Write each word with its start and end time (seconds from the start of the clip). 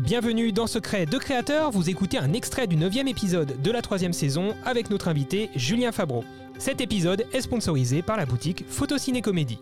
Bienvenue 0.00 0.50
dans 0.50 0.66
Secret 0.66 1.04
de 1.04 1.18
Créateur, 1.18 1.70
vous 1.70 1.90
écoutez 1.90 2.16
un 2.16 2.32
extrait 2.32 2.66
du 2.66 2.74
9 2.74 3.06
épisode 3.06 3.60
de 3.60 3.70
la 3.70 3.82
troisième 3.82 4.14
saison 4.14 4.56
avec 4.64 4.88
notre 4.88 5.08
invité 5.08 5.50
Julien 5.54 5.92
Fabreau. 5.92 6.24
Cet 6.58 6.80
épisode 6.80 7.26
est 7.34 7.42
sponsorisé 7.42 8.00
par 8.00 8.16
la 8.16 8.24
boutique 8.24 8.64
Photociné 8.66 9.20
Comédie. 9.20 9.58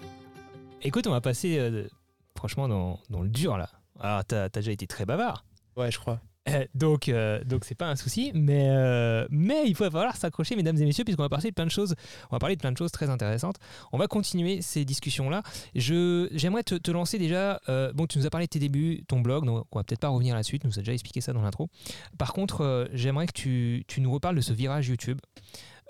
Écoute, 0.82 1.08
on 1.08 1.10
va 1.10 1.20
passer 1.20 1.58
euh, 1.58 1.88
franchement 2.36 2.68
dans, 2.68 3.00
le 3.20 3.28
dur 3.28 3.58
là. 3.58 3.68
Alors, 3.98 4.24
t'as 4.24 4.44
as 4.44 4.48
déjà 4.48 4.70
été 4.70 4.86
très 4.86 5.04
bavard. 5.04 5.44
Ouais, 5.76 5.90
je 5.90 5.98
crois. 5.98 6.20
Euh, 6.48 6.64
donc, 6.74 7.08
euh, 7.08 7.42
donc 7.44 7.64
c'est 7.64 7.74
pas 7.74 7.86
un 7.86 7.96
souci, 7.96 8.30
mais, 8.34 8.68
euh, 8.68 9.26
mais 9.30 9.64
il 9.66 9.74
va 9.74 9.90
falloir 9.90 10.16
s'accrocher, 10.16 10.56
mesdames 10.56 10.76
et 10.76 10.84
messieurs, 10.84 11.04
puisqu'on 11.04 11.22
va 11.22 11.28
parler 11.28 11.50
de 11.50 11.54
plein 11.54 11.66
de 11.66 11.70
choses. 11.70 11.94
On 12.30 12.36
va 12.36 12.38
parler 12.38 12.56
de 12.56 12.60
plein 12.60 12.72
de 12.72 12.76
choses 12.76 12.92
très 12.92 13.10
intéressantes. 13.10 13.56
On 13.92 13.98
va 13.98 14.06
continuer 14.06 14.62
ces 14.62 14.84
discussions-là. 14.84 15.42
J'aimerais 15.74 16.62
te, 16.62 16.90
lancer 16.90 17.18
déjà. 17.18 17.60
bon, 17.94 18.06
tu 18.06 18.18
nous 18.18 18.26
as 18.26 18.30
parlé 18.30 18.46
de 18.46 18.50
tes 18.50 18.58
débuts, 18.58 19.04
ton 19.08 19.20
blog, 19.20 19.44
donc 19.44 19.66
on 19.70 19.78
va 19.78 19.84
peut-être 19.84 20.00
pas 20.00 20.08
revenir 20.08 20.34
là-dessus. 20.34 20.58
Tu 20.58 20.66
nous 20.66 20.78
as 20.78 20.82
déjà 20.82 20.92
expliqué 20.92 21.20
ça 21.20 21.32
dans 21.32 21.42
l'intro. 21.42 21.68
Par 22.16 22.32
contre, 22.32 22.88
j'aimerais 22.92 23.26
que 23.26 23.32
tu, 23.32 23.84
nous 23.98 24.12
reparles 24.12 24.36
de 24.36 24.40
ce 24.40 24.52
virage 24.52 24.88
YouTube. 24.88 25.18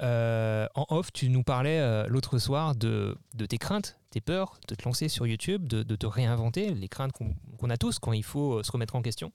En 0.01 0.87
off, 0.89 1.13
tu 1.13 1.29
nous 1.29 1.43
parlais 1.43 2.07
l'autre 2.09 2.39
soir 2.39 2.75
de, 2.75 3.19
tes 3.49 3.59
craintes, 3.59 3.99
tes 4.11 4.21
peurs 4.21 4.59
de 4.69 4.75
te 4.75 4.85
lancer 4.85 5.09
sur 5.09 5.27
YouTube, 5.27 5.67
de, 5.67 5.97
te 5.97 6.07
réinventer, 6.07 6.75
les 6.75 6.89
craintes 6.89 7.13
qu'on, 7.13 7.71
a 7.71 7.77
tous 7.77 7.99
quand 7.99 8.13
il 8.13 8.25
faut 8.25 8.63
se 8.63 8.73
remettre 8.73 8.97
en 8.97 9.03
question. 9.03 9.33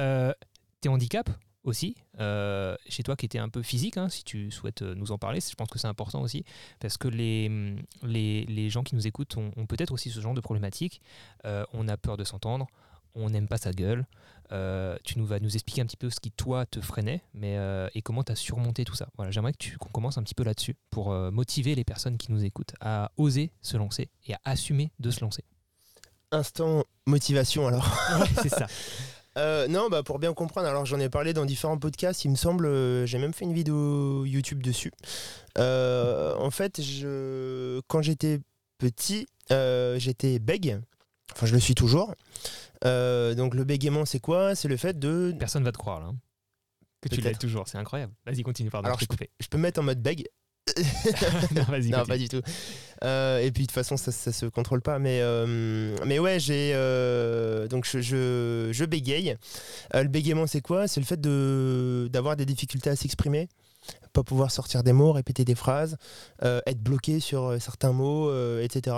Euh, 0.00 0.32
tes 0.80 0.88
handicaps 0.88 1.32
aussi, 1.62 1.96
euh, 2.20 2.76
chez 2.88 3.02
toi 3.02 3.16
qui 3.16 3.24
était 3.24 3.38
un 3.38 3.48
peu 3.48 3.62
physique, 3.62 3.96
hein, 3.96 4.10
si 4.10 4.22
tu 4.22 4.50
souhaites 4.50 4.82
euh, 4.82 4.94
nous 4.94 5.12
en 5.12 5.18
parler, 5.18 5.40
je 5.40 5.54
pense 5.54 5.70
que 5.70 5.78
c'est 5.78 5.86
important 5.86 6.20
aussi, 6.20 6.44
parce 6.78 6.98
que 6.98 7.08
les, 7.08 7.76
les, 8.02 8.44
les, 8.44 8.68
gens 8.68 8.82
qui 8.82 8.94
nous 8.94 9.06
écoutent 9.06 9.36
ont, 9.38 9.66
peut-être 9.66 9.92
aussi 9.92 10.10
ce 10.10 10.20
genre 10.20 10.34
de 10.34 10.42
problématique. 10.42 11.00
on 11.44 11.88
a 11.88 11.96
peur 11.96 12.16
de 12.16 12.24
s'entendre, 12.24 12.66
on 13.14 13.30
n'aime 13.30 13.48
pas 13.48 13.58
sa 13.58 13.72
gueule. 13.72 14.06
tu 15.04 15.18
nous 15.18 15.26
vas 15.26 15.40
nous 15.40 15.54
expliquer 15.54 15.82
un 15.82 15.86
petit 15.86 15.96
peu 15.96 16.10
ce 16.10 16.20
qui, 16.20 16.30
toi, 16.30 16.66
te 16.66 16.80
freinait 16.80 17.22
mais, 17.34 17.58
et 17.94 18.02
comment 18.02 18.22
tu 18.22 18.32
as 18.32 18.36
surmonté 18.36 18.84
tout 18.84 18.94
ça. 18.94 19.08
Voilà, 19.16 19.30
J'aimerais 19.30 19.52
que 19.52 19.58
tu, 19.58 19.76
qu'on 19.78 19.88
commence 19.88 20.18
un 20.18 20.22
petit 20.22 20.34
peu 20.34 20.44
là-dessus 20.44 20.76
pour 20.90 21.10
motiver 21.32 21.74
les 21.74 21.84
personnes 21.84 22.18
qui 22.18 22.32
nous 22.32 22.44
écoutent 22.44 22.74
à 22.80 23.10
oser 23.16 23.50
se 23.62 23.76
lancer 23.76 24.10
et 24.26 24.34
à 24.34 24.40
assumer 24.44 24.92
de 25.00 25.10
se 25.10 25.20
lancer. 25.20 25.44
Instant 26.30 26.84
motivation 27.06 27.66
alors. 27.66 27.86
c'est 28.42 28.48
ça. 28.48 28.66
Euh, 29.36 29.66
non, 29.66 29.88
bah 29.88 30.02
pour 30.02 30.18
bien 30.18 30.32
comprendre, 30.32 30.68
alors 30.68 30.86
j'en 30.86 31.00
ai 31.00 31.08
parlé 31.08 31.32
dans 31.32 31.44
différents 31.44 31.78
podcasts, 31.78 32.24
il 32.24 32.30
me 32.30 32.36
semble, 32.36 32.66
euh, 32.66 33.04
j'ai 33.04 33.18
même 33.18 33.32
fait 33.32 33.44
une 33.44 33.52
vidéo 33.52 34.24
YouTube 34.24 34.62
dessus. 34.62 34.92
Euh, 35.58 36.34
en 36.36 36.50
fait, 36.50 36.80
je, 36.80 37.80
quand 37.88 38.00
j'étais 38.00 38.40
petit, 38.78 39.26
j'étais 39.50 40.38
bègue, 40.38 40.80
enfin 41.32 41.46
je 41.46 41.52
le 41.54 41.60
suis 41.60 41.74
toujours. 41.74 42.14
donc 42.82 43.54
le 43.54 43.64
bégaiement, 43.64 44.04
c'est 44.04 44.20
quoi? 44.20 44.54
C'est 44.54 44.68
le 44.68 44.76
fait 44.76 44.98
de... 44.98 45.34
Personne 45.38 45.64
va 45.64 45.72
te 45.72 45.78
croire 45.78 46.00
là. 46.00 46.06
Hein. 46.06 46.16
Que 47.00 47.08
tu 47.14 47.20
l'as 47.20 47.34
toujours, 47.34 47.68
c'est 47.68 47.76
incroyable. 47.78 48.14
Vas-y, 48.24 48.42
continue, 48.42 48.70
pardon. 48.70 48.86
Alors 48.86 48.98
je, 48.98 49.04
peux, 49.06 49.16
je 49.38 49.48
peux 49.48 49.58
mettre 49.58 49.80
en 49.80 49.82
mode 49.82 50.00
bègue? 50.00 50.26
Non, 51.54 51.62
vas-y. 51.64 51.90
non, 51.90 52.04
pas 52.06 52.16
du 52.16 52.28
tout. 52.28 52.40
Euh, 53.02 53.38
et 53.38 53.50
puis 53.52 53.64
de 53.64 53.66
toute 53.66 53.74
façon, 53.74 53.96
ça, 53.96 54.10
ça 54.10 54.32
se 54.32 54.46
contrôle 54.46 54.80
pas. 54.80 54.98
Mais, 54.98 55.20
euh, 55.20 55.94
mais 56.06 56.18
ouais, 56.18 56.40
j'ai 56.40 56.72
euh, 56.74 57.68
donc 57.68 57.86
je, 57.86 58.00
je, 58.00 58.70
je 58.72 58.84
bégaye. 58.84 59.36
le 59.92 60.08
bégaiement, 60.08 60.46
c'est 60.46 60.62
quoi? 60.62 60.88
C'est 60.88 61.00
le 61.00 61.06
fait 61.06 61.20
de 61.20 62.08
d'avoir 62.10 62.36
des 62.36 62.46
difficultés 62.46 62.90
à 62.90 62.96
s'exprimer, 62.96 63.48
pas 64.12 64.22
pouvoir 64.22 64.50
sortir 64.50 64.82
des 64.82 64.92
mots, 64.92 65.12
répéter 65.12 65.44
des 65.44 65.54
phrases, 65.54 65.96
être 66.42 66.80
bloqué 66.80 67.20
sur 67.20 67.60
certains 67.60 67.92
mots, 67.92 68.32
etc. 68.60 68.96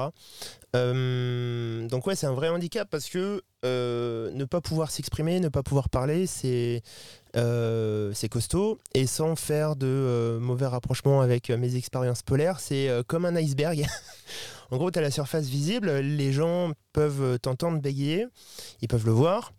donc 0.75 2.07
ouais, 2.07 2.15
c'est 2.15 2.27
un 2.27 2.35
vrai 2.35 2.51
handicap 2.51 2.89
parce 2.91 3.09
que 3.09 3.43
ne 3.63 4.45
pas 4.45 4.61
pouvoir 4.61 4.91
s'exprimer, 4.91 5.41
ne 5.41 5.49
pas 5.49 5.63
pouvoir 5.63 5.89
parler, 5.89 6.27
c'est 6.27 6.83
euh, 7.37 8.13
c'est 8.15 8.29
costaud. 8.29 8.81
Et 8.95 9.07
sans 9.07 9.37
faire 9.37 9.77
de 9.77 9.87
euh, 9.87 10.41
mauvais 10.41 10.67
rapprochements 10.67 11.21
avec 11.21 11.51
euh, 11.51 11.59
mes 11.59 11.77
expériences 11.77 12.23
polaires, 12.23 12.61
c'est 12.61 12.91
comme 13.07 13.25
un 13.25 13.37
iceberg. 13.37 13.87
en 14.71 14.77
gros, 14.77 14.91
tu 14.91 14.99
as 14.99 15.03
la 15.03 15.11
surface 15.11 15.47
visible, 15.47 15.91
les 15.91 16.33
gens 16.33 16.73
peuvent 16.93 17.39
t'entendre 17.39 17.81
bégayer, 17.81 18.27
ils 18.81 18.89
peuvent 18.89 19.07
le 19.07 19.13
voir, 19.13 19.53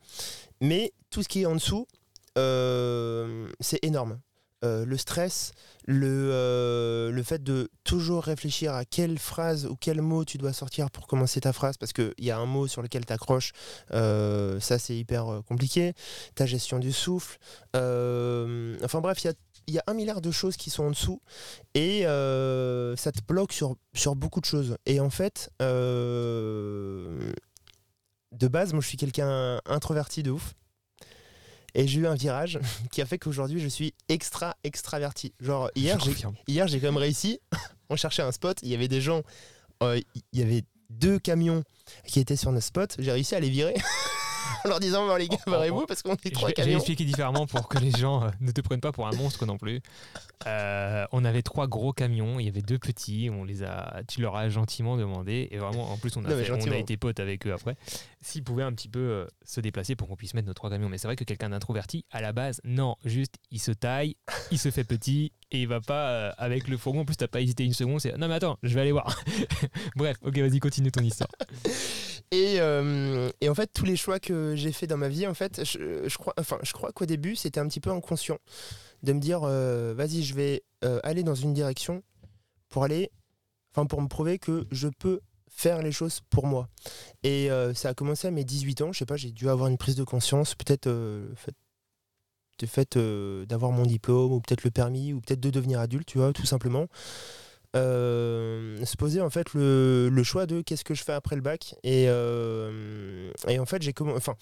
mais 0.62 0.94
tout 1.09 1.24
ce 1.24 1.30
qui 1.30 1.44
est 1.44 1.46
en 1.46 1.56
dessous, 1.56 1.88
c'est 2.35 3.84
énorme. 3.84 4.19
Euh, 4.67 4.85
le 4.85 4.97
stress, 4.97 5.53
le, 5.85 6.29
euh, 6.31 7.09
le 7.11 7.23
fait 7.23 7.41
de 7.44 7.69
toujours 7.83 8.23
réfléchir 8.23 8.73
à 8.73 8.83
quelle 8.85 9.17
phrase 9.17 9.66
ou 9.66 9.78
quel 9.79 10.01
mot 10.01 10.25
tu 10.25 10.38
dois 10.38 10.51
sortir 10.53 10.91
pour 10.91 11.07
commencer 11.07 11.39
ta 11.39 11.53
phrase, 11.53 11.78
parce 11.78 11.94
qu'il 11.94 12.13
y 12.19 12.31
a 12.31 12.38
un 12.38 12.45
mot 12.45 12.67
sur 12.67 12.81
lequel 12.81 13.06
tu 13.06 13.13
accroches, 13.13 13.53
euh, 13.94 14.59
ça 14.59 14.77
c'est 14.77 14.97
hyper 14.97 15.41
compliqué, 15.47 15.94
ta 16.35 16.45
gestion 16.45 16.79
du 16.79 16.91
souffle, 16.91 17.38
enfin 17.73 19.01
bref, 19.01 19.23
il 19.23 19.27
y 19.27 19.29
a 19.29 19.33
y 19.69 19.79
a 19.79 19.83
un 19.88 19.94
milliard 19.94 20.22
de 20.22 20.31
choses 20.31 20.56
qui 20.56 20.69
sont 20.69 20.85
en 20.85 20.91
dessous 20.91 21.22
et 21.73 22.03
ça 22.03 23.11
te 23.11 23.22
bloque 23.27 23.51
sur, 23.51 23.75
sur 23.94 24.16
beaucoup 24.16 24.39
de 24.39 24.45
choses. 24.45 24.77
Et 24.85 25.01
en 25.01 25.09
fait, 25.09 25.50
de 25.59 26.07
base, 28.47 28.72
moi 28.73 28.81
je 28.81 28.88
suis 28.88 28.97
quelqu'un 28.97 29.59
introverti 29.66 30.23
de 30.23 30.31
ouf. 30.31 30.53
Et 31.77 31.88
j'ai 31.88 32.01
eu 32.01 32.07
un 32.07 32.15
virage 32.15 32.59
qui 32.91 33.01
a 33.01 33.05
fait 33.05 33.17
qu'aujourd'hui, 33.17 33.61
je 33.61 33.67
suis 33.67 33.93
extra 34.09 34.57
extraverti. 34.63 35.33
Genre, 35.39 35.69
hier, 35.75 35.97
j'ai, 35.99 36.13
hier, 36.47 36.67
j'ai 36.67 36.79
quand 36.79 36.88
même 36.88 36.97
réussi. 36.97 37.39
On 37.89 37.95
cherchait 37.95 38.23
un 38.23 38.33
spot. 38.33 38.57
Il 38.63 38.69
y 38.69 38.73
avait 38.73 38.89
des 38.89 38.99
gens. 38.99 39.21
Euh, 39.83 40.01
il 40.33 40.39
y 40.39 40.43
avait 40.43 40.63
deux 40.89 41.19
camions 41.19 41.63
qui 42.05 42.19
étaient 42.19 42.35
sur 42.35 42.51
notre 42.51 42.65
spot. 42.65 42.95
J'ai 42.99 43.11
réussi 43.11 43.35
à 43.35 43.39
les 43.39 43.49
virer. 43.49 43.75
en 44.65 44.69
leur 44.69 44.79
disant 44.79 45.15
les 45.15 45.27
gars, 45.27 45.38
barrez-vous 45.45 45.85
parce 45.85 46.01
qu'on 46.01 46.13
est 46.13 46.33
trois 46.33 46.51
camions. 46.51 46.71
J'ai 46.71 46.75
expliqué 46.77 47.05
différemment 47.05 47.45
pour 47.45 47.67
que 47.67 47.77
les 47.77 47.91
gens 47.91 48.23
euh, 48.23 48.29
ne 48.39 48.51
te 48.51 48.61
prennent 48.61 48.81
pas 48.81 48.91
pour 48.91 49.07
un 49.07 49.15
monstre 49.15 49.45
non 49.45 49.57
plus. 49.57 49.81
Euh, 50.45 51.05
on 51.11 51.25
avait 51.25 51.41
trois 51.41 51.67
gros 51.67 51.94
camions, 51.94 52.39
il 52.39 52.45
y 52.45 52.49
avait 52.49 52.61
deux 52.61 52.79
petits, 52.79 53.29
on 53.31 53.44
les 53.44 53.63
a, 53.63 54.01
tu 54.07 54.21
leur 54.21 54.35
as 54.35 54.49
gentiment 54.49 54.97
demandé, 54.97 55.47
et 55.51 55.57
vraiment, 55.57 55.91
en 55.91 55.97
plus, 55.97 56.15
on 56.17 56.25
a, 56.25 56.29
on 56.29 56.71
a 56.71 56.77
été 56.77 56.97
potes 56.97 57.19
avec 57.19 57.47
eux 57.47 57.53
après, 57.53 57.75
s'ils 58.27 58.43
pouvaient 58.43 58.63
un 58.63 58.73
petit 58.73 58.89
peu 58.89 58.99
euh, 58.99 59.27
se 59.43 59.61
déplacer 59.61 59.95
pour 59.95 60.07
qu'on 60.07 60.15
puisse 60.15 60.33
mettre 60.33 60.47
nos 60.47 60.53
trois 60.53 60.69
camions. 60.69 60.89
Mais 60.89 60.97
c'est 60.97 61.07
vrai 61.07 61.15
que 61.15 61.23
quelqu'un 61.23 61.49
d'introverti, 61.49 62.05
à 62.11 62.21
la 62.21 62.33
base, 62.33 62.61
non, 62.63 62.95
juste, 63.05 63.35
il 63.51 63.59
se 63.59 63.71
taille, 63.71 64.15
il 64.51 64.59
se 64.59 64.71
fait 64.71 64.83
petit, 64.83 65.33
et 65.51 65.61
il 65.61 65.67
va 65.67 65.81
pas 65.81 66.09
euh, 66.09 66.31
avec 66.38 66.67
le 66.67 66.77
fourgon. 66.77 67.01
En 67.01 67.05
plus, 67.05 67.17
t'as 67.17 67.27
pas 67.27 67.41
hésité 67.41 67.63
une 67.63 67.73
seconde, 67.73 68.01
c'est 68.01 68.17
non, 68.17 68.27
mais 68.27 68.35
attends, 68.35 68.57
je 68.63 68.73
vais 68.73 68.81
aller 68.81 68.91
voir. 68.91 69.21
Bref, 69.95 70.17
ok, 70.21 70.38
vas-y, 70.38 70.59
continue 70.59 70.91
ton 70.91 71.03
histoire. 71.03 71.29
Et, 72.31 72.55
et, 72.55 73.49
en 73.49 73.55
fait, 73.55 73.71
tous 73.73 73.85
les 73.85 73.95
choix 73.95 74.19
que 74.19 74.53
j'ai 74.55 74.73
fait 74.73 74.85
dans 74.85 74.97
ma 74.97 75.07
vie, 75.07 75.25
en 75.25 75.33
fait, 75.33 75.63
je, 75.63 76.07
je 76.09 76.17
crois, 76.17 76.33
enfin, 76.38 76.57
je 76.61 76.73
crois 76.73 76.91
qu'au 76.91 77.05
début, 77.05 77.38
c'était 77.38 77.61
un 77.61 77.67
petit 77.67 77.79
peu 77.79 77.89
inconscient 77.89 78.38
de 79.03 79.13
me 79.13 79.19
dire 79.19 79.41
euh, 79.44 79.94
vas-y, 79.95 80.23
je 80.23 80.33
vais 80.33 80.63
euh, 80.83 80.99
aller 81.03 81.23
dans 81.23 81.35
une 81.35 81.53
direction 81.53 82.03
pour 82.69 82.83
aller, 82.83 83.11
enfin 83.71 83.85
pour 83.85 84.01
me 84.01 84.07
prouver 84.07 84.39
que 84.39 84.67
je 84.71 84.88
peux 84.88 85.21
faire 85.50 85.81
les 85.81 85.91
choses 85.91 86.22
pour 86.30 86.46
moi. 86.46 86.69
Et 87.24 87.50
euh, 87.52 87.74
ça 87.74 87.90
a 87.90 87.94
commencé 87.94 88.28
à 88.28 88.31
mes 88.31 88.44
18 88.44 88.81
ans, 88.81 88.91
je 88.91 89.00
sais 89.00 89.06
pas, 89.06 89.18
j'ai 89.18 89.31
dû 89.31 89.50
avoir 89.50 89.69
une 89.69 89.78
prise 89.78 89.96
de 89.96 90.03
conscience, 90.03 90.56
peut-être 90.56 90.88
le 90.88 91.34
fait, 92.66 92.97
d'avoir 93.47 93.72
mon 93.72 93.84
diplôme, 93.84 94.31
ou 94.31 94.41
peut-être 94.41 94.63
le 94.63 94.72
permis, 94.72 95.13
ou 95.13 95.22
peut-être 95.22 95.40
de 95.40 95.50
devenir 95.50 95.80
adulte, 95.80 96.07
tu 96.07 96.18
vois, 96.18 96.34
tout 96.34 96.46
simplement. 96.46 96.88
se 97.74 98.96
poser 98.97 99.22
en 99.22 99.30
fait 99.30 99.53
le, 99.53 100.24
choix 100.24 100.46
de 100.46 100.62
qu'est-ce 100.62 100.84
que 100.84 100.94
je 100.94 101.03
fais 101.03 101.13
après 101.13 101.36
le 101.36 101.41
bac 101.41 101.75
et, 101.84 102.03
et 102.03 103.59
en 103.59 103.66
fait 103.66 103.81
j'ai 103.81 103.94
enfin 104.00 104.36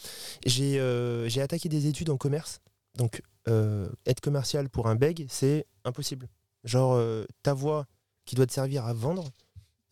j'ai 0.45 1.41
attaqué 1.41 1.67
des 1.69 1.87
études 1.87 2.09
en 2.09 2.17
commerce 2.17 2.61
donc 2.95 3.21
euh, 3.47 3.89
être 4.05 4.21
commercial 4.21 4.69
pour 4.69 4.87
un 4.87 4.95
beg, 4.95 5.25
c'est 5.29 5.65
impossible. 5.83 6.27
Genre, 6.63 6.93
euh, 6.93 7.25
ta 7.43 7.53
voix 7.53 7.85
qui 8.25 8.35
doit 8.35 8.47
te 8.47 8.53
servir 8.53 8.85
à 8.85 8.93
vendre, 8.93 9.29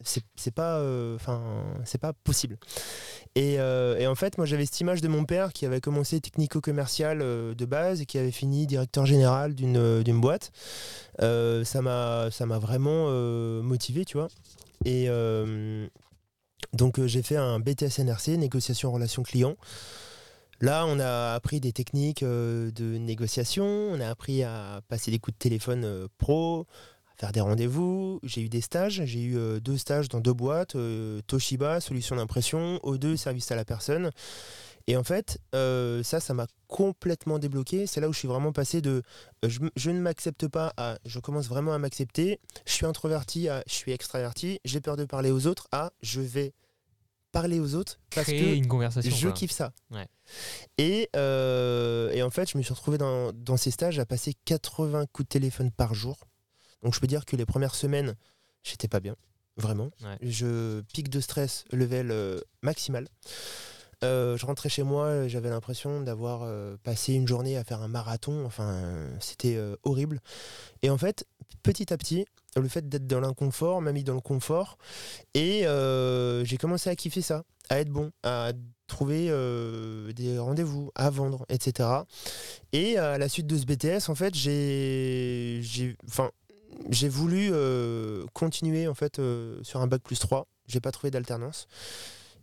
c'est 0.02 0.54
pas, 0.54 0.80
euh, 0.80 1.16
enfin, 1.16 1.42
c'est 1.86 2.00
pas 2.00 2.14
possible. 2.14 2.58
Et, 3.36 3.60
en 3.60 4.16
fait, 4.16 4.38
moi, 4.38 4.46
j'avais 4.46 4.66
cette 4.66 4.80
image 4.82 5.02
de 5.02 5.08
mon 5.08 5.26
père 5.26 5.54
qui 5.54 5.66
avait 5.66 5.82
commencé 5.82 6.20
technico-commercial 6.20 7.20
de 7.20 7.66
base 7.66 8.02
et 8.02 8.06
qui 8.06 8.18
avait 8.18 8.32
fini 8.32 8.68
directeur 8.68 9.06
général 9.06 9.56
d'une 9.56 10.22
boîte. 10.22 10.52
ça 11.20 11.82
m'a, 11.82 12.60
vraiment 12.60 13.10
motivé, 13.62 14.06
tu 14.06 14.18
vois. 14.18 14.28
Et 14.86 15.08
donc, 16.74 17.04
j'ai 17.06 17.24
fait 17.24 17.38
un 17.38 17.60
BTS 17.60 18.00
NRC, 18.00 18.38
négociation 18.38 18.92
relation 18.92 19.24
client. 19.24 19.56
Là, 20.64 20.86
on 20.88 20.98
a 20.98 21.34
appris 21.34 21.60
des 21.60 21.74
techniques 21.74 22.24
euh, 22.24 22.72
de 22.72 22.98
négociation, 22.98 23.66
on 23.66 24.00
a 24.00 24.08
appris 24.08 24.44
à 24.44 24.80
passer 24.88 25.12
des 25.12 25.20
coups 25.20 25.36
de 25.36 25.40
téléphone 25.40 25.84
euh, 25.84 26.08
pro, 26.18 26.68
faire 27.18 27.32
des 27.32 27.42
rendez-vous. 27.42 28.20
J'ai 28.24 28.42
eu 28.42 28.50
des 28.50 28.62
stages, 28.62 29.04
j'ai 29.06 29.22
eu 29.22 29.38
euh, 29.38 29.60
deux 29.60 29.78
stages 29.78 30.10
dans 30.10 30.20
deux 30.20 30.34
boîtes, 30.34 30.76
Toshiba, 31.28 31.80
solution 31.82 32.16
d'impression, 32.16 32.78
O2, 32.84 33.18
service 33.18 33.52
à 33.52 33.56
la 33.56 33.66
personne. 33.66 34.12
Et 34.88 34.98
en 34.98 35.04
fait, 35.04 35.40
ça, 35.54 36.20
ça 36.20 36.34
m'a 36.34 36.48
complètement 36.68 37.40
débloqué. 37.40 37.88
C'est 37.88 38.02
là 38.02 38.10
où 38.10 38.14
je 38.14 38.20
suis 38.20 38.28
vraiment 38.28 38.52
passé 38.52 38.82
de 38.82 39.02
je, 39.48 39.90
ne 39.90 40.00
m'accepte 40.02 40.48
pas 40.48 40.74
à 40.76 40.98
je 41.06 41.20
commence 41.20 41.48
vraiment 41.48 41.74
à 41.74 41.78
m'accepter. 41.78 42.42
Je 42.66 42.74
suis 42.74 42.86
introverti 42.86 43.48
à 43.48 43.64
je 43.66 43.74
suis 43.74 43.94
extraverti. 43.94 44.60
J'ai 44.66 44.82
peur 44.82 44.98
de 44.98 45.06
parler 45.06 45.32
aux 45.32 45.48
autres 45.48 45.68
à 45.72 45.94
je 46.02 46.20
vais 46.20 46.54
parler 47.34 47.60
aux 47.60 47.76
autres 47.76 48.00
parce 48.16 48.28
Créer 48.28 48.40
que 48.40 48.56
une 48.56 48.68
conversation. 48.68 49.12
je 49.14 49.28
quoi. 49.28 49.34
kiffe 49.34 49.52
ça. 49.52 49.74
Ouais. 49.92 50.08
Et, 50.78 51.10
euh, 51.16 52.12
et 52.12 52.24
en 52.24 52.30
fait, 52.30 52.50
je 52.50 52.58
me 52.58 52.64
suis 52.64 52.74
retrouvé 52.74 52.98
dans, 52.98 53.34
dans 53.34 53.58
ces 53.58 53.72
stages 53.72 54.00
à 54.00 54.06
passer 54.06 54.34
80 54.46 55.08
coups 55.12 55.28
de 55.28 55.34
téléphone 55.34 55.72
par 55.72 55.94
jour. 55.94 56.18
Donc 56.84 56.94
je 56.94 57.00
peux 57.00 57.08
dire 57.08 57.26
que 57.26 57.36
les 57.36 57.46
premières 57.46 57.76
semaines, 57.76 58.16
j'étais 58.64 58.88
pas 58.88 59.00
bien, 59.00 59.16
vraiment. 59.58 59.90
Ouais. 60.04 60.18
Je 60.22 60.82
pique 60.94 61.10
de 61.10 61.20
stress, 61.20 61.66
level 61.72 62.12
euh, 62.12 62.40
maximal. 62.62 63.08
Euh, 64.04 64.36
je 64.38 64.46
rentrais 64.46 64.70
chez 64.70 64.84
moi, 64.84 65.28
j'avais 65.28 65.50
l'impression 65.50 66.02
d'avoir 66.02 66.42
euh, 66.44 66.76
passé 66.84 67.14
une 67.14 67.28
journée 67.28 67.58
à 67.58 67.64
faire 67.64 67.82
un 67.82 67.88
marathon. 67.88 68.46
Enfin, 68.46 68.74
euh, 68.74 69.16
c'était 69.20 69.56
euh, 69.56 69.76
horrible. 69.84 70.20
Et 70.82 70.90
en 70.90 70.98
fait, 70.98 71.26
petit 71.64 71.94
à 71.94 71.98
petit, 71.98 72.26
le 72.58 72.68
fait 72.68 72.88
d'être 72.88 73.08
dans 73.08 73.22
l'inconfort 73.22 73.82
m'a 73.82 73.94
mis 73.94 74.04
dans 74.04 74.14
le 74.14 74.22
confort. 74.22 74.78
Et 75.34 75.66
euh, 75.66 76.44
j'ai 76.44 76.58
commencé 76.58 76.90
à 76.90 76.96
kiffer 76.96 77.22
ça, 77.22 77.44
à 77.70 77.80
être 77.80 77.90
bon, 77.90 78.12
à 78.24 78.52
trouver 78.88 79.28
euh, 79.30 80.12
des 80.12 80.38
rendez-vous, 80.38 80.92
à 80.96 81.10
vendre, 81.10 81.46
etc. 81.48 81.90
Et 82.74 82.98
à 82.98 83.18
la 83.18 83.30
suite 83.30 83.48
de 83.48 83.58
ce 83.58 83.66
BTS, 83.66 84.10
en 84.10 84.16
fait, 84.16 84.36
j'ai, 84.36 85.60
j'ai, 85.64 85.96
enfin, 86.08 86.30
j'ai 86.90 87.10
voulu 87.10 87.50
euh, 87.52 88.26
continuer 88.34 88.88
en 88.88 88.94
fait 88.94 89.20
euh, 89.20 89.60
sur 89.64 89.82
un 89.82 89.88
bac 89.88 90.02
plus 90.02 90.20
3. 90.20 90.48
J'ai 90.68 90.80
pas 90.80 90.92
trouvé 90.92 91.12
d'alternance. 91.12 91.68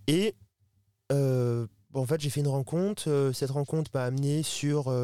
Et 0.06 0.34
euh, 1.12 1.66
en 1.94 2.04
fait, 2.04 2.20
j'ai 2.20 2.30
fait 2.30 2.40
une 2.40 2.48
rencontre. 2.48 3.30
Cette 3.34 3.50
rencontre 3.50 3.90
m'a 3.94 4.04
amené 4.04 4.42
sur, 4.42 4.94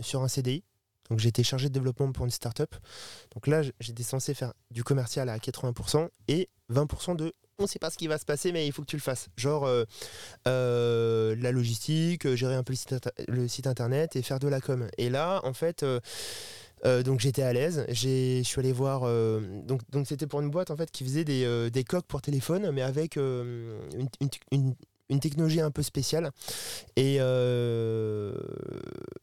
sur 0.00 0.22
un 0.22 0.28
CDI. 0.28 0.64
Donc 1.10 1.18
j'ai 1.18 1.32
chargé 1.42 1.68
de 1.68 1.74
développement 1.74 2.12
pour 2.12 2.24
une 2.24 2.30
startup. 2.30 2.74
Donc 3.34 3.46
là, 3.46 3.62
j'étais 3.80 4.02
censé 4.02 4.34
faire 4.34 4.52
du 4.70 4.84
commercial 4.84 5.28
à 5.28 5.38
80% 5.38 6.08
et 6.28 6.48
20% 6.72 7.16
de 7.16 7.32
on 7.58 7.66
sait 7.66 7.78
pas 7.78 7.90
ce 7.90 7.98
qui 7.98 8.08
va 8.08 8.18
se 8.18 8.24
passer, 8.24 8.50
mais 8.50 8.66
il 8.66 8.72
faut 8.72 8.82
que 8.82 8.88
tu 8.88 8.96
le 8.96 9.02
fasses. 9.02 9.28
Genre 9.36 9.68
la 10.46 11.52
logistique, 11.52 12.34
gérer 12.34 12.54
un 12.54 12.62
peu 12.62 12.72
le 13.28 13.48
site, 13.48 13.66
internet 13.66 14.16
et 14.16 14.22
faire 14.22 14.38
de 14.38 14.48
la 14.48 14.60
com. 14.60 14.88
Et 14.98 15.10
là, 15.10 15.40
en 15.44 15.52
fait, 15.52 15.84
euh, 16.84 17.02
donc 17.02 17.20
j'étais 17.20 17.42
à 17.42 17.52
l'aise. 17.52 17.84
Je 17.88 18.42
suis 18.42 18.58
allé 18.58 18.72
voir. 18.72 19.02
euh, 19.04 19.40
donc 19.90 20.06
c'était 20.06 20.26
pour 20.26 20.40
une 20.40 20.50
boîte 20.50 20.70
en 20.70 20.76
fait 20.76 20.90
qui 20.90 21.04
faisait 21.04 21.24
des, 21.24 21.44
euh, 21.44 21.70
des 21.70 21.84
coques 21.84 22.06
pour 22.06 22.22
téléphone, 22.22 22.70
mais 22.72 22.82
avec 22.82 23.16
une, 23.16 24.08
une- 24.50 24.74
une- 25.08 25.20
technologie 25.20 25.60
un 25.60 25.70
peu 25.70 25.82
spéciale. 25.82 26.30
Et 26.96 27.18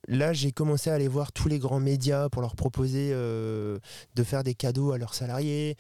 là, 0.08 0.34
j'ai 0.34 0.52
commencé 0.52 0.90
à 0.90 0.94
aller 0.94 1.08
voir 1.08 1.32
tous 1.32 1.48
les 1.50 1.58
grands 1.60 1.80
médias 1.80 2.30
pour 2.30 2.42
leur 2.44 2.56
proposer 2.56 3.12
de 3.12 3.80
faire 4.24 4.44
des 4.44 4.54
cadeaux 4.54 4.92
à 4.92 4.98
leurs 5.00 5.16
salariés, 5.16 5.76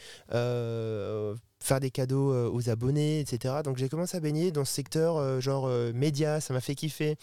faire 1.61 1.79
des 1.79 1.91
cadeaux 1.91 2.33
euh, 2.33 2.49
aux 2.49 2.69
abonnés, 2.69 3.19
etc. 3.19 3.55
Donc 3.63 3.77
j'ai 3.77 3.89
commencé 3.89 4.15
à 4.17 4.19
baigner 4.19 4.51
dans 4.51 4.65
ce 4.65 4.73
secteur 4.73 5.17
euh, 5.17 5.39
genre 5.39 5.67
euh, 5.67 5.91
médias, 5.93 6.39
ça 6.39 6.53
m'a 6.53 6.61
fait 6.61 6.75
kiffer. 6.75 7.17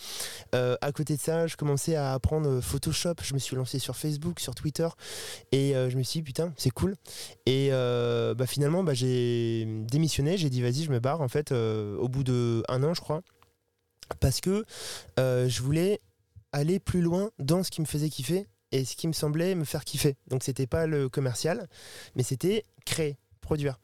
À 0.53 0.93
côté 0.93 1.17
de 1.17 1.21
ça, 1.21 1.47
je 1.47 1.57
commençais 1.57 1.97
à 1.97 2.13
apprendre 2.13 2.61
Photoshop, 2.61 3.15
je 3.23 3.35
me 3.35 3.39
suis 3.39 3.57
lancé 3.57 3.79
sur 3.79 3.97
Facebook, 3.97 4.41
sur 4.41 4.55
Twitter, 4.55 4.89
et 5.53 5.73
je 5.75 5.97
me 5.97 6.03
suis 6.03 6.21
dit 6.21 6.23
putain, 6.23 6.53
c'est 6.57 6.71
cool. 6.71 6.97
Et 7.45 7.71
bah, 7.71 8.47
finalement, 8.47 8.83
bah, 8.83 8.95
j'ai 8.95 9.67
démissionné, 9.67 10.39
j'ai 10.39 10.51
dit 10.51 10.63
vas-y, 10.63 10.85
je 10.85 10.91
me 10.91 10.99
barre 10.99 11.21
en 11.21 11.29
fait 11.29 11.53
au 11.53 12.09
bout 12.09 12.25
de 12.25 12.63
un 12.69 12.83
an, 12.83 12.95
je 12.95 13.01
crois, 13.01 13.23
parce 14.21 14.41
que 14.41 14.65
je 15.19 15.63
voulais 15.63 16.01
aller 16.53 16.79
plus 16.79 17.03
loin 17.03 17.31
dans 17.39 17.63
ce 17.63 17.71
qui 17.71 17.81
me 17.81 17.87
faisait 17.87 18.09
kiffer 18.09 18.47
et 18.73 18.85
ce 18.85 18.97
qui 18.97 19.09
me 19.09 19.13
semblait 19.13 19.55
me 19.55 19.65
faire 19.65 19.85
kiffer. 19.85 20.17
Donc 20.29 20.43
c'était 20.43 20.67
pas 20.67 20.87
le 20.87 21.09
commercial, 21.09 21.69
mais 22.15 22.23
c'était 22.23 22.65
créer, 22.85 23.17
produire. 23.47 23.79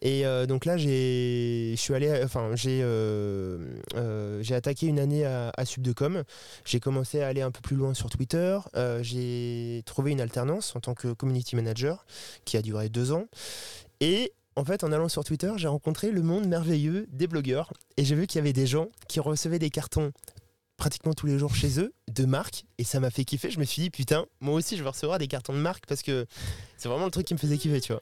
Et 0.00 0.24
euh, 0.24 0.46
donc 0.46 0.64
là, 0.64 0.78
j'ai, 0.78 1.74
je 1.76 1.80
suis 1.80 1.94
allé, 1.94 2.22
enfin 2.24 2.52
j'ai, 2.54 2.80
euh, 2.82 3.58
euh, 3.96 4.42
j'ai 4.42 4.54
attaqué 4.54 4.86
une 4.86 4.98
année 4.98 5.26
à, 5.26 5.52
à 5.56 5.64
Subdecom. 5.66 6.22
J'ai 6.64 6.80
commencé 6.80 7.20
à 7.20 7.26
aller 7.26 7.42
un 7.42 7.50
peu 7.50 7.60
plus 7.60 7.76
loin 7.76 7.92
sur 7.92 8.08
Twitter. 8.08 8.58
J'ai 9.02 9.82
trouvé 9.84 10.12
une 10.12 10.20
alternance 10.20 10.74
en 10.74 10.80
tant 10.80 10.94
que 10.94 11.12
community 11.12 11.56
manager 11.56 12.06
qui 12.46 12.56
a 12.56 12.62
duré 12.62 12.88
deux 12.88 13.12
ans. 13.12 13.26
Et 14.00 14.32
en 14.56 14.64
fait, 14.64 14.84
en 14.84 14.92
allant 14.92 15.08
sur 15.08 15.24
Twitter, 15.24 15.52
j'ai 15.56 15.68
rencontré 15.68 16.10
le 16.10 16.22
monde 16.22 16.46
merveilleux 16.46 17.06
des 17.12 17.26
blogueurs 17.26 17.72
et 17.96 18.04
j'ai 18.04 18.14
vu 18.14 18.26
qu'il 18.26 18.38
y 18.38 18.42
avait 18.42 18.52
des 18.52 18.66
gens 18.66 18.88
qui 19.08 19.20
recevaient 19.20 19.58
des 19.58 19.70
cartons 19.70 20.12
pratiquement 20.80 21.12
tous 21.12 21.26
les 21.26 21.38
jours 21.38 21.54
chez 21.54 21.78
eux 21.78 21.92
de 22.10 22.24
marques 22.24 22.64
et 22.78 22.84
ça 22.84 23.00
m'a 23.00 23.10
fait 23.10 23.24
kiffer. 23.24 23.50
Je 23.50 23.60
me 23.60 23.64
suis 23.64 23.82
dit 23.82 23.90
putain, 23.90 24.24
moi 24.40 24.54
aussi 24.54 24.78
je 24.78 24.82
veux 24.82 24.88
recevoir 24.88 25.18
des 25.18 25.28
cartons 25.28 25.52
de 25.52 25.58
marques 25.58 25.84
parce 25.86 26.02
que 26.02 26.26
c'est 26.78 26.88
vraiment 26.88 27.04
le 27.04 27.10
truc 27.10 27.26
qui 27.26 27.34
me 27.34 27.38
faisait 27.38 27.58
kiffer, 27.58 27.82
tu 27.82 27.92
vois. 27.92 28.00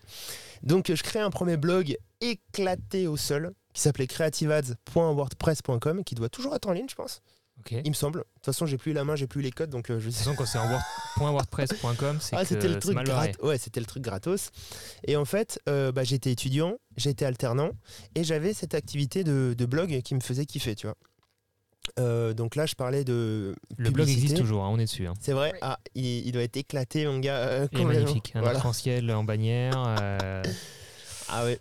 Donc 0.63 0.93
je 0.95 1.03
crée 1.03 1.19
un 1.19 1.31
premier 1.31 1.57
blog 1.57 1.99
éclaté 2.21 3.09
au 3.09 3.17
sol 3.17 3.53
qui 3.75 3.83
s'appelait 3.83 4.07
creativeads.wordpress.com 4.07 6.05
qui 6.05 6.15
doit 6.15 6.29
toujours 6.29 6.55
être 6.55 6.69
en 6.69 6.73
ligne, 6.73 6.87
je 6.89 6.95
pense. 6.95 7.21
De 7.69 7.81
Il 7.85 7.91
me 7.91 7.95
semble. 7.95 8.21
De 8.21 8.25
toute 8.37 8.45
façon, 8.45 8.67
j'ai 8.67 8.79
plus 8.79 8.93
la 8.93 9.03
main, 9.03 9.17
j'ai 9.17 9.27
plus 9.27 9.43
les 9.43 9.51
codes 9.51 9.71
donc 9.71 9.91
euh, 9.91 9.99
je 9.99 10.05
toute 10.07 10.15
sais 10.15 10.23
façon, 10.23 10.37
quand 10.37 10.47
c'est 10.47 10.59
en 10.59 10.71
.wordpress.com, 11.33 12.19
c'est 12.21 12.37
ah, 12.37 12.45
c'était 12.45 12.69
le 12.69 12.79
truc. 12.79 12.97
Ouais, 13.43 13.59
c'était 13.59 13.81
le 13.81 13.87
truc 13.87 14.05
gratos. 14.05 14.51
Et 15.05 15.17
en 15.17 15.25
fait, 15.25 15.61
euh, 15.69 15.91
bah, 15.91 16.05
j'étais 16.05 16.31
étudiant, 16.31 16.79
j'étais 16.97 17.25
alternant 17.25 17.71
et 18.15 18.23
j'avais 18.23 18.55
cette 18.55 18.75
activité 18.75 19.25
de, 19.25 19.57
de 19.59 19.67
blog 19.67 20.01
qui 20.03 20.15
me 20.15 20.21
faisait 20.21 20.47
kiffer, 20.47 20.77
tu 20.77 20.87
vois. 20.87 20.95
Euh, 21.99 22.35
donc 22.35 22.57
là, 22.57 22.67
je 22.67 22.75
parlais 22.75 23.05
de. 23.05 23.55
Le 23.77 23.91
blog 23.91 24.09
existe 24.09 24.37
toujours, 24.37 24.65
hein, 24.65 24.71
on 24.73 24.79
est 24.79 24.85
dessus. 24.85 25.07
hein. 25.07 25.15
C'est 25.21 25.33
vrai 25.33 25.51
Oui. 25.53 25.59
Ah, 25.63 25.79
il, 25.95 26.27
il 26.27 26.33
doit 26.33 26.43
être 26.43 26.57
éclaté, 26.57 27.07
mon 27.07 27.19
gars. 27.19 27.37
euh, 27.37 27.69
Il 27.73 27.81
est 27.81 27.85
magnifique. 27.85 28.33
Un 28.35 28.41
Voilà. 28.41 28.59
arc-en-ciel 28.59 29.11
en 29.13 29.25
bannière. 29.25 29.73
euh, 29.99 30.43
Ah 31.29 31.45
ouais. 31.45 31.59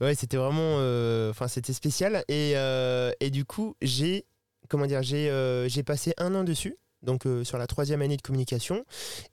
Ouais, 0.00 0.14
c'était 0.14 0.36
vraiment. 0.36 0.76
euh, 0.78 1.30
Enfin, 1.30 1.48
c'était 1.48 1.72
spécial. 1.72 2.24
Et, 2.28 2.52
euh, 2.56 3.12
et 3.20 3.30
du 3.30 3.44
coup, 3.44 3.76
j'ai. 3.82 4.24
Comment 4.68 4.86
dire 4.86 5.02
J'ai 5.02 5.28
euh, 5.30 5.68
j'ai 5.68 5.82
passé 5.82 6.14
un 6.16 6.34
an 6.34 6.42
dessus, 6.42 6.76
donc 7.02 7.26
euh, 7.26 7.44
sur 7.44 7.58
la 7.58 7.66
troisième 7.66 8.00
année 8.02 8.16
de 8.16 8.22
communication. 8.22 8.84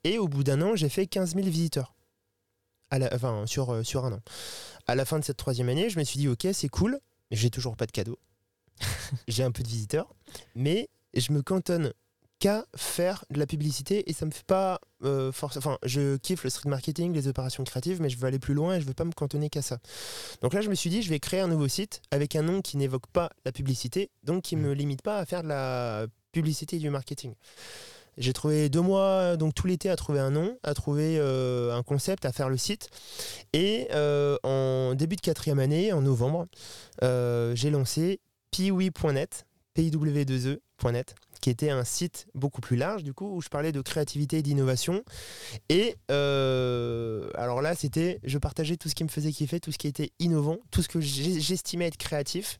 Et 0.03 0.17
au 0.17 0.27
bout 0.27 0.43
d'un 0.43 0.61
an, 0.61 0.75
j'ai 0.75 0.89
fait 0.89 1.07
15 1.07 1.35
000 1.35 1.47
visiteurs. 1.47 1.93
À 2.89 2.99
la, 2.99 3.09
enfin, 3.15 3.45
sur, 3.45 3.71
euh, 3.71 3.83
sur 3.83 4.03
un 4.03 4.11
an. 4.11 4.19
À 4.87 4.95
la 4.95 5.05
fin 5.05 5.17
de 5.19 5.23
cette 5.23 5.37
troisième 5.37 5.69
année, 5.69 5.89
je 5.89 5.97
me 5.97 6.03
suis 6.03 6.19
dit, 6.19 6.27
ok, 6.27 6.47
c'est 6.51 6.67
cool, 6.67 6.99
mais 7.31 7.37
j'ai 7.37 7.49
toujours 7.49 7.77
pas 7.77 7.85
de 7.85 7.91
cadeau. 7.91 8.19
j'ai 9.27 9.43
un 9.43 9.51
peu 9.51 9.63
de 9.63 9.67
visiteurs, 9.67 10.13
mais 10.55 10.89
je 11.13 11.31
me 11.31 11.41
cantonne 11.41 11.93
qu'à 12.39 12.65
faire 12.75 13.23
de 13.29 13.37
la 13.37 13.45
publicité 13.45 14.09
et 14.09 14.13
ça 14.13 14.25
me 14.25 14.31
fait 14.31 14.45
pas 14.45 14.79
euh, 15.03 15.31
force. 15.31 15.57
Enfin, 15.57 15.77
je 15.83 16.17
kiffe 16.17 16.43
le 16.43 16.49
street 16.49 16.69
marketing, 16.69 17.13
les 17.13 17.27
opérations 17.27 17.63
créatives, 17.63 18.01
mais 18.01 18.09
je 18.09 18.17
veux 18.17 18.25
aller 18.25 18.39
plus 18.39 18.55
loin 18.55 18.75
et 18.75 18.81
je 18.81 18.85
veux 18.87 18.95
pas 18.95 19.05
me 19.05 19.11
cantonner 19.11 19.49
qu'à 19.49 19.61
ça. 19.61 19.77
Donc 20.41 20.55
là, 20.55 20.61
je 20.61 20.69
me 20.69 20.73
suis 20.73 20.89
dit, 20.89 21.03
je 21.03 21.09
vais 21.09 21.19
créer 21.19 21.41
un 21.41 21.47
nouveau 21.47 21.67
site 21.67 22.01
avec 22.09 22.35
un 22.35 22.41
nom 22.41 22.63
qui 22.63 22.77
n'évoque 22.77 23.05
pas 23.13 23.29
la 23.45 23.51
publicité, 23.51 24.09
donc 24.23 24.41
qui 24.41 24.55
Mm. 24.55 24.61
me 24.61 24.73
limite 24.73 25.03
pas 25.03 25.19
à 25.19 25.25
faire 25.25 25.43
de 25.43 25.49
la 25.49 26.07
publicité 26.31 26.77
et 26.77 26.79
du 26.79 26.89
marketing. 26.89 27.35
J'ai 28.17 28.33
trouvé 28.33 28.69
deux 28.69 28.81
mois, 28.81 29.37
donc 29.37 29.53
tout 29.53 29.67
l'été, 29.67 29.89
à 29.89 29.95
trouver 29.95 30.19
un 30.19 30.31
nom, 30.31 30.57
à 30.63 30.73
trouver 30.73 31.17
euh, 31.17 31.73
un 31.75 31.83
concept, 31.83 32.25
à 32.25 32.31
faire 32.31 32.49
le 32.49 32.57
site. 32.57 32.89
Et 33.53 33.87
euh, 33.91 34.37
en 34.43 34.95
début 34.95 35.15
de 35.15 35.21
quatrième 35.21 35.59
année, 35.59 35.93
en 35.93 36.01
novembre, 36.01 36.47
euh, 37.03 37.55
j'ai 37.55 37.69
lancé 37.69 38.19
piwi.net, 38.51 39.45
piw2e.net, 39.75 41.15
qui 41.41 41.49
était 41.49 41.69
un 41.69 41.83
site 41.83 42.27
beaucoup 42.35 42.61
plus 42.61 42.75
large, 42.75 43.03
du 43.03 43.13
coup, 43.13 43.35
où 43.35 43.41
je 43.41 43.49
parlais 43.49 43.71
de 43.71 43.81
créativité 43.81 44.37
et 44.37 44.41
d'innovation. 44.41 45.03
Et 45.69 45.95
euh, 46.11 47.29
alors 47.35 47.61
là, 47.61 47.75
c'était, 47.75 48.19
je 48.23 48.37
partageais 48.37 48.77
tout 48.77 48.89
ce 48.89 48.95
qui 48.95 49.03
me 49.03 49.09
faisait 49.09 49.31
kiffer, 49.31 49.59
tout 49.59 49.71
ce 49.71 49.77
qui 49.77 49.87
était 49.87 50.11
innovant, 50.19 50.57
tout 50.69 50.81
ce 50.81 50.87
que 50.87 51.01
j'estimais 51.01 51.87
être 51.87 51.97
créatif. 51.97 52.59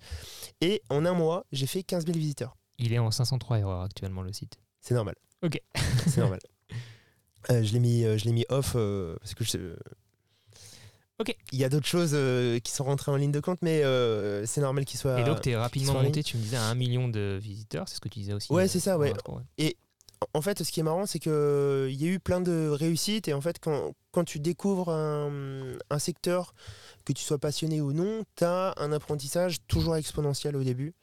Et 0.61 0.81
en 0.89 1.05
un 1.05 1.13
mois, 1.13 1.45
j'ai 1.51 1.67
fait 1.67 1.83
15 1.83 2.05
000 2.05 2.17
visiteurs. 2.17 2.57
Il 2.79 2.93
est 2.93 2.99
en 2.99 3.11
503 3.11 3.59
erreurs 3.59 3.81
actuellement, 3.81 4.23
le 4.23 4.33
site. 4.33 4.57
C'est 4.79 4.95
normal. 4.95 5.15
Ok. 5.43 5.59
C'est 6.07 6.21
normal. 6.21 6.39
Euh, 7.49 7.63
je 7.63 7.73
l'ai 7.73 7.79
mis, 7.79 8.03
euh, 8.03 8.19
je 8.19 8.25
l'ai 8.25 8.33
mis 8.33 8.45
off 8.49 8.73
euh, 8.75 9.15
parce 9.19 9.33
que 9.33 9.43
je. 9.43 9.75
Ok. 11.21 11.35
Il 11.51 11.59
y 11.59 11.63
a 11.63 11.69
d'autres 11.69 11.87
choses 11.87 12.11
euh, 12.13 12.59
qui 12.59 12.71
sont 12.71 12.83
rentrées 12.83 13.11
en 13.11 13.15
ligne 13.15 13.31
de 13.31 13.39
compte, 13.39 13.59
mais 13.61 13.83
euh, 13.83 14.45
c'est 14.45 14.61
normal 14.61 14.85
qu'il 14.85 14.99
soit. 14.99 15.19
Et 15.19 15.23
donc, 15.23 15.41
tu 15.41 15.49
es 15.51 15.55
rapidement 15.55 15.93
monté, 16.01 16.23
tu 16.23 16.37
me 16.37 16.41
disais, 16.41 16.57
à 16.57 16.63
un 16.65 16.75
million 16.75 17.07
de 17.07 17.39
visiteurs. 17.41 17.87
C'est 17.87 17.95
ce 17.95 18.01
que 18.01 18.09
tu 18.09 18.19
disais 18.19 18.33
aussi. 18.33 18.51
Ouais, 18.51 18.63
euh, 18.63 18.67
c'est 18.67 18.79
ça, 18.79 18.97
ouais. 18.97 19.13
le- 19.57 19.71
En 20.33 20.41
fait, 20.41 20.63
ce 20.63 20.71
qui 20.71 20.79
est 20.79 20.83
marrant, 20.83 21.05
c'est 21.05 21.17
qu'il 21.19 21.31
y 21.31 22.05
a 22.05 22.07
eu 22.07 22.19
plein 22.19 22.41
de 22.41 22.69
réussites. 22.69 23.27
Et 23.27 23.33
en 23.33 23.41
fait, 23.41 23.57
quand, 23.59 23.93
quand 24.11 24.23
tu 24.23 24.39
découvres 24.39 24.89
un, 24.89 25.73
un 25.89 25.99
secteur, 25.99 26.53
que 27.05 27.13
tu 27.13 27.23
sois 27.23 27.39
passionné 27.39 27.81
ou 27.81 27.91
non, 27.93 28.23
tu 28.35 28.43
as 28.43 28.73
un 28.77 28.91
apprentissage 28.91 29.57
toujours 29.67 29.95
exponentiel 29.95 30.55
au 30.55 30.63
début. 30.63 30.93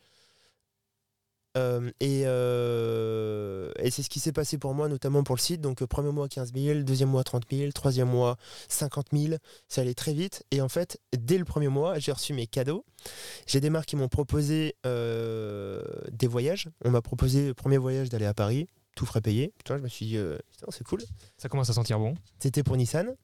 Euh, 1.57 1.91
et 2.01 2.23
euh, 2.27 3.73
et 3.79 3.91
c'est 3.91 4.03
ce 4.03 4.11
qui 4.11 4.21
s'est 4.21 4.33
passé 4.33 4.59
pour 4.59 4.75
moi, 4.75 4.89
notamment 4.89 5.23
pour 5.23 5.35
le 5.35 5.41
site. 5.41 5.61
Donc, 5.61 5.83
euh, 5.83 5.87
premier 5.87 6.13
mois 6.13 6.29
15 6.29 6.53
000, 6.55 6.81
deuxième 6.81 7.09
mois 7.09 7.25
30 7.25 7.45
000, 7.51 7.73
troisième 7.73 8.09
mois 8.09 8.37
50 8.69 9.07
000. 9.13 9.35
Ça 9.69 9.81
allait 9.81 9.95
très 9.95 10.13
vite. 10.13 10.45
Et 10.51 10.61
en 10.61 10.69
fait, 10.69 11.01
dès 11.17 11.39
le 11.39 11.45
premier 11.45 11.69
mois, 11.69 11.99
j'ai 11.99 12.13
reçu 12.13 12.33
mes 12.33 12.47
cadeaux. 12.47 12.85
J'ai 13.47 13.61
des 13.61 13.71
marques 13.71 13.89
qui 13.89 13.97
m'ont 13.97 14.09
proposé 14.09 14.77
euh, 14.87 15.83
des 16.13 16.27
voyages. 16.27 16.69
On 16.85 16.91
m'a 16.91 17.03
proposé 17.03 17.49
le 17.49 17.55
premier 17.55 17.79
voyage 17.79 18.09
d'aller 18.09 18.27
à 18.27 18.35
Paris 18.35 18.67
tout 18.97 19.07
frais 19.07 19.21
payé. 19.21 19.53
Putain, 19.59 19.79
je 19.79 19.83
me 19.85 19.89
suis 19.89 20.07
dit, 20.07 20.19
c'est 20.71 20.83
cool. 20.83 21.01
Ça 21.37 21.49
commence 21.49 21.71
à 21.71 21.73
sentir 21.73 22.01
bon. 22.01 22.17
C'était 22.41 22.65
pour 22.65 22.77
Nissan. 22.77 23.15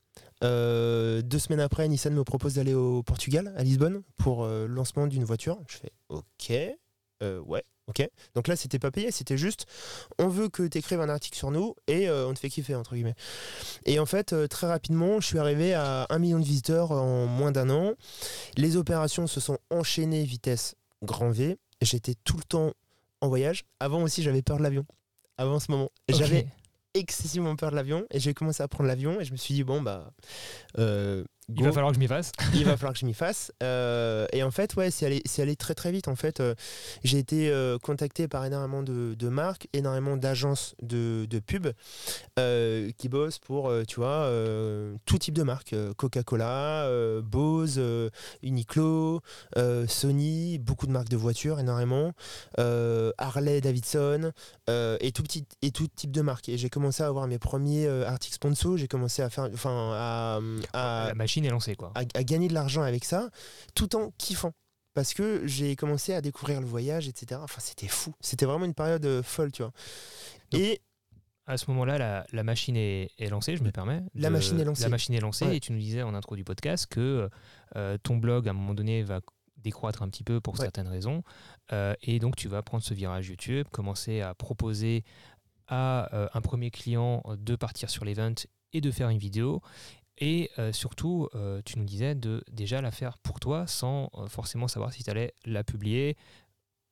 Euh, 0.42 1.22
deux 1.22 1.38
semaines 1.38 1.60
après, 1.60 1.88
Nissan 1.88 2.12
me 2.12 2.24
propose 2.24 2.54
d'aller 2.54 2.74
au 2.74 3.02
Portugal, 3.02 3.52
à 3.56 3.62
Lisbonne, 3.62 4.02
pour 4.16 4.44
euh, 4.44 4.66
le 4.66 4.74
lancement 4.74 5.06
d'une 5.06 5.24
voiture. 5.24 5.58
Je 5.68 5.76
fais 5.76 5.92
OK, 6.08 6.52
euh, 7.22 7.40
ouais, 7.40 7.64
ok. 7.88 8.08
Donc 8.34 8.48
là, 8.48 8.56
c'était 8.56 8.78
pas 8.78 8.90
payé, 8.90 9.10
c'était 9.10 9.36
juste 9.36 9.66
on 10.18 10.28
veut 10.28 10.48
que 10.48 10.62
tu 10.66 10.78
écrives 10.78 11.00
un 11.00 11.08
article 11.08 11.36
sur 11.36 11.50
nous 11.50 11.74
et 11.86 12.08
euh, 12.08 12.26
on 12.26 12.34
te 12.34 12.38
fait 12.38 12.50
kiffer, 12.50 12.74
entre 12.74 12.94
guillemets. 12.94 13.14
Et 13.86 13.98
en 13.98 14.06
fait, 14.06 14.32
euh, 14.32 14.46
très 14.46 14.66
rapidement, 14.66 15.20
je 15.20 15.26
suis 15.26 15.38
arrivé 15.38 15.74
à 15.74 16.06
un 16.08 16.18
million 16.18 16.38
de 16.38 16.44
visiteurs 16.44 16.92
en 16.92 17.26
moins 17.26 17.52
d'un 17.52 17.70
an. 17.70 17.94
Les 18.56 18.76
opérations 18.76 19.26
se 19.26 19.40
sont 19.40 19.58
enchaînées 19.70 20.24
vitesse 20.24 20.74
grand 21.02 21.30
V. 21.30 21.58
J'étais 21.80 22.14
tout 22.24 22.36
le 22.36 22.44
temps 22.44 22.72
en 23.20 23.28
voyage. 23.28 23.64
Avant 23.80 24.02
aussi, 24.02 24.22
j'avais 24.22 24.42
peur 24.42 24.58
de 24.58 24.62
l'avion. 24.62 24.86
Avant 25.36 25.58
ce 25.58 25.70
moment. 25.70 25.90
J'avais 26.08 26.46
excessivement 26.94 27.56
peur 27.56 27.70
de 27.70 27.76
l'avion 27.76 28.06
et 28.12 28.20
j'ai 28.20 28.34
commencé 28.34 28.62
à 28.62 28.68
prendre 28.68 28.86
l'avion 28.86 29.20
et 29.20 29.24
je 29.24 29.32
me 29.32 29.36
suis 29.36 29.52
dit 29.52 29.64
bon 29.64 29.82
bah 29.82 30.12
euh, 30.78 31.24
Il 31.48 31.62
va 31.62 31.72
falloir 31.72 31.92
que 31.92 31.96
je 31.96 32.00
m'y 32.00 32.08
fasse. 32.08 32.32
il 32.54 32.64
va 32.64 32.76
falloir 32.76 32.94
que 32.94 32.98
je 32.98 33.06
m'y 33.06 33.14
fasse. 33.14 33.52
Euh, 33.62 34.26
et 34.32 34.42
en 34.42 34.50
fait 34.50 34.74
ouais 34.76 34.90
c'est 34.90 35.06
allé 35.06 35.22
c'est 35.26 35.42
allé 35.42 35.56
très 35.56 35.74
très 35.74 35.92
vite 35.92 36.08
en 36.08 36.16
fait. 36.16 36.40
Euh, 36.40 36.54
j'ai 37.02 37.18
été 37.18 37.50
euh, 37.50 37.78
contacté 37.78 38.28
par 38.28 38.44
énormément 38.44 38.82
de, 38.82 39.14
de 39.14 39.28
marques 39.28 39.68
énormément 39.72 40.16
d'agences 40.16 40.74
de, 40.82 41.26
de 41.28 41.38
pub 41.40 41.68
qui 42.96 43.08
bossent 43.08 43.38
pour 43.38 43.72
tu 43.86 43.96
vois 43.96 44.30
tout 45.04 45.18
type 45.18 45.34
de 45.34 45.42
marques 45.42 45.74
Coca-Cola 45.96 46.88
Bose 47.22 47.80
Uniqlo 48.42 49.20
Sony 49.88 50.58
beaucoup 50.58 50.86
de 50.86 50.92
marques 50.92 51.08
de 51.08 51.16
voitures 51.16 51.60
énormément 51.60 52.12
Harley 52.56 53.60
Davidson 53.60 54.32
et 54.68 55.12
tout 55.12 55.22
petit 55.22 55.44
et 55.62 55.70
tout 55.70 55.88
type 55.88 56.10
de 56.10 56.22
marques. 56.22 56.48
Et 56.48 56.58
j'ai 56.58 56.70
commencé 56.70 57.02
à 57.02 57.06
avoir 57.06 57.26
mes 57.26 57.38
premiers 57.38 57.88
articles 57.88 58.34
sponsors. 58.34 58.76
J'ai 58.76 58.88
commencé 58.88 59.22
à 59.22 59.30
faire 59.30 59.48
enfin 59.52 59.92
à, 59.94 60.40
à, 60.72 61.08
La 61.08 61.14
machine 61.14 61.33
est 61.42 61.48
lancée, 61.50 61.74
quoi. 61.74 61.90
à, 61.96 62.00
à 62.14 62.22
gagner 62.22 62.46
de 62.48 62.54
l'argent 62.54 62.82
avec 62.82 63.04
ça 63.04 63.30
tout 63.74 63.96
en 63.96 64.12
kiffant 64.18 64.52
parce 64.94 65.12
que 65.14 65.44
j'ai 65.46 65.74
commencé 65.74 66.14
à 66.14 66.20
découvrir 66.20 66.60
le 66.60 66.66
voyage 66.68 67.08
etc 67.08 67.40
enfin 67.42 67.60
c'était 67.60 67.88
fou 67.88 68.12
c'était 68.20 68.46
vraiment 68.46 68.64
une 68.66 68.74
période 68.74 69.04
euh, 69.04 69.22
folle 69.24 69.50
tu 69.50 69.62
vois 69.62 69.72
Donc, 70.52 70.60
et 70.60 70.80
À 71.46 71.56
ce 71.58 71.68
moment-là, 71.72 71.98
la, 71.98 72.26
la 72.32 72.42
machine 72.44 72.76
est, 72.76 73.10
est 73.18 73.28
lancée, 73.28 73.56
je 73.56 73.62
me 73.64 73.70
permets. 73.72 74.02
La 74.14 74.30
machine 74.30 74.58
est 74.60 74.64
lancée. 74.64 74.82
La 74.84 74.88
machine 74.88 75.14
est 75.14 75.20
lancée 75.20 75.44
Ouais. 75.46 75.56
et 75.56 75.60
tu 75.60 75.72
nous 75.72 75.78
disais 75.80 76.02
en 76.02 76.14
intro 76.14 76.36
du 76.36 76.44
podcast 76.44 76.86
que 76.86 77.28
euh, 77.76 77.98
ton 78.02 78.16
blog, 78.16 78.46
à 78.48 78.52
un 78.52 78.54
moment 78.54 78.72
donné, 78.72 79.02
va 79.02 79.20
décroître 79.58 80.02
un 80.02 80.08
petit 80.08 80.24
peu 80.24 80.40
pour 80.40 80.54
Ouais. 80.54 80.60
certaines 80.60 80.88
raisons. 80.88 81.22
Euh, 81.72 81.94
et 82.02 82.18
donc, 82.18 82.36
tu 82.36 82.48
vas 82.48 82.62
prendre 82.62 82.82
ce 82.84 82.94
virage 82.94 83.28
YouTube, 83.28 83.66
commencer 83.72 84.20
à 84.22 84.32
proposer 84.34 85.04
à 85.66 86.14
euh, 86.14 86.28
un 86.34 86.40
premier 86.40 86.70
client 86.70 87.22
de 87.36 87.56
partir 87.56 87.90
sur 87.90 88.04
l'event 88.04 88.34
et 88.72 88.80
de 88.80 88.90
faire 88.90 89.08
une 89.10 89.18
vidéo. 89.18 89.60
Et 90.18 90.50
euh, 90.58 90.72
surtout, 90.72 91.28
euh, 91.34 91.60
tu 91.64 91.78
nous 91.78 91.84
disais 91.84 92.14
de 92.14 92.44
déjà 92.50 92.80
la 92.80 92.90
faire 92.90 93.18
pour 93.18 93.40
toi 93.40 93.66
sans 93.66 94.10
euh, 94.14 94.28
forcément 94.28 94.68
savoir 94.68 94.92
si 94.92 95.02
tu 95.02 95.10
allais 95.10 95.34
la 95.44 95.64
publier. 95.64 96.16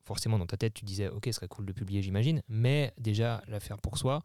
Forcément, 0.05 0.39
dans 0.39 0.47
ta 0.47 0.57
tête, 0.57 0.75
tu 0.75 0.85
disais, 0.85 1.09
OK, 1.09 1.27
ce 1.27 1.33
serait 1.33 1.49
cool 1.49 1.65
de 1.65 1.73
publier, 1.73 2.03
j'imagine, 2.03 2.43
mais 2.49 2.93
déjà 2.99 3.43
la 3.47 3.61
faire 3.61 3.79
pour 3.79 3.99
soi 3.99 4.25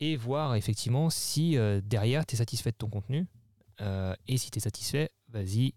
et 0.00 0.16
voir 0.16 0.54
effectivement 0.54 1.10
si 1.10 1.58
derrière, 1.82 2.24
tu 2.24 2.34
es 2.34 2.38
satisfait 2.38 2.70
de 2.70 2.76
ton 2.76 2.88
contenu. 2.88 3.26
Et 4.26 4.38
si 4.38 4.50
tu 4.50 4.56
es 4.56 4.60
satisfait, 4.60 5.10
vas-y, 5.28 5.74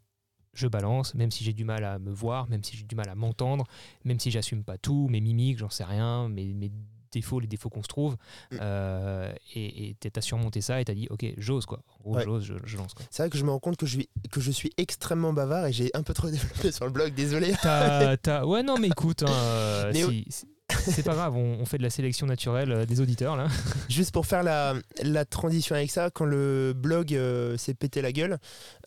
je 0.53 0.67
balance, 0.67 1.15
même 1.15 1.31
si 1.31 1.43
j'ai 1.43 1.51
du 1.51 1.65
mal 1.65 1.83
à 1.83 1.99
me 1.99 2.11
voir, 2.11 2.47
même 2.47 2.63
si 2.63 2.77
j'ai 2.77 2.85
du 2.85 2.95
mal 2.95 3.09
à 3.09 3.15
m'entendre, 3.15 3.65
même 4.05 4.21
si 4.21 4.31
j'assume 4.31 4.63
pas 4.63 4.77
tout, 4.77 5.09
mes 5.09 5.19
mimiques, 5.19 5.57
j'en 5.57 5.69
sais 5.69 5.83
rien, 5.83 6.29
mes, 6.29 6.53
mes 6.53 6.71
défauts, 7.11 7.39
les 7.39 7.47
défauts 7.47 7.69
qu'on 7.69 7.83
se 7.83 7.87
trouve. 7.87 8.15
Mm. 8.51 8.57
Euh, 8.61 9.33
et 9.55 9.95
tu 9.99 10.09
as 10.15 10.21
surmonté 10.21 10.61
ça 10.61 10.81
et 10.81 10.85
tu 10.85 10.91
as 10.91 10.95
dit, 10.95 11.07
OK, 11.09 11.25
j'ose 11.37 11.65
quoi. 11.65 11.81
En 11.99 12.03
gros, 12.03 12.15
Ouais. 12.17 12.23
j'ose, 12.23 12.43
je, 12.45 12.53
je 12.63 12.77
lance 12.77 12.91
c'est 13.09 13.23
vrai 13.23 13.29
que 13.29 13.37
je 13.37 13.43
me 13.45 13.51
rends 13.51 13.59
compte 13.59 13.77
que 13.77 13.85
je 13.85 13.97
suis 13.97 14.09
que 14.31 14.41
je 14.41 14.51
suis 14.51 14.71
extrêmement 14.77 15.33
bavard 15.33 15.65
et 15.67 15.73
j'ai 15.73 15.91
un 15.93 16.03
peu 16.03 16.13
trop 16.13 16.29
développé 16.31 16.71
sur 16.71 16.85
le 16.85 16.91
blog 16.91 17.13
désolé 17.13 17.53
T'as- 17.61 18.17
t'as- 18.17 18.45
Ouais, 18.45 18.63
non, 18.63 18.77
mais 18.79 18.87
écoute, 18.87 19.23
hein, 19.23 19.89
Mais 19.93 20.03
si- 20.03 20.25
c'est 20.79 21.03
pas 21.03 21.13
grave, 21.13 21.35
on, 21.35 21.65
fait 21.65 21.77
de 21.77 21.83
la 21.83 21.89
sélection 21.89 22.25
naturelle 22.25 22.71
euh, 22.71 22.85
des 22.85 23.01
auditeurs 23.01 23.35
là. 23.35 23.47
Juste 23.89 24.11
pour 24.11 24.25
faire 24.25 24.43
la, 24.43 25.25
transition 25.25 25.75
avec 25.75 25.91
ça, 25.91 26.09
quand 26.09 26.25
le 26.25 26.73
blog 26.75 27.13
euh, 27.13 27.57
s'est 27.57 27.73
pété 27.73 28.01
la 28.01 28.11
gueule, 28.11 28.37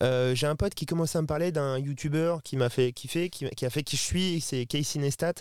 euh, 0.01 0.35
j'ai 0.35 0.47
un 0.47 0.55
pote 0.55 0.73
qui 0.75 0.85
commençait 0.85 1.17
à 1.17 1.21
me 1.21 1.27
parler 1.27 1.51
d'un 1.51 1.77
YouTuber 1.77 2.37
qui 2.43 2.57
m'a 2.57 2.69
fait 2.69 2.91
kiffer, 2.91 3.29
qui, 3.29 3.65
a 3.65 3.69
fait 3.69 3.83
qui 3.83 3.97
je 3.97 4.01
suis, 4.01 4.41
c'est 4.41 4.65
Casey 4.65 4.99
Neistat, 4.99 5.33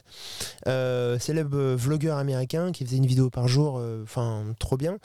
célèbre 1.18 1.74
vlogueur 1.74 2.18
américain 2.18 2.72
qui 2.72 2.84
faisait 2.84 2.96
une 2.96 3.06
vidéo 3.06 3.30
par 3.30 3.48
jour, 3.48 3.82
enfin 4.02 4.44
trop 4.58 4.76
bien, 4.76 4.98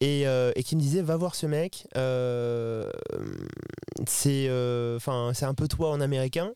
et, 0.00 0.26
euh, 0.26 0.52
et 0.56 0.62
qui 0.62 0.76
me 0.76 0.80
disait 0.80 1.02
va 1.02 1.16
voir 1.16 1.34
ce 1.34 1.46
mec, 1.46 1.86
euh, 1.96 2.90
c'est 4.06 4.46
euh, 4.48 4.96
enfin 4.96 5.32
c'est 5.34 5.46
un 5.46 5.54
peu 5.54 5.68
toi 5.68 5.90
en 5.90 6.00
américain, 6.00 6.52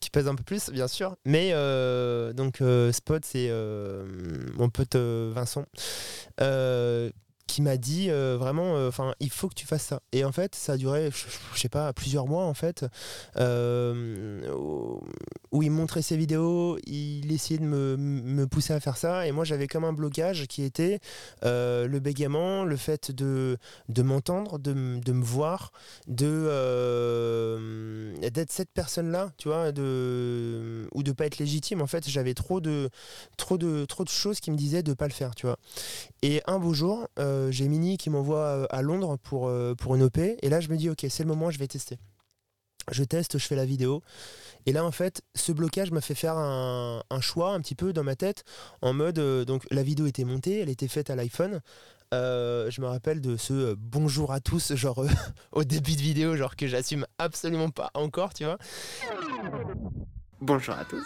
qui 0.00 0.10
pèse 0.10 0.28
un 0.28 0.34
peu 0.34 0.44
plus 0.44 0.70
bien 0.70 0.88
sûr, 0.88 1.16
mais 1.24 1.50
euh, 1.52 2.32
donc 2.32 2.62
Spot 2.92 3.24
c'est 3.24 3.50
mon 4.54 4.68
pote 4.68 4.96
Vincent. 4.96 5.64
Euh, 7.54 7.54
qui 7.54 7.62
m'a 7.62 7.76
dit 7.76 8.10
euh, 8.10 8.36
vraiment 8.36 8.74
enfin 8.88 9.14
il 9.20 9.30
faut 9.30 9.48
que 9.48 9.54
tu 9.54 9.64
fasses 9.64 9.84
ça. 9.84 10.00
Et 10.10 10.24
en 10.24 10.32
fait 10.32 10.56
ça 10.56 10.72
a 10.72 10.76
duré 10.76 11.10
je, 11.12 11.60
sais 11.60 11.68
pas 11.68 11.92
plusieurs 11.92 12.26
mois 12.26 12.44
en 12.44 12.54
fait. 12.54 12.84
Euh, 13.36 14.50
où 15.52 15.62
il 15.62 15.70
montrait 15.70 16.02
ses 16.02 16.16
vidéos 16.16 16.78
il 16.84 17.30
essayait 17.30 17.60
de 17.60 17.64
me, 17.64 18.46
pousser 18.46 18.72
à 18.72 18.80
faire 18.80 18.96
ça. 18.96 19.26
Et 19.28 19.32
moi 19.32 19.44
j'avais 19.44 19.68
comme 19.68 19.84
un 19.84 19.92
blocage 19.92 20.46
qui 20.48 20.64
était 20.64 20.98
euh, 21.44 21.86
le 21.86 22.00
bégaiement 22.00 22.64
le 22.64 22.76
fait 22.76 23.12
de, 23.12 23.56
m'entendre 24.02 24.58
de, 24.58 24.72
me 24.72 25.22
voir 25.22 25.70
de 26.08 26.26
euh, 26.26 28.16
d'être 28.32 28.50
cette 28.50 28.70
personne 28.70 29.12
là 29.12 29.30
tu 29.38 29.48
vois 29.48 29.70
de 29.70 30.88
ou 30.92 31.04
de 31.04 31.12
pas 31.12 31.26
être 31.26 31.38
légitime. 31.38 31.82
En 31.82 31.86
fait 31.86 32.08
j'avais 32.08 32.34
trop 32.34 32.60
de 32.60 32.90
trop 33.36 33.58
de 33.58 33.84
trop 33.84 34.02
de 34.02 34.08
choses 34.08 34.40
qui 34.40 34.50
me 34.50 34.56
disaient 34.56 34.82
de 34.82 34.92
pas 34.92 35.06
le 35.06 35.12
faire 35.12 35.36
tu 35.36 35.46
vois. 35.46 35.58
Et 36.22 36.42
un 36.46 36.58
beau 36.58 36.72
jour, 36.72 37.06
euh, 37.18 37.43
j'ai 37.50 37.68
Mini 37.68 37.96
qui 37.96 38.10
m'envoie 38.10 38.38
euh, 38.38 38.66
à 38.70 38.82
Londres 38.82 39.16
pour, 39.22 39.48
euh, 39.48 39.74
pour 39.74 39.94
une 39.94 40.02
OP. 40.02 40.18
Et 40.18 40.48
là, 40.48 40.60
je 40.60 40.68
me 40.68 40.76
dis, 40.76 40.90
ok, 40.90 41.06
c'est 41.08 41.22
le 41.22 41.28
moment, 41.28 41.50
je 41.50 41.58
vais 41.58 41.66
tester. 41.66 41.98
Je 42.90 43.02
teste, 43.02 43.38
je 43.38 43.46
fais 43.46 43.56
la 43.56 43.64
vidéo. 43.64 44.02
Et 44.66 44.72
là, 44.72 44.84
en 44.84 44.90
fait, 44.90 45.22
ce 45.34 45.52
blocage 45.52 45.90
m'a 45.90 46.00
fait 46.00 46.14
faire 46.14 46.36
un, 46.36 47.02
un 47.08 47.20
choix 47.20 47.52
un 47.52 47.60
petit 47.60 47.74
peu 47.74 47.92
dans 47.92 48.04
ma 48.04 48.16
tête, 48.16 48.44
en 48.82 48.92
mode, 48.92 49.18
euh, 49.18 49.44
donc 49.44 49.64
la 49.70 49.82
vidéo 49.82 50.06
était 50.06 50.24
montée, 50.24 50.60
elle 50.60 50.68
était 50.68 50.88
faite 50.88 51.10
à 51.10 51.16
l'iPhone. 51.16 51.60
Euh, 52.14 52.70
je 52.70 52.80
me 52.80 52.86
rappelle 52.86 53.20
de 53.20 53.36
ce 53.36 53.52
euh, 53.52 53.74
bonjour 53.76 54.32
à 54.32 54.40
tous, 54.40 54.74
genre 54.74 55.02
euh, 55.02 55.08
au 55.52 55.64
début 55.64 55.96
de 55.96 56.00
vidéo, 56.00 56.36
genre 56.36 56.54
que 56.54 56.66
j'assume 56.66 57.06
absolument 57.18 57.70
pas 57.70 57.90
encore, 57.94 58.34
tu 58.34 58.44
vois. 58.44 58.58
Bonjour 60.40 60.74
à 60.74 60.84
tous. 60.84 61.04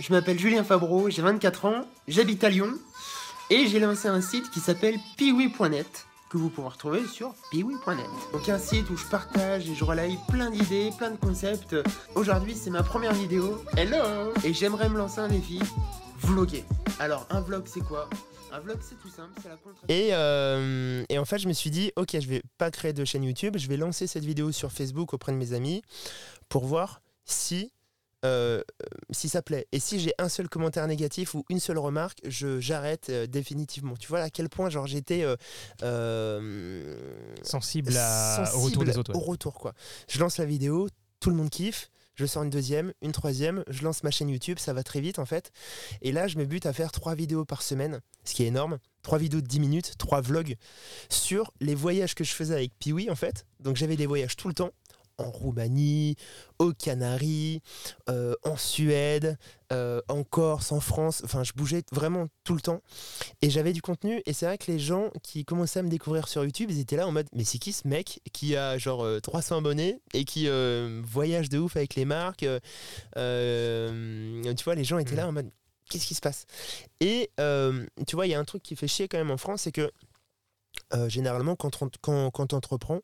Je 0.00 0.12
m'appelle 0.12 0.38
Julien 0.38 0.64
Fabreau, 0.64 1.08
j'ai 1.08 1.22
24 1.22 1.64
ans, 1.66 1.86
j'habite 2.08 2.44
à 2.44 2.50
Lyon 2.50 2.72
et 3.50 3.66
j'ai 3.66 3.80
lancé 3.80 4.08
un 4.08 4.20
site 4.20 4.50
qui 4.50 4.60
s'appelle 4.60 4.96
piwi.net 5.16 6.06
que 6.30 6.38
vous 6.38 6.48
pouvez 6.48 6.68
retrouver 6.68 7.06
sur 7.06 7.34
piwi.net. 7.50 8.06
Donc 8.32 8.48
un 8.48 8.58
site 8.58 8.88
où 8.90 8.96
je 8.96 9.04
partage 9.06 9.68
et 9.68 9.74
je 9.74 9.84
relaye 9.84 10.16
plein 10.28 10.50
d'idées, 10.50 10.90
plein 10.96 11.10
de 11.10 11.16
concepts. 11.16 11.74
Aujourd'hui, 12.14 12.54
c'est 12.54 12.70
ma 12.70 12.84
première 12.84 13.12
vidéo. 13.12 13.62
Hello 13.76 14.32
Et 14.44 14.54
j'aimerais 14.54 14.88
me 14.88 14.96
lancer 14.96 15.18
un 15.18 15.28
défi, 15.28 15.58
vloguer. 16.20 16.64
Alors, 17.00 17.26
un 17.30 17.40
vlog, 17.40 17.64
c'est 17.66 17.80
quoi? 17.80 18.08
Un 18.52 18.60
vlog, 18.60 18.78
c'est 18.80 18.98
tout 19.00 19.08
simple, 19.08 19.32
c'est 19.42 19.48
la 19.48 19.56
contre 19.56 19.78
Et, 19.88 20.10
euh, 20.12 21.04
et 21.08 21.18
en 21.18 21.24
fait, 21.24 21.38
je 21.38 21.48
me 21.48 21.52
suis 21.52 21.70
dit, 21.70 21.90
ok, 21.96 22.18
je 22.20 22.28
vais 22.28 22.42
pas 22.58 22.70
créer 22.70 22.92
de 22.92 23.04
chaîne 23.04 23.24
YouTube, 23.24 23.56
je 23.58 23.68
vais 23.68 23.76
lancer 23.76 24.06
cette 24.06 24.24
vidéo 24.24 24.52
sur 24.52 24.70
Facebook 24.70 25.12
auprès 25.12 25.32
de 25.32 25.36
mes 25.36 25.52
amis 25.52 25.82
pour 26.48 26.64
voir 26.64 27.00
si, 27.24 27.72
euh, 28.24 28.62
si 29.10 29.28
ça 29.28 29.42
plaît. 29.42 29.66
Et 29.72 29.80
si 29.80 29.98
j'ai 30.00 30.12
un 30.18 30.28
seul 30.28 30.48
commentaire 30.48 30.86
négatif 30.86 31.34
ou 31.34 31.44
une 31.48 31.60
seule 31.60 31.78
remarque, 31.78 32.18
je 32.26 32.60
j'arrête 32.60 33.08
euh, 33.10 33.26
définitivement. 33.26 33.96
Tu 33.96 34.08
vois 34.08 34.20
à 34.20 34.30
quel 34.30 34.48
point 34.48 34.68
genre 34.70 34.86
j'étais 34.86 35.24
euh, 35.82 36.96
Sensible, 37.42 37.96
à- 37.96 38.50
au 38.54 38.60
retour 38.60 38.84
des 38.84 38.96
autres. 38.98 39.12
ouais. 39.12 39.16
au 39.18 39.20
retour, 39.24 39.54
quoi. 39.54 39.74
Je 40.08 40.18
lance 40.20 40.38
la 40.38 40.44
vidéo, 40.44 40.88
tout 41.20 41.30
le 41.30 41.36
monde 41.36 41.50
kiffe. 41.50 41.90
Je 42.16 42.26
sors 42.26 42.42
une 42.42 42.50
deuxième, 42.50 42.92
une 43.00 43.12
troisième, 43.12 43.64
je 43.68 43.82
lance 43.82 44.02
ma 44.02 44.10
chaîne 44.10 44.28
YouTube, 44.28 44.58
ça 44.58 44.74
va 44.74 44.82
très 44.82 45.00
vite 45.00 45.18
en 45.18 45.24
fait. 45.24 45.52
Et 46.02 46.12
là, 46.12 46.26
je 46.28 46.36
me 46.36 46.44
bute 46.44 46.66
à 46.66 46.74
faire 46.74 46.92
trois 46.92 47.14
vidéos 47.14 47.46
par 47.46 47.62
semaine, 47.62 48.00
ce 48.24 48.34
qui 48.34 48.42
est 48.42 48.48
énorme. 48.48 48.78
Trois 49.02 49.16
vidéos 49.16 49.40
de 49.40 49.46
10 49.46 49.58
minutes, 49.60 49.94
trois 49.96 50.20
vlogs 50.20 50.56
sur 51.08 51.50
les 51.60 51.74
voyages 51.74 52.14
que 52.14 52.22
je 52.24 52.32
faisais 52.32 52.52
avec 52.54 52.72
Piwi 52.78 53.08
en 53.10 53.14
fait. 53.14 53.46
Donc 53.60 53.76
j'avais 53.76 53.96
des 53.96 54.04
voyages 54.04 54.36
tout 54.36 54.48
le 54.48 54.54
temps 54.54 54.72
en 55.20 55.30
Roumanie, 55.30 56.16
aux 56.58 56.72
Canaries, 56.72 57.60
euh, 58.08 58.34
en 58.44 58.56
Suède, 58.56 59.36
euh, 59.72 60.00
en 60.08 60.24
Corse, 60.24 60.72
en 60.72 60.80
France. 60.80 61.22
Enfin, 61.24 61.44
je 61.44 61.52
bougeais 61.54 61.82
vraiment 61.92 62.26
tout 62.42 62.54
le 62.54 62.60
temps. 62.60 62.80
Et 63.40 63.50
j'avais 63.50 63.72
du 63.72 63.82
contenu. 63.82 64.20
Et 64.26 64.32
c'est 64.32 64.46
vrai 64.46 64.58
que 64.58 64.70
les 64.70 64.80
gens 64.80 65.10
qui 65.22 65.44
commençaient 65.44 65.78
à 65.78 65.82
me 65.84 65.88
découvrir 65.88 66.26
sur 66.26 66.44
YouTube, 66.44 66.70
ils 66.72 66.80
étaient 66.80 66.96
là 66.96 67.06
en 67.06 67.12
mode 67.12 67.28
Mais 67.34 67.44
c'est 67.44 67.58
qui 67.58 67.72
ce 67.72 67.86
mec 67.86 68.20
qui 68.32 68.56
a 68.56 68.78
genre 68.78 69.04
euh, 69.04 69.20
300 69.20 69.58
abonnés 69.58 70.00
et 70.12 70.24
qui 70.24 70.48
euh, 70.48 71.00
voyage 71.04 71.50
de 71.50 71.58
ouf 71.58 71.76
avec 71.76 71.94
les 71.94 72.04
marques 72.04 72.40
Tu 72.40 72.48
vois, 73.14 74.74
les 74.74 74.84
gens 74.84 74.98
étaient 74.98 75.16
là 75.16 75.28
en 75.28 75.32
mode 75.32 75.50
Qu'est-ce 75.88 76.06
qui 76.06 76.14
se 76.14 76.20
passe? 76.20 76.46
Et 77.00 77.30
tu 78.06 78.16
vois, 78.16 78.26
il 78.26 78.30
y 78.30 78.34
a 78.34 78.40
un 78.40 78.44
truc 78.44 78.62
qui 78.62 78.76
fait 78.76 78.88
chier 78.88 79.08
quand 79.08 79.18
même 79.18 79.30
en 79.30 79.36
France, 79.36 79.62
c'est 79.62 79.72
que 79.72 79.90
généralement, 81.08 81.56
quand 81.56 81.82
on 81.82 81.90
quand, 82.00 82.30
quand 82.30 82.52
on 82.52 82.56
entreprend, 82.56 83.00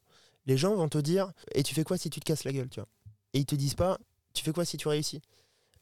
Les 0.46 0.56
gens 0.56 0.74
vont 0.74 0.88
te 0.88 0.98
dire 0.98 1.32
Et 1.54 1.62
tu 1.62 1.74
fais 1.74 1.84
quoi 1.84 1.98
si 1.98 2.10
tu 2.10 2.20
te 2.20 2.24
casses 2.24 2.44
la 2.44 2.52
gueule 2.52 2.68
Et 3.34 3.40
ils 3.40 3.46
te 3.46 3.54
disent 3.54 3.74
pas 3.74 3.98
Tu 4.34 4.42
fais 4.42 4.52
quoi 4.52 4.64
si 4.64 4.76
tu 4.76 4.88
réussis? 4.88 5.20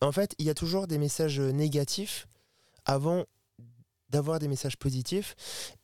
En 0.01 0.13
fait, 0.13 0.35
il 0.39 0.47
y 0.47 0.51
a 0.51 0.55
toujours 0.55 0.87
des 0.87 0.99
messages 0.99 1.41
négatifs 1.41 2.27
avant 2.85 3.25
d'avoir 4.15 4.39
des 4.39 4.49
messages 4.49 4.77
positifs. 4.77 5.35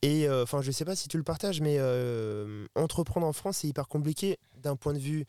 Et 0.01 0.27
euh, 0.27 0.43
enfin, 0.43 0.61
je 0.61 0.71
sais 0.71 0.85
pas 0.85 0.95
si 0.95 1.09
tu 1.09 1.17
le 1.17 1.23
partages, 1.23 1.59
mais 1.59 1.75
euh, 1.79 2.65
entreprendre 2.75 3.27
en 3.27 3.33
France, 3.33 3.57
c'est 3.57 3.67
hyper 3.67 3.87
compliqué 3.87 4.37
d'un 4.55 4.75
point 4.75 4.93
de 4.93 4.99
vue 4.99 5.25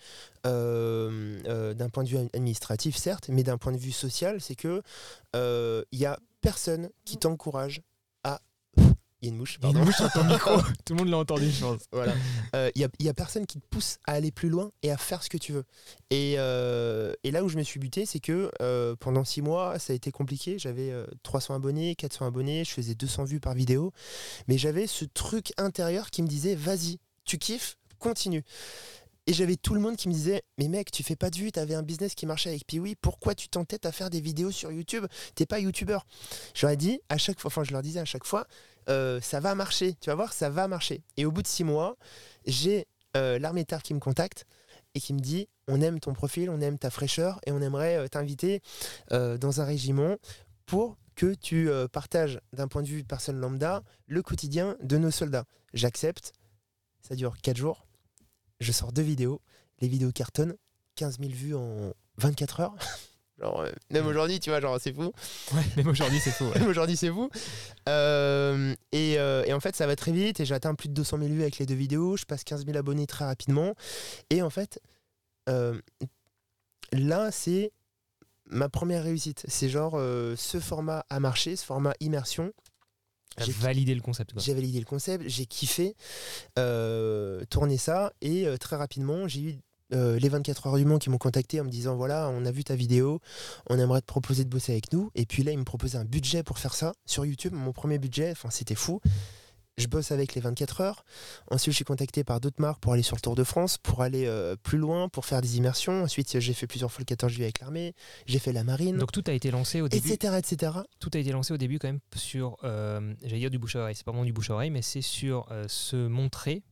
euh, 0.46 1.74
d'un 1.74 1.88
point 1.88 2.04
de 2.04 2.08
vue 2.08 2.18
administratif, 2.18 2.96
certes, 2.96 3.28
mais 3.28 3.42
d'un 3.42 3.58
point 3.58 3.72
de 3.72 3.78
vue 3.78 3.92
social, 3.92 4.40
c'est 4.40 4.54
que 4.54 4.82
il 5.34 5.98
y 5.98 6.06
a 6.06 6.18
personne 6.40 6.90
qui 7.04 7.16
t'encourage 7.16 7.82
il 9.22 9.28
y 9.28 9.30
a 9.30 9.34
une 9.34 9.38
mouche, 9.38 9.58
pardon. 9.60 9.78
Il 9.78 9.78
y 9.78 9.78
a 9.78 9.82
une 9.82 9.86
mouche 9.86 9.96
sur 9.96 10.10
ton 10.10 10.24
micro. 10.24 10.60
Tout 10.84 10.94
le 10.94 10.96
monde 10.96 11.08
l'a 11.08 11.18
entendu, 11.18 11.48
je 11.48 11.60
pense. 11.60 11.82
Voilà. 11.92 12.12
Il 12.74 12.88
n'y 13.00 13.08
a, 13.08 13.10
a, 13.10 13.14
personne 13.14 13.46
qui 13.46 13.60
te 13.60 13.66
pousse 13.70 13.98
à 14.04 14.12
aller 14.12 14.32
plus 14.32 14.48
loin 14.48 14.72
et 14.82 14.90
à 14.90 14.96
faire 14.96 15.22
ce 15.22 15.30
que 15.30 15.38
tu 15.38 15.52
veux. 15.52 15.64
Et, 16.10 16.34
euh, 16.38 17.14
et 17.22 17.30
là 17.30 17.44
où 17.44 17.48
je 17.48 17.56
me 17.56 17.62
suis 17.62 17.78
buté, 17.78 18.04
c'est 18.04 18.18
que 18.18 18.50
euh, 18.60 18.96
pendant 18.98 19.24
six 19.24 19.40
mois, 19.40 19.78
ça 19.78 19.92
a 19.92 19.96
été 19.96 20.10
compliqué. 20.10 20.58
J'avais 20.58 20.92
300 21.22 21.54
euh, 21.54 21.56
abonnés, 21.56 21.94
400 21.94 22.26
abonnés, 22.26 22.64
je 22.64 22.72
faisais 22.72 22.96
200 22.96 23.24
vues 23.24 23.40
par 23.40 23.54
vidéo. 23.54 23.92
Mais 24.48 24.58
j'avais 24.58 24.88
ce 24.88 25.04
truc 25.04 25.52
intérieur 25.56 26.10
qui 26.10 26.22
me 26.22 26.28
disait, 26.28 26.56
vas-y, 26.56 26.98
tu 27.24 27.38
kiffes, 27.38 27.76
continue. 28.00 28.42
Et 29.28 29.32
j'avais 29.32 29.56
tout 29.56 29.74
le 29.74 29.80
monde 29.80 29.96
qui 29.96 30.08
me 30.08 30.12
disait 30.12 30.42
Mais 30.58 30.66
mec, 30.66 30.90
tu 30.90 31.04
fais 31.04 31.14
pas 31.14 31.30
de 31.30 31.36
vues, 31.36 31.52
t'avais 31.52 31.74
un 31.74 31.82
business 31.82 32.14
qui 32.14 32.26
marchait 32.26 32.50
avec 32.50 32.66
Piwi, 32.66 32.96
pourquoi 32.96 33.34
tu 33.36 33.48
t'entêtes 33.48 33.86
à 33.86 33.92
faire 33.92 34.10
des 34.10 34.20
vidéos 34.20 34.50
sur 34.50 34.72
YouTube? 34.72 35.06
T'es 35.36 35.46
pas 35.46 35.60
youtubeur. 35.60 36.06
J'aurais 36.54 36.76
dit 36.76 37.00
à 37.08 37.18
chaque 37.18 37.38
fois, 37.38 37.48
enfin 37.48 37.62
je 37.62 37.70
leur 37.70 37.82
disais 37.82 38.00
à 38.00 38.04
chaque 38.04 38.24
fois 38.24 38.48
euh, 38.88 39.20
Ça 39.20 39.40
va 39.40 39.54
marcher, 39.54 39.94
tu 40.00 40.10
vas 40.10 40.14
voir, 40.14 40.32
ça 40.32 40.50
va 40.50 40.68
marcher. 40.68 41.02
Et 41.16 41.24
au 41.24 41.32
bout 41.32 41.42
de 41.42 41.46
six 41.46 41.64
mois, 41.64 41.96
j'ai 42.46 42.86
euh, 43.16 43.38
l'armée 43.38 43.64
terre 43.64 43.82
qui 43.82 43.94
me 43.94 44.00
contacte 44.00 44.46
et 44.94 45.00
qui 45.00 45.12
me 45.14 45.20
dit 45.20 45.48
On 45.68 45.80
aime 45.80 46.00
ton 46.00 46.12
profil, 46.12 46.50
on 46.50 46.60
aime 46.60 46.78
ta 46.78 46.90
fraîcheur 46.90 47.40
et 47.46 47.52
on 47.52 47.60
aimerait 47.60 47.96
euh, 47.96 48.08
t'inviter 48.08 48.62
dans 49.10 49.60
un 49.60 49.64
régiment 49.64 50.16
pour 50.66 50.96
que 51.14 51.34
tu 51.34 51.68
partages 51.92 52.40
d'un 52.54 52.68
point 52.68 52.82
de 52.82 52.88
vue 52.88 53.04
personne 53.04 53.38
lambda 53.38 53.82
le 54.06 54.22
quotidien 54.22 54.76
de 54.82 54.96
nos 54.96 55.10
soldats. 55.10 55.44
J'accepte, 55.74 56.32
ça 57.02 57.14
dure 57.14 57.36
quatre 57.42 57.58
jours 57.58 57.86
je 58.62 58.72
sors 58.72 58.92
deux 58.92 59.02
vidéos, 59.02 59.42
les 59.80 59.88
vidéos 59.88 60.12
cartonnent, 60.12 60.56
15 60.94 61.18
000 61.18 61.32
vues 61.32 61.54
en 61.54 61.92
24 62.18 62.60
heures. 62.60 62.76
Genre, 63.42 63.60
euh, 63.60 63.72
même 63.90 64.06
aujourd'hui, 64.06 64.38
tu 64.38 64.50
vois, 64.50 64.60
genre, 64.60 64.78
c'est 64.80 64.92
fou. 64.92 65.12
Ouais, 65.52 65.62
même 65.76 65.88
aujourd'hui, 65.88 66.20
c'est 66.20 66.30
fou. 66.30 66.44
même 66.54 66.68
aujourd'hui, 66.68 66.96
c'est 66.96 67.10
fou. 67.10 67.28
Euh, 67.88 68.74
euh, 68.94 69.44
et, 69.44 69.52
en 69.52 69.60
fait, 69.60 69.74
ça 69.74 69.86
va 69.86 69.96
très 69.96 70.12
vite 70.12 70.38
et 70.38 70.44
j'atteins 70.44 70.74
plus 70.74 70.88
de 70.88 70.94
200 70.94 71.18
000 71.18 71.30
vues 71.30 71.42
avec 71.42 71.58
les 71.58 71.66
deux 71.66 71.74
vidéos. 71.74 72.16
Je 72.16 72.24
passe 72.24 72.44
15 72.44 72.64
000 72.66 72.78
abonnés 72.78 73.06
très 73.06 73.24
rapidement. 73.24 73.74
Et 74.30 74.42
en 74.42 74.50
fait, 74.50 74.80
là, 76.92 77.32
c'est 77.32 77.72
ma 78.46 78.68
première 78.68 79.02
réussite. 79.02 79.44
C'est 79.48 79.68
genre, 79.68 79.94
ce 80.36 80.60
format 80.60 81.04
a 81.10 81.18
marché, 81.18 81.56
ce 81.56 81.64
format 81.64 81.94
immersion. 81.98 82.52
J'ai 83.38 83.52
validé 83.52 83.94
le 83.94 84.02
concept. 84.02 84.34
J'ai 84.36 84.54
validé 84.54 84.78
le 84.78 84.84
concept, 84.84 85.24
j'ai 85.26 85.46
kiffé 85.46 85.96
tourner 87.50 87.78
ça 87.78 88.12
et 88.20 88.46
très 88.60 88.76
rapidement 88.76 89.26
j'ai 89.26 89.40
eu 89.40 89.58
euh, 89.92 90.18
les 90.18 90.28
24 90.28 90.66
heures 90.66 90.76
du 90.76 90.84
Mans 90.84 90.98
qui 90.98 91.10
m'ont 91.10 91.18
contacté 91.18 91.60
en 91.60 91.64
me 91.64 91.70
disant 91.70 91.96
voilà 91.96 92.28
on 92.30 92.44
a 92.44 92.50
vu 92.50 92.64
ta 92.64 92.74
vidéo, 92.74 93.20
on 93.68 93.78
aimerait 93.78 94.00
te 94.00 94.06
proposer 94.06 94.44
de 94.44 94.50
bosser 94.50 94.72
avec 94.72 94.92
nous 94.92 95.10
et 95.14 95.26
puis 95.26 95.42
là 95.42 95.52
ils 95.52 95.58
me 95.58 95.64
proposaient 95.64 95.98
un 95.98 96.04
budget 96.04 96.42
pour 96.42 96.58
faire 96.58 96.74
ça 96.74 96.92
sur 97.06 97.24
YouTube, 97.24 97.52
mon 97.52 97.72
premier 97.72 97.98
budget, 97.98 98.30
enfin 98.32 98.50
c'était 98.50 98.74
fou 98.74 99.00
je 99.78 99.86
bosse 99.86 100.12
avec 100.12 100.34
les 100.34 100.40
24 100.40 100.80
heures. 100.80 101.04
Ensuite, 101.50 101.72
je 101.72 101.76
suis 101.76 101.84
contacté 101.84 102.24
par 102.24 102.40
d'autres 102.40 102.60
marques 102.60 102.80
pour 102.80 102.92
aller 102.92 103.02
sur 103.02 103.16
le 103.16 103.20
Tour 103.20 103.34
de 103.34 103.44
France, 103.44 103.78
pour 103.78 104.02
aller 104.02 104.26
euh, 104.26 104.54
plus 104.62 104.78
loin, 104.78 105.08
pour 105.08 105.24
faire 105.24 105.40
des 105.40 105.56
immersions. 105.56 106.02
Ensuite, 106.02 106.38
j'ai 106.38 106.52
fait 106.52 106.66
plusieurs 106.66 106.90
fois 106.92 107.00
le 107.00 107.06
14 107.06 107.32
juillet 107.32 107.46
avec 107.46 107.60
l'armée. 107.60 107.94
J'ai 108.26 108.38
fait 108.38 108.52
la 108.52 108.64
marine. 108.64 108.98
Donc 108.98 109.12
tout 109.12 109.24
a 109.26 109.32
été 109.32 109.50
lancé 109.50 109.80
au 109.80 109.88
début. 109.88 110.10
Etc. 110.10 110.34
etc. 110.38 110.72
Tout 111.00 111.10
a 111.14 111.18
été 111.18 111.32
lancé 111.32 111.54
au 111.54 111.56
début 111.56 111.78
quand 111.78 111.88
même 111.88 112.00
sur, 112.14 112.58
euh, 112.64 113.14
j'allais 113.22 113.40
dire 113.40 113.50
du 113.50 113.58
bouche 113.58 113.76
à 113.76 113.80
oreille. 113.80 113.96
C'est 113.96 114.04
pas 114.04 114.12
vraiment 114.12 114.24
du 114.24 114.32
bouche 114.32 114.50
à 114.50 114.54
oreille, 114.54 114.70
mais 114.70 114.82
c'est 114.82 115.02
sur 115.02 115.48
se 115.68 115.96
montrer 115.96 116.62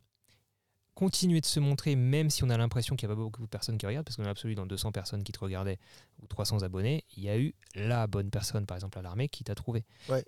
continuer 0.95 1.41
de 1.41 1.47
se 1.47 1.61
montrer, 1.61 1.97
même 1.97 2.31
si 2.31 2.45
on 2.45 2.51
a 2.51 2.57
l'impression 2.57 2.97
qu'il 2.97 3.09
n'y 3.09 3.13
a 3.13 3.17
pas 3.17 3.23
beaucoup 3.23 3.43
de 3.43 3.47
personnes 3.47 3.79
qui 3.79 3.87
regardent, 3.87 4.05
parce 4.05 4.17
qu'on 4.17 4.25
a 4.25 4.31
absolu 4.31 4.55
dans 4.55 4.67
200 4.67 4.93
personnes 4.93 5.23
qui 5.23 5.33
te 5.33 5.39
regardaient 5.39 5.79
ou 6.23 6.27
300 6.27 6.63
abonnés, 6.63 7.05
il 7.17 7.25
y 7.25 7.29
a 7.29 7.39
eu 7.39 7.55
la 7.75 8.07
bonne 8.07 8.31
personne, 8.31 8.67
par 8.67 8.77
exemple 8.77 8.99
à 8.99 9.03
l'armée, 9.03 9.29
qui 9.29 9.45
t'a 9.45 9.55
trouvé. 9.55 9.85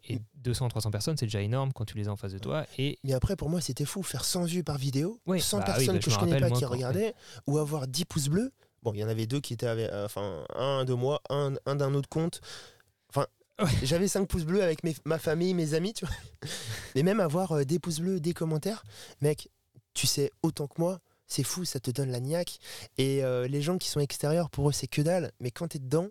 Et 0.09 0.20
200, 0.37 0.68
300 0.68 0.90
personnes, 0.90 1.16
c'est 1.16 1.27
déjà 1.27 1.42
énorme 1.42 1.72
quand 1.72 1.85
tu 1.85 1.96
les 1.96 2.09
as 2.09 2.12
en 2.12 2.16
face 2.16 2.33
de 2.33 2.38
toi. 2.38 2.64
Et... 2.79 2.98
Mais 3.05 3.12
après, 3.12 3.37
pour 3.37 3.51
moi, 3.51 3.61
c'était 3.61 3.85
fou, 3.85 4.03
faire 4.03 4.25
100 4.25 4.44
vues 4.44 4.64
par 4.64 4.79
vidéo, 4.79 5.20
100 5.27 5.59
bah 5.59 5.64
personnes 5.64 5.96
bah, 5.96 5.98
que 6.01 6.11
je, 6.11 6.18
connais 6.18 6.40
pas 6.40 6.51
qui 6.51 6.64
regardaient, 6.64 7.14
ou 7.46 7.59
avoir 7.59 7.87
10 7.87 8.05
pouces 8.07 8.29
bleus. 8.29 8.53
Bon, 8.83 8.92
il 8.94 9.01
y 9.01 9.05
en 9.05 9.09
avait 9.09 9.27
deux 9.27 9.40
qui 9.40 9.53
étaient, 9.53 9.66
avec, 9.66 9.90
euh, 9.90 10.07
enfin, 10.07 10.44
un 10.57 10.85
de 10.85 10.94
moi, 10.94 11.20
un, 11.31 11.55
un 11.66 11.77
d'un 11.77 11.94
autre 11.94 12.09
compte. 12.09 12.40
Enfin, 13.11 13.27
J'avais 13.83 14.09
5 14.09 14.27
pouces 14.27 14.44
bleus 14.44 14.62
avec 14.62 14.81
ma 15.05 15.18
famille, 15.18 15.55
mes 15.55 15.75
amis, 15.75 15.92
tu 15.92 16.07
vois. 16.07 16.14
Mais 16.94 17.03
même 17.03 17.20
avoir 17.20 17.53
euh, 17.53 17.64
des 17.64 17.79
pouces 17.79 18.01
bleus, 18.01 18.20
des 18.20 18.33
commentaires, 18.33 18.85
mec, 19.20 19.48
tu 19.94 20.07
sais 20.07 20.31
autant 20.42 20.66
que 20.66 20.81
moi, 20.81 21.00
c'est 21.26 21.42
fou, 21.42 21.64
ça 21.64 21.81
te 21.81 21.90
donne 21.90 22.11
la 22.11 22.20
niaque. 22.20 22.59
Et 22.98 23.24
euh, 23.24 23.48
les 23.48 23.62
gens 23.62 23.78
qui 23.78 23.88
sont 23.88 24.00
extérieurs, 24.00 24.50
pour 24.50 24.68
eux, 24.68 24.72
c'est 24.72 24.87
que 24.87 25.02
dalle. 25.02 25.33
Mais 25.40 25.50
quand 25.50 25.68
tu 25.68 25.78
es 25.78 25.81
dedans, 25.81 26.09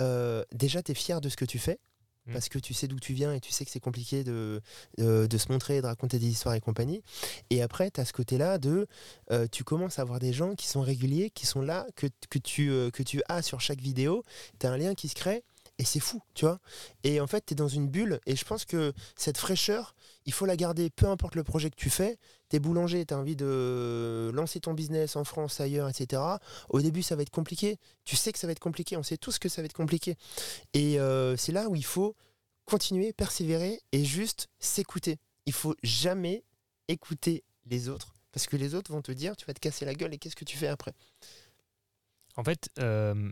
euh, 0.00 0.44
déjà, 0.52 0.82
tu 0.82 0.92
es 0.92 0.94
fier 0.94 1.20
de 1.20 1.28
ce 1.28 1.36
que 1.36 1.44
tu 1.44 1.58
fais. 1.58 1.78
Mm. 2.26 2.32
Parce 2.34 2.48
que 2.50 2.58
tu 2.58 2.74
sais 2.74 2.86
d'où 2.86 3.00
tu 3.00 3.14
viens 3.14 3.32
et 3.32 3.40
tu 3.40 3.52
sais 3.52 3.64
que 3.64 3.70
c'est 3.70 3.80
compliqué 3.80 4.22
de, 4.22 4.60
de, 4.98 5.38
se 5.38 5.50
montrer, 5.50 5.80
de 5.80 5.86
raconter 5.86 6.18
des 6.18 6.28
histoires 6.28 6.54
et 6.54 6.60
compagnie. 6.60 7.02
Et 7.48 7.62
après, 7.62 7.90
tu 7.90 8.00
as 8.00 8.04
ce 8.04 8.12
côté-là 8.12 8.58
de. 8.58 8.86
Euh, 9.30 9.46
tu 9.50 9.64
commences 9.64 9.98
à 9.98 10.02
avoir 10.02 10.18
des 10.18 10.34
gens 10.34 10.54
qui 10.54 10.66
sont 10.66 10.82
réguliers, 10.82 11.30
qui 11.30 11.46
sont 11.46 11.62
là, 11.62 11.86
que, 11.96 12.06
que, 12.28 12.38
tu, 12.38 12.68
que 12.92 13.02
tu 13.02 13.22
as 13.28 13.40
sur 13.40 13.60
chaque 13.60 13.80
vidéo. 13.80 14.22
Tu 14.58 14.66
as 14.66 14.70
un 14.70 14.76
lien 14.76 14.94
qui 14.94 15.08
se 15.08 15.14
crée 15.14 15.42
et 15.80 15.84
c'est 15.84 15.98
fou, 15.98 16.20
tu 16.34 16.44
vois. 16.44 16.60
Et 17.04 17.20
en 17.22 17.26
fait, 17.26 17.46
tu 17.46 17.54
es 17.54 17.56
dans 17.56 17.66
une 17.66 17.88
bulle, 17.88 18.20
et 18.26 18.36
je 18.36 18.44
pense 18.44 18.66
que 18.66 18.92
cette 19.16 19.38
fraîcheur, 19.38 19.94
il 20.26 20.32
faut 20.34 20.44
la 20.44 20.54
garder, 20.54 20.90
peu 20.90 21.06
importe 21.06 21.36
le 21.36 21.42
projet 21.42 21.70
que 21.70 21.76
tu 21.76 21.88
fais. 21.88 22.18
Tu 22.50 22.56
es 22.56 22.58
boulanger, 22.58 23.06
tu 23.06 23.14
as 23.14 23.18
envie 23.18 23.36
de 23.36 24.30
lancer 24.34 24.60
ton 24.60 24.74
business 24.74 25.16
en 25.16 25.24
France, 25.24 25.60
ailleurs, 25.60 25.88
etc. 25.88 26.22
Au 26.68 26.80
début, 26.80 27.02
ça 27.02 27.16
va 27.16 27.22
être 27.22 27.30
compliqué. 27.30 27.78
Tu 28.04 28.16
sais 28.16 28.32
que 28.32 28.38
ça 28.38 28.46
va 28.46 28.52
être 28.52 28.60
compliqué, 28.60 28.96
on 28.96 29.02
sait 29.02 29.16
tous 29.16 29.38
que 29.38 29.48
ça 29.48 29.62
va 29.62 29.66
être 29.66 29.72
compliqué. 29.72 30.16
Et 30.74 31.00
euh, 31.00 31.36
c'est 31.36 31.52
là 31.52 31.68
où 31.68 31.74
il 31.74 31.84
faut 31.84 32.14
continuer, 32.64 33.12
persévérer 33.12 33.80
et 33.92 34.04
juste 34.04 34.48
s'écouter. 34.58 35.18
Il 35.46 35.52
faut 35.52 35.74
jamais 35.82 36.44
écouter 36.88 37.44
les 37.66 37.88
autres, 37.88 38.14
parce 38.32 38.46
que 38.46 38.56
les 38.56 38.74
autres 38.74 38.92
vont 38.92 39.02
te 39.02 39.12
dire, 39.12 39.36
tu 39.36 39.46
vas 39.46 39.54
te 39.54 39.60
casser 39.60 39.84
la 39.84 39.94
gueule, 39.94 40.12
et 40.12 40.18
qu'est-ce 40.18 40.36
que 40.36 40.44
tu 40.44 40.56
fais 40.56 40.68
après? 40.68 40.92
En 42.36 42.44
fait, 42.44 42.68
euh, 42.78 43.30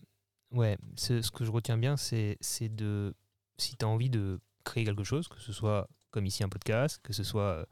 Ouais, 0.52 0.78
ce 0.96 1.30
que 1.30 1.44
je 1.44 1.50
retiens 1.50 1.76
bien, 1.76 1.96
c'est 1.96 2.38
de. 2.60 3.14
Si 3.58 3.76
tu 3.76 3.84
as 3.84 3.88
envie 3.88 4.10
de 4.10 4.40
créer 4.64 4.84
quelque 4.84 5.04
chose, 5.04 5.28
que 5.28 5.40
ce 5.40 5.52
soit 5.52 5.88
comme 6.10 6.26
ici 6.26 6.42
un 6.42 6.48
podcast, 6.48 7.00
que 7.02 7.12
ce 7.12 7.22
soit, 7.22 7.66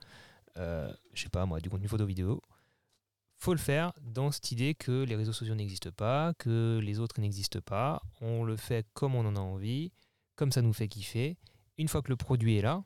euh, 0.57 0.93
je 1.15 1.23
sais 1.23 1.29
pas 1.29 1.47
moi, 1.47 1.61
du 1.61 1.71
contenu 1.71 1.89
photo-vidéo, 1.89 2.41
faut 3.39 3.53
le 3.53 3.59
faire 3.59 3.93
dans 4.01 4.31
cette 4.31 4.51
idée 4.53 4.75
que 4.75 5.05
les 5.05 5.15
réseaux 5.15 5.33
sociaux 5.33 5.55
n'existent 5.55 5.91
pas, 5.91 6.33
que 6.39 6.81
les 6.83 7.01
autres 7.01 7.21
n'existent 7.21 7.61
pas. 7.61 8.03
On 8.21 8.45
le 8.45 8.57
fait 8.57 8.87
comme 8.95 9.15
on 9.15 9.27
en 9.27 9.37
a 9.37 9.41
envie, 9.41 9.93
comme 10.37 10.53
ça 10.53 10.63
nous 10.63 10.73
fait 10.73 10.89
kiffer. 10.89 11.37
Une 11.79 11.89
fois 11.89 12.03
que 12.03 12.09
le 12.09 12.17
produit 12.17 12.57
est 12.57 12.63
là, 12.63 12.83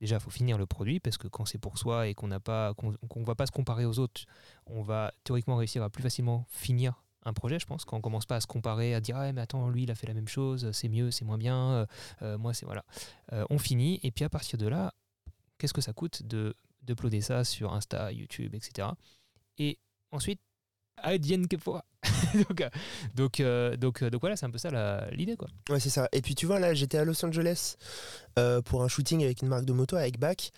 déjà 0.00 0.18
faut 0.18 0.30
finir 0.30 0.56
le 0.56 0.66
produit 0.66 1.00
parce 1.00 1.18
que 1.18 1.28
quand 1.28 1.44
c'est 1.44 1.58
pour 1.58 1.78
soi 1.78 2.08
et 2.08 2.14
qu'on 2.14 2.28
n'a 2.28 2.40
pas 2.40 2.74
qu'on 2.74 3.22
va 3.22 3.34
pas 3.34 3.46
se 3.46 3.52
comparer 3.52 3.84
aux 3.84 3.98
autres, 3.98 4.22
on 4.66 4.82
va 4.82 5.12
théoriquement 5.24 5.56
réussir 5.56 5.82
à 5.82 5.90
plus 5.90 6.02
facilement 6.02 6.46
finir 6.48 7.02
un 7.24 7.34
projet, 7.34 7.58
je 7.58 7.66
pense, 7.66 7.84
quand 7.84 7.98
on 7.98 8.00
commence 8.00 8.24
pas 8.24 8.36
à 8.36 8.40
se 8.40 8.46
comparer, 8.46 8.94
à 8.94 9.00
dire 9.00 9.16
ah 9.18 9.30
mais 9.32 9.42
attends 9.42 9.68
lui 9.68 9.82
il 9.82 9.90
a 9.90 9.94
fait 9.94 10.06
la 10.06 10.14
même 10.14 10.28
chose, 10.28 10.70
c'est 10.72 10.88
mieux, 10.88 11.10
c'est 11.10 11.26
moins 11.26 11.36
bien, 11.36 11.70
euh, 11.70 11.86
euh, 12.22 12.38
moi 12.38 12.54
c'est 12.54 12.64
voilà. 12.64 12.84
Euh, 13.32 13.44
on 13.50 13.58
finit 13.58 14.00
et 14.02 14.10
puis 14.10 14.24
à 14.24 14.30
partir 14.30 14.58
de 14.58 14.66
là, 14.66 14.94
qu'est-ce 15.58 15.74
que 15.74 15.82
ça 15.82 15.92
coûte 15.92 16.22
de 16.22 16.54
d'uploader 16.90 17.20
ça 17.20 17.44
sur 17.44 17.72
Insta, 17.72 18.12
YouTube, 18.12 18.54
etc. 18.54 18.88
Et 19.58 19.78
ensuite 20.10 20.40
advienne 21.02 21.48
que 21.48 21.56
pourra. 21.56 21.84
donc, 22.34 22.62
donc, 23.14 23.42
donc, 23.78 24.04
donc, 24.04 24.20
voilà, 24.20 24.36
c'est 24.36 24.44
un 24.44 24.50
peu 24.50 24.58
ça 24.58 25.08
l'idée 25.12 25.36
quoi. 25.36 25.48
Ouais, 25.70 25.80
c'est 25.80 25.90
ça. 25.90 26.08
Et 26.12 26.20
puis 26.20 26.34
tu 26.34 26.46
vois 26.46 26.58
là, 26.58 26.74
j'étais 26.74 26.98
à 26.98 27.04
Los 27.04 27.24
Angeles 27.24 27.76
pour 28.64 28.82
un 28.82 28.88
shooting 28.88 29.24
avec 29.24 29.40
une 29.42 29.48
marque 29.48 29.64
de 29.64 29.72
moto 29.72 29.96
avec 29.96 30.18
Bac. 30.18 30.50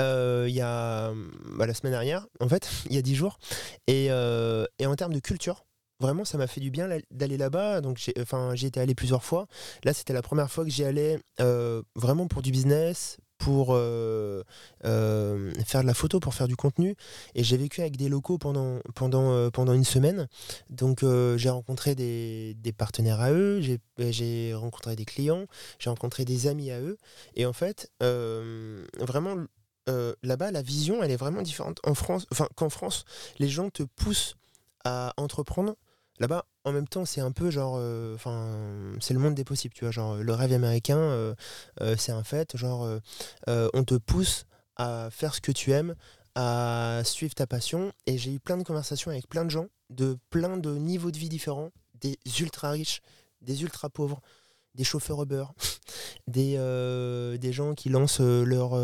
Il 0.00 0.50
y 0.50 0.60
a 0.60 1.12
bah, 1.58 1.66
la 1.66 1.74
semaine 1.74 1.92
dernière, 1.92 2.26
en 2.40 2.48
fait, 2.48 2.70
il 2.88 2.94
y 2.94 2.98
a 2.98 3.02
dix 3.02 3.14
jours. 3.14 3.38
Et, 3.86 4.06
et 4.06 4.86
en 4.86 4.96
termes 4.96 5.14
de 5.14 5.20
culture, 5.20 5.64
vraiment 6.00 6.24
ça 6.24 6.38
m'a 6.38 6.46
fait 6.46 6.60
du 6.60 6.70
bien 6.70 6.88
d'aller 7.10 7.36
là-bas 7.36 7.80
donc 7.80 7.98
j'ai 7.98 8.12
enfin 8.20 8.54
été 8.54 8.80
allé 8.80 8.94
plusieurs 8.94 9.24
fois 9.24 9.46
là 9.84 9.92
c'était 9.92 10.12
la 10.12 10.22
première 10.22 10.50
fois 10.50 10.64
que 10.64 10.70
j'y 10.70 10.84
allais 10.84 11.20
euh, 11.40 11.82
vraiment 11.94 12.26
pour 12.26 12.42
du 12.42 12.50
business 12.50 13.18
pour 13.44 13.68
euh, 13.70 14.42
euh, 14.84 15.52
faire 15.66 15.82
de 15.82 15.86
la 15.86 15.94
photo 15.94 16.18
pour 16.20 16.34
faire 16.34 16.48
du 16.48 16.56
contenu 16.56 16.96
et 17.34 17.44
j'ai 17.44 17.56
vécu 17.56 17.80
avec 17.82 17.96
des 17.96 18.08
locaux 18.08 18.38
pendant 18.38 18.78
pendant 18.94 19.50
pendant 19.50 19.74
une 19.74 19.84
semaine 19.84 20.28
donc 20.70 21.04
j'ai 21.36 21.50
rencontré 21.50 21.94
des, 21.94 22.54
des, 22.54 22.72
partenaires 22.72 23.20
à 23.20 23.32
eux 23.32 23.60
j'ai 23.98 24.54
rencontré 24.54 24.96
des 24.96 25.04
clients 25.04 25.46
j'ai 25.78 25.90
rencontré 25.90 26.24
des 26.24 26.46
amis 26.46 26.70
à 26.70 26.80
eux 26.80 26.96
et 27.36 27.44
en 27.44 27.52
fait 27.52 27.90
vraiment 28.00 29.36
euh, 29.88 30.14
là-bas, 30.22 30.50
la 30.50 30.62
vision, 30.62 31.02
elle 31.02 31.10
est 31.10 31.16
vraiment 31.16 31.42
différente. 31.42 31.78
En 31.84 31.94
France, 31.94 32.26
enfin, 32.32 32.48
qu'en 32.56 32.70
France, 32.70 33.04
les 33.38 33.48
gens 33.48 33.70
te 33.70 33.82
poussent 33.82 34.36
à 34.84 35.12
entreprendre. 35.16 35.76
Là-bas, 36.20 36.46
en 36.64 36.72
même 36.72 36.86
temps, 36.86 37.04
c'est 37.04 37.20
un 37.20 37.32
peu 37.32 37.50
genre, 37.50 37.74
euh, 37.76 38.14
enfin, 38.14 38.52
c'est 39.00 39.14
le 39.14 39.20
monde 39.20 39.34
des 39.34 39.44
possibles, 39.44 39.74
tu 39.74 39.84
vois. 39.84 39.90
Genre, 39.90 40.16
le 40.16 40.32
rêve 40.32 40.52
américain, 40.52 40.98
euh, 40.98 41.34
euh, 41.80 41.96
c'est 41.98 42.12
un 42.12 42.22
fait. 42.22 42.56
Genre, 42.56 42.88
on 43.48 43.84
te 43.84 43.96
pousse 43.96 44.46
à 44.76 45.08
faire 45.10 45.34
ce 45.34 45.40
que 45.40 45.52
tu 45.52 45.72
aimes, 45.72 45.94
à 46.36 47.02
suivre 47.04 47.34
ta 47.34 47.46
passion. 47.46 47.92
Et 48.06 48.16
j'ai 48.16 48.32
eu 48.32 48.38
plein 48.38 48.56
de 48.56 48.62
conversations 48.62 49.10
avec 49.10 49.28
plein 49.28 49.44
de 49.44 49.50
gens 49.50 49.66
de 49.90 50.16
plein 50.30 50.56
de 50.56 50.74
niveaux 50.76 51.10
de 51.10 51.18
vie 51.18 51.28
différents, 51.28 51.70
des 52.00 52.18
ultra 52.40 52.70
riches, 52.70 53.00
des 53.42 53.62
ultra 53.62 53.90
pauvres, 53.90 54.20
des 54.74 54.82
chauffeurs 54.82 55.22
Uber, 55.22 55.44
des, 56.28 56.56
des 57.38 57.52
gens 57.52 57.74
qui 57.74 57.88
lancent 57.88 58.20
leur, 58.20 58.74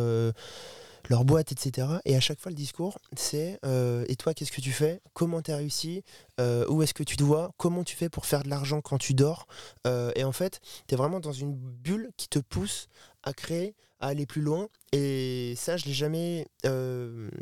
leur 1.08 1.24
boîte, 1.24 1.52
etc. 1.52 1.88
Et 2.04 2.16
à 2.16 2.20
chaque 2.20 2.40
fois, 2.40 2.50
le 2.50 2.56
discours, 2.56 2.98
c'est 3.16 3.58
euh, 3.64 4.04
Et 4.08 4.16
toi, 4.16 4.34
qu'est-ce 4.34 4.52
que 4.52 4.60
tu 4.60 4.72
fais? 4.72 5.00
Comment 5.14 5.42
tu 5.42 5.50
as 5.50 5.56
réussi? 5.56 6.02
Euh, 6.40 6.66
Où 6.68 6.82
est-ce 6.82 6.94
que 6.94 7.02
tu 7.02 7.16
dois 7.16 7.52
Comment 7.56 7.84
tu 7.84 7.96
fais 7.96 8.08
pour 8.08 8.26
faire 8.26 8.42
de 8.42 8.48
l'argent 8.50 8.80
quand 8.80 8.98
tu 8.98 9.14
dors? 9.14 9.46
Euh, 9.86 10.12
Et 10.14 10.24
en 10.24 10.32
fait, 10.32 10.60
tu 10.88 10.94
es 10.94 10.96
vraiment 10.96 11.20
dans 11.20 11.32
une 11.32 11.54
bulle 11.54 12.10
qui 12.16 12.28
te 12.28 12.38
pousse 12.38 12.88
à 13.22 13.32
créer, 13.32 13.74
à 14.00 14.08
aller 14.08 14.26
plus 14.26 14.42
loin. 14.42 14.68
Et 14.92 15.54
ça, 15.56 15.76
je 15.76 15.84
l'ai 15.86 15.92
jamais 15.94 16.46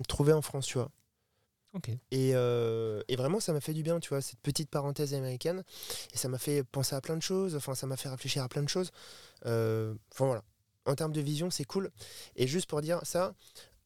trouvé 0.08 0.32
en 0.32 0.42
France, 0.42 0.66
tu 0.66 0.78
vois. 0.78 0.90
Et, 2.10 2.30
euh, 2.34 3.02
et 3.08 3.16
vraiment, 3.16 3.40
ça 3.40 3.52
m'a 3.52 3.60
fait 3.60 3.74
du 3.74 3.82
bien, 3.82 4.00
tu 4.00 4.08
vois, 4.08 4.22
cette 4.22 4.40
petite 4.40 4.70
parenthèse 4.70 5.12
américaine. 5.14 5.62
Et 6.14 6.16
ça 6.16 6.28
m'a 6.28 6.38
fait 6.38 6.64
penser 6.64 6.96
à 6.96 7.00
plein 7.00 7.16
de 7.16 7.22
choses, 7.22 7.54
enfin, 7.54 7.74
ça 7.74 7.86
m'a 7.86 7.96
fait 7.96 8.08
réfléchir 8.08 8.42
à 8.42 8.48
plein 8.48 8.62
de 8.62 8.68
choses. 8.68 8.90
Euh, 9.46 9.94
Enfin, 10.12 10.26
voilà. 10.26 10.42
En 10.88 10.94
termes 10.94 11.12
de 11.12 11.20
vision, 11.20 11.50
c'est 11.50 11.64
cool. 11.64 11.90
Et 12.34 12.46
juste 12.46 12.68
pour 12.68 12.80
dire 12.80 13.00
ça, 13.04 13.34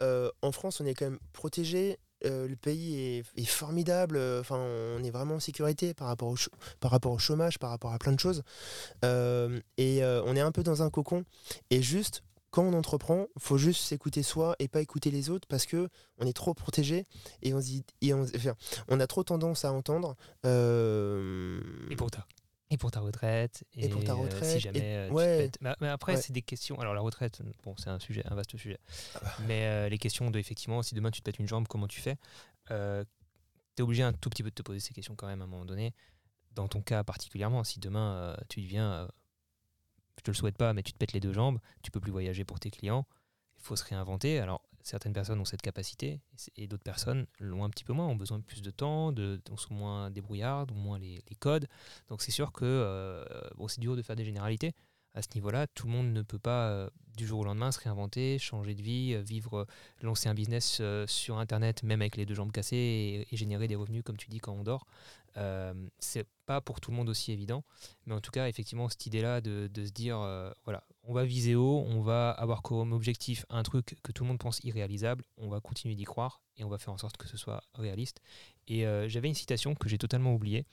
euh, 0.03 0.31
en 0.41 0.53
France, 0.53 0.81
on 0.81 0.87
est 0.87 0.95
quand 0.95 1.07
même 1.07 1.19
protégé. 1.33 1.99
euh, 2.25 2.47
le 2.47 2.55
pays 2.55 3.25
est, 3.37 3.45
formidable. 3.45 4.17
euh, 4.17 4.41
Enfin, 4.41 4.57
on 4.57 5.03
est 5.03 5.11
vraiment 5.11 5.35
en 5.35 5.41
sécurité 5.41 5.93
par 5.93 6.07
rapport 6.07 6.29
au, 6.29 6.37
par 6.79 6.93
rapport 6.93 7.11
au 7.11 7.19
chômage, 7.19 7.59
par 7.59 7.71
rapport 7.71 7.93
à 7.93 7.99
plein 7.99 8.13
de 8.13 8.21
choses. 8.21 8.45
Et 9.03 10.01
on 10.05 10.37
est 10.37 10.41
un 10.41 10.53
peu 10.53 10.63
dans 10.63 10.83
un 10.83 10.91
cocon. 10.91 11.25
Et 11.71 11.83
juste, 11.83 12.23
quand 12.51 12.63
on 12.63 12.75
entreprend, 12.75 13.27
faut 13.39 13.59
juste 13.59 13.83
s'écouter 13.83 14.23
soi 14.23 14.55
et 14.61 14.69
pas 14.69 14.81
écouter 14.81 15.11
les 15.11 15.31
autres 15.31 15.49
parce 15.49 15.67
que 15.67 15.89
on 16.19 16.27
est 16.27 16.33
trop 16.35 16.55
protégé 16.55 17.07
et 17.43 17.53
on, 17.55 17.61
et 18.03 18.13
on, 18.15 19.01
a 19.01 19.07
trop 19.09 19.25
tendance 19.25 19.65
à 19.65 19.73
entendre. 19.73 20.15
Et 20.45 21.97
pour 21.97 22.13
ta, 22.13 22.27
et 22.73 22.79
pour 22.79 22.91
ta 22.91 23.01
retraite. 23.01 23.65
Et 23.77 23.89
pour 23.91 24.03
ta 24.03 24.13
euh, 24.13 24.17
retraite, 24.17 24.51
si 24.51 24.61
jamais 24.61 25.11
euh, 25.11 25.49
te. 25.49 25.59
Mais, 25.61 25.89
après, 25.89 26.15
Ouais. 26.15 26.21
c'est 26.21 26.33
des 26.33 26.41
questions. 26.41 26.81
Alors, 26.81 26.95
la 26.95 27.03
retraite, 27.03 27.43
bon, 27.63 27.75
c'est 27.77 27.91
un 27.91 27.99
sujet, 27.99 28.23
un 28.27 28.35
vaste 28.35 28.57
sujet. 28.57 28.79
Ah 29.15 29.19
bah. 29.23 29.35
Mais 29.47 29.67
euh, 29.67 29.89
les 29.91 29.99
questions 29.99 30.31
de, 30.31 30.39
effectivement, 30.39 30.83
si 30.83 30.95
demain 30.95 31.11
tu 31.11 31.21
te 31.21 31.25
pètes 31.25 31.39
une 31.39 31.47
jambe, 31.47 31.69
comment 31.69 31.87
tu 31.87 32.01
fais 32.01 32.17
euh, 32.71 33.05
Tu 33.77 33.83
es 33.83 33.85
obligé 33.85 34.03
un 34.03 34.15
tout 34.15 34.31
petit 34.31 34.43
peu 34.43 34.49
de 34.49 34.55
te 34.55 34.63
poser 34.63 34.81
ces 34.81 34.95
questions 34.95 35.15
quand 35.15 35.27
même 35.27 35.43
à 35.43 35.45
un 35.45 35.49
moment 35.49 35.67
donné. 35.67 35.95
Dans 36.53 36.67
ton 36.67 36.81
cas 36.81 37.05
particulièrement, 37.05 37.63
si 37.63 37.79
demain 37.79 38.15
euh, 38.15 38.37
tu 38.49 38.63
deviens, 38.63 39.09
je 40.19 40.23
te 40.23 40.31
le 40.31 40.35
souhaite 40.35 40.57
pas, 40.57 40.73
mais 40.73 40.83
tu 40.83 40.93
te 40.93 40.99
pètes 40.99 41.13
les 41.13 41.21
deux 41.21 41.33
jambes, 41.33 41.59
tu 41.83 41.91
peux 41.91 42.01
plus 42.01 42.13
voyager 42.13 42.45
pour 42.45 42.59
tes 42.59 42.71
clients, 42.71 43.07
il 43.59 43.63
faut 43.63 43.77
se 43.77 43.85
réinventer. 43.85 44.39
Alors, 44.39 44.63
certaines 44.83 45.13
personnes 45.13 45.41
ont 45.41 45.45
cette 45.45 45.63
capacité 45.63 46.21
et 46.57 46.67
d'autres 46.67 46.83
personnes 46.83 47.27
l'ont 47.39 47.65
un 47.65 47.71
petit 47.71 47.85
peu 47.85 47.93
moins, 47.93 48.07
ont 48.07 48.17
besoin 48.17 48.39
de 48.39 48.45
plus 48.45 48.63
de 48.63 48.71
temps, 48.71 49.13
de, 49.13 49.41
sont 49.57 49.75
moins 49.75 50.11
débrouillardes, 50.11 50.71
ont 50.73 50.77
moins 50.77 50.99
les, 50.99 51.23
codes. 51.39 51.67
Donc, 52.09 52.23
c'est 52.23 52.31
sûr 52.31 52.53
que 52.53 52.65
euh, 52.65 53.25
bon, 53.57 53.69
c'est 53.69 53.81
dur 53.81 53.97
de 53.97 54.03
faire 54.03 54.17
des 54.17 54.25
généralités. 54.25 54.73
À 55.15 55.21
ce 55.23 55.29
niveau-là, 55.35 55.67
tout 55.67 55.87
le 55.87 55.93
monde 55.93 56.13
ne 56.13 56.23
peut 56.23 56.39
pas 56.39 56.69
euh, 56.69 56.91
du 57.17 57.27
jour 57.27 57.41
au 57.41 57.45
lendemain 57.45 57.71
se 57.71 57.79
réinventer, 57.81 58.39
changer 58.39 58.75
de 58.75 58.83
vie, 58.83 59.13
euh, 59.15 59.21
vivre, 59.21 59.67
lancer 60.01 60.29
un 60.29 60.35
business 60.35 60.81
sur 61.07 61.39
Internet, 61.39 61.83
même 61.83 62.01
avec 62.01 62.17
les 62.17 62.25
deux 62.25 62.35
jambes 62.35 62.53
cassées, 62.53 63.27
et, 63.31 63.37
générer 63.37 63.69
des 63.69 63.77
revenus, 63.77 64.03
comme 64.03 64.17
tu 64.17 64.29
dis, 64.29 64.41
quand 64.41 64.53
on 64.53 64.63
dort. 64.63 64.87
C'est 65.99 66.27
pas 66.47 66.61
pour 66.61 66.81
tout 66.81 66.91
le 66.91 66.97
monde 66.97 67.09
aussi 67.09 67.33
évident, 67.33 67.65
mais 68.07 68.15
en 68.15 68.21
tout 68.21 68.31
cas, 68.31 68.49
effectivement, 68.49 68.89
cette 68.89 69.07
idée-là 69.07 69.41
de, 69.41 69.69
de 69.73 69.85
se 69.85 69.91
dire, 69.91 70.17
voilà, 70.65 70.85
on 71.05 71.13
va 71.15 71.25
viser 71.25 71.55
haut, 71.57 71.85
on 71.89 72.01
va 72.01 72.31
avoir 72.31 72.63
comme 72.63 72.93
objectif 72.93 73.45
un 73.51 73.63
truc 73.63 73.97
que 74.03 74.13
tout 74.13 74.23
le 74.23 74.29
monde 74.29 74.39
pense 74.39 74.61
irréalisable, 74.63 75.25
on 75.37 75.49
va 75.49 75.61
continuer 75.61 75.95
d'y 75.97 76.05
croire 76.05 76.41
et 76.57 76.65
on 76.65 76.69
va 76.69 76.79
faire 76.79 76.93
en 76.93 76.99
sorte 76.99 77.17
que 77.17 77.27
ce 77.27 77.37
soit 77.37 77.63
réaliste. 77.75 78.21
Et 78.69 78.87
euh, 78.87 79.09
j'avais 79.09 79.29
une 79.29 79.35
citation 79.35 79.75
que 79.75 79.89
j'ai 79.89 79.99
totalement 79.99 80.33
oubliée, 80.35 80.65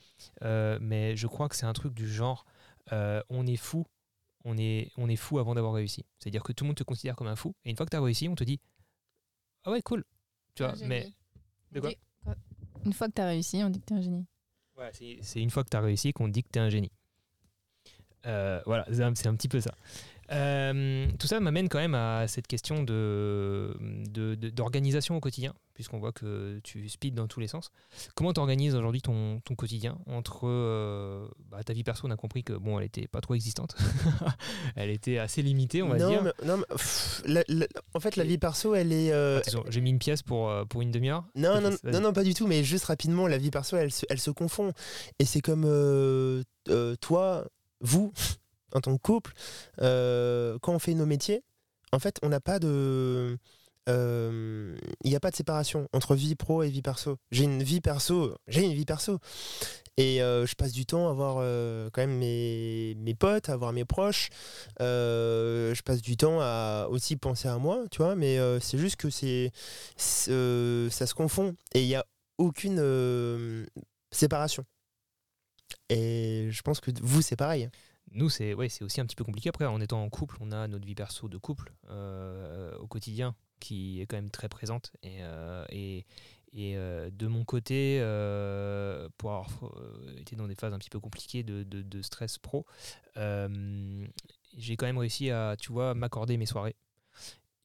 euh, 0.42 0.78
mais 0.80 1.16
je 1.16 1.26
crois 1.26 1.48
que 1.48 1.56
c'est 1.56 1.66
un 1.66 1.72
truc 1.72 1.94
du 1.94 2.08
genre, 2.08 2.44
euh, 2.92 3.20
on 3.28 3.46
est 3.46 3.56
fou, 3.56 3.84
on 4.44 4.56
est, 4.56 4.92
on 4.96 5.08
est 5.08 5.16
fou 5.16 5.38
avant 5.40 5.54
d'avoir 5.54 5.72
réussi. 5.74 6.04
C'est-à-dire 6.18 6.44
que 6.44 6.52
tout 6.52 6.62
le 6.64 6.68
monde 6.68 6.76
te 6.76 6.84
considère 6.84 7.16
comme 7.16 7.26
un 7.26 7.36
fou, 7.36 7.54
et 7.64 7.70
une 7.70 7.76
fois 7.76 7.84
que 7.86 7.90
tu 7.90 7.96
as 7.96 8.00
réussi, 8.02 8.28
on 8.28 8.36
te 8.36 8.44
dit, 8.44 8.60
ah 9.64 9.70
ouais, 9.72 9.82
cool. 9.82 10.04
Tu 10.54 10.62
vois, 10.62 10.74
mais. 10.86 11.12
De 11.72 11.80
quoi 11.80 11.90
Une 12.84 12.92
fois 12.92 13.08
que 13.08 13.14
tu 13.14 13.20
as 13.20 13.26
réussi, 13.26 13.62
on 13.64 13.70
dit 13.70 13.80
que 13.80 13.86
tu 13.86 13.94
es 13.94 13.96
un 13.96 14.00
génie. 14.00 14.26
Ouais, 14.76 14.90
c'est- 14.92 15.42
une 15.42 15.50
fois 15.50 15.64
que 15.64 15.68
tu 15.70 15.76
as 15.76 15.80
réussi 15.80 16.12
qu'on 16.12 16.28
dit 16.28 16.42
que 16.44 16.48
tu 16.52 16.58
es 16.58 16.62
un 16.62 16.70
génie. 16.70 16.92
Voilà, 18.24 18.86
c'est 18.92 19.02
un, 19.02 19.14
c'est 19.14 19.26
un 19.28 19.34
petit 19.34 19.48
peu 19.48 19.60
ça. 19.60 19.74
Euh, 20.32 21.06
tout 21.18 21.26
ça 21.26 21.40
m'amène 21.40 21.68
quand 21.68 21.78
même 21.78 21.94
à 21.94 22.28
cette 22.28 22.46
question 22.46 22.82
de, 22.82 23.76
de- 24.08 24.34
de- 24.36 24.50
d'organisation 24.50 25.16
au 25.16 25.20
quotidien, 25.20 25.54
puisqu'on 25.74 25.98
voit 25.98 26.12
que 26.12 26.60
tu 26.62 26.88
speed 26.88 27.14
dans 27.14 27.26
tous 27.26 27.40
les 27.40 27.48
sens. 27.48 27.70
Comment 28.14 28.32
tu 28.32 28.38
organises 28.40 28.74
aujourd'hui 28.76 29.02
ton, 29.02 29.40
ton 29.40 29.54
quotidien 29.56 29.98
entre 30.06 30.42
euh, 30.46 31.26
bah, 31.50 31.64
ta 31.64 31.72
vie 31.72 31.82
perso 31.82 32.06
On 32.06 32.10
a 32.12 32.16
compris 32.16 32.44
que 32.44 32.52
bon, 32.52 32.78
elle 32.78 32.86
était 32.86 33.08
pas 33.08 33.20
trop 33.20 33.34
existante, 33.34 33.74
elle 34.76 34.90
était 34.90 35.18
assez 35.18 35.42
limitée, 35.42 35.82
on 35.82 35.88
va 35.88 35.98
non, 35.98 36.08
dire. 36.08 36.22
mais- 36.22 36.46
non, 36.46 36.56
mais, 36.58 36.64
pff, 36.70 37.22
la- 37.26 37.44
la- 37.48 37.66
en 37.94 37.98
fait, 38.00 38.14
la 38.16 38.24
vie 38.24 38.38
perso, 38.38 38.74
elle 38.74 38.92
est. 38.92 39.12
euh, 39.12 39.40
j'ai 39.68 39.80
mis 39.80 39.90
une 39.90 39.98
pièce 39.98 40.22
pour, 40.22 40.52
pour 40.68 40.80
une 40.82 40.92
demi-heure. 40.92 41.24
Non, 41.34 41.60
non, 41.60 41.70
non, 41.84 42.00
non, 42.00 42.12
pas 42.12 42.22
du 42.24 42.34
tout, 42.34 42.46
mais 42.46 42.62
juste 42.62 42.84
rapidement, 42.84 43.26
la 43.26 43.38
vie 43.38 43.50
perso, 43.50 43.76
elle 43.76 43.90
se, 43.90 44.06
elle 44.08 44.20
se 44.20 44.30
confond. 44.30 44.72
Et 45.18 45.24
c'est 45.24 45.40
comme 45.40 45.64
toi, 47.00 47.46
vous, 47.80 48.12
en 48.74 48.80
tant 48.80 48.96
que 48.96 49.02
couple, 49.02 49.32
euh, 49.80 50.58
quand 50.62 50.74
on 50.74 50.78
fait 50.78 50.94
nos 50.94 51.06
métiers, 51.06 51.42
en 51.92 51.98
fait, 51.98 52.18
on 52.22 52.28
n'a 52.28 52.40
pas 52.40 52.58
de. 52.58 53.38
euh, 53.88 54.76
Il 55.04 55.10
n'y 55.10 55.16
a 55.16 55.20
pas 55.20 55.30
de 55.30 55.36
séparation 55.36 55.88
entre 55.92 56.14
vie 56.14 56.36
pro 56.36 56.62
et 56.62 56.68
vie 56.70 56.82
perso. 56.82 57.16
J'ai 57.30 57.44
une 57.44 57.62
vie 57.62 57.80
perso, 57.80 58.34
j'ai 58.48 58.62
une 58.62 58.74
vie 58.74 58.84
perso. 58.84 59.18
Et 59.96 60.22
euh, 60.22 60.46
je 60.46 60.54
passe 60.54 60.72
du 60.72 60.86
temps 60.86 61.08
à 61.10 61.12
voir 61.12 61.36
quand 61.92 62.00
même 62.00 62.16
mes, 62.16 62.94
mes 62.98 63.14
potes, 63.14 63.48
à 63.50 63.56
voir 63.56 63.72
mes 63.72 63.84
proches. 63.84 64.28
Je 64.78 65.82
passe 65.82 66.00
du 66.00 66.16
temps 66.16 66.38
à 66.40 66.86
aussi 66.90 67.16
penser 67.16 67.48
à 67.48 67.58
moi, 67.58 67.84
tu 67.90 67.98
vois, 67.98 68.14
mais 68.14 68.38
c'est 68.60 68.78
juste 68.78 68.96
que 68.96 69.10
c'est, 69.10 69.52
ça 69.96 71.06
se 71.06 71.14
confond 71.14 71.54
et 71.74 71.82
il 71.82 71.88
n'y 71.88 71.96
a 71.96 72.06
aucune 72.38 73.66
séparation. 74.10 74.64
Et 75.88 76.48
je 76.50 76.62
pense 76.62 76.80
que 76.80 76.90
vous, 77.02 77.20
c'est 77.20 77.36
pareil. 77.36 77.68
Nous, 78.12 78.28
c'est 78.28 78.54
ouais, 78.54 78.68
aussi 78.82 79.00
un 79.00 79.06
petit 79.06 79.16
peu 79.16 79.24
compliqué. 79.24 79.48
Après, 79.50 79.66
en 79.66 79.80
étant 79.80 80.02
en 80.02 80.08
couple, 80.10 80.36
on 80.40 80.50
a 80.52 80.66
notre 80.68 80.84
vie 80.86 80.94
perso 80.94 81.28
de 81.28 81.38
couple 81.38 81.72
euh, 81.90 82.76
au 82.78 82.86
quotidien 82.86 83.34
qui 83.60 84.00
est 84.00 84.06
quand 84.06 84.16
même 84.16 84.30
très 84.30 84.48
présente. 84.48 84.92
Et, 85.02 85.18
euh, 85.20 85.64
et, 85.68 86.06
et, 86.52 86.76
euh, 86.76 87.10
de 87.12 87.26
mon 87.28 87.44
côté, 87.44 87.98
pour 89.18 89.30
avoir 89.32 89.48
été 90.18 90.34
dans 90.34 90.48
des 90.48 90.54
phases 90.56 90.72
un 90.74 90.78
petit 90.78 90.90
peu 90.90 90.98
compliquées 91.00 91.42
de, 91.44 91.62
de- 91.62 91.82
de 91.82 92.02
stress 92.02 92.38
pro, 92.38 92.66
j'ai 94.56 94.76
quand 94.76 94.86
même 94.86 94.98
réussi 94.98 95.30
à, 95.30 95.56
tu 95.58 95.70
vois, 95.72 95.94
m'accorder 95.94 96.36
mes 96.36 96.46
soirées. 96.46 96.74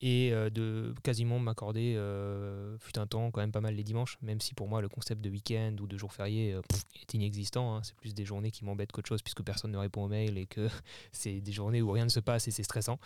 Et 0.01 0.31
euh, 0.33 0.49
de 0.49 0.93
quasiment 1.03 1.39
m'accorder, 1.39 1.93
euh, 1.95 2.77
fut 2.79 2.99
un 2.99 3.07
temps, 3.07 3.31
quand 3.31 3.39
même 3.39 3.53
pas 3.53 3.61
mal 3.61 3.75
les 3.75 3.83
dimanches, 3.83 4.17
même 4.21 4.41
si 4.41 4.53
pour 4.53 4.67
moi 4.67 4.81
le 4.81 4.89
concept 4.89 5.21
de 5.21 5.29
week-end 5.29 5.73
ou 5.79 5.87
de 5.87 5.97
jour 5.97 6.11
férié 6.11 6.53
euh, 6.53 6.61
pff, 6.67 6.81
est 7.01 7.13
inexistant. 7.13 7.75
hein. 7.77 7.81
C'est 7.83 7.95
plus 7.95 8.13
des 8.13 8.25
journées 8.25 8.51
qui 8.51 8.65
m'embêtent 8.65 8.91
qu'autre 8.91 9.07
chose 9.07 9.21
puisque 9.21 9.41
personne 9.41 9.71
ne 9.71 9.77
répond 9.77 10.03
aux 10.03 10.07
mails 10.09 10.37
et 10.37 10.47
que 10.47 10.67
c'est 11.13 11.39
des 11.39 11.51
journées 11.53 11.81
où 11.81 11.91
rien 11.91 12.03
ne 12.03 12.09
se 12.09 12.19
passe 12.19 12.47
et 12.47 12.51
c'est 12.51 12.63
stressant. 12.63 12.99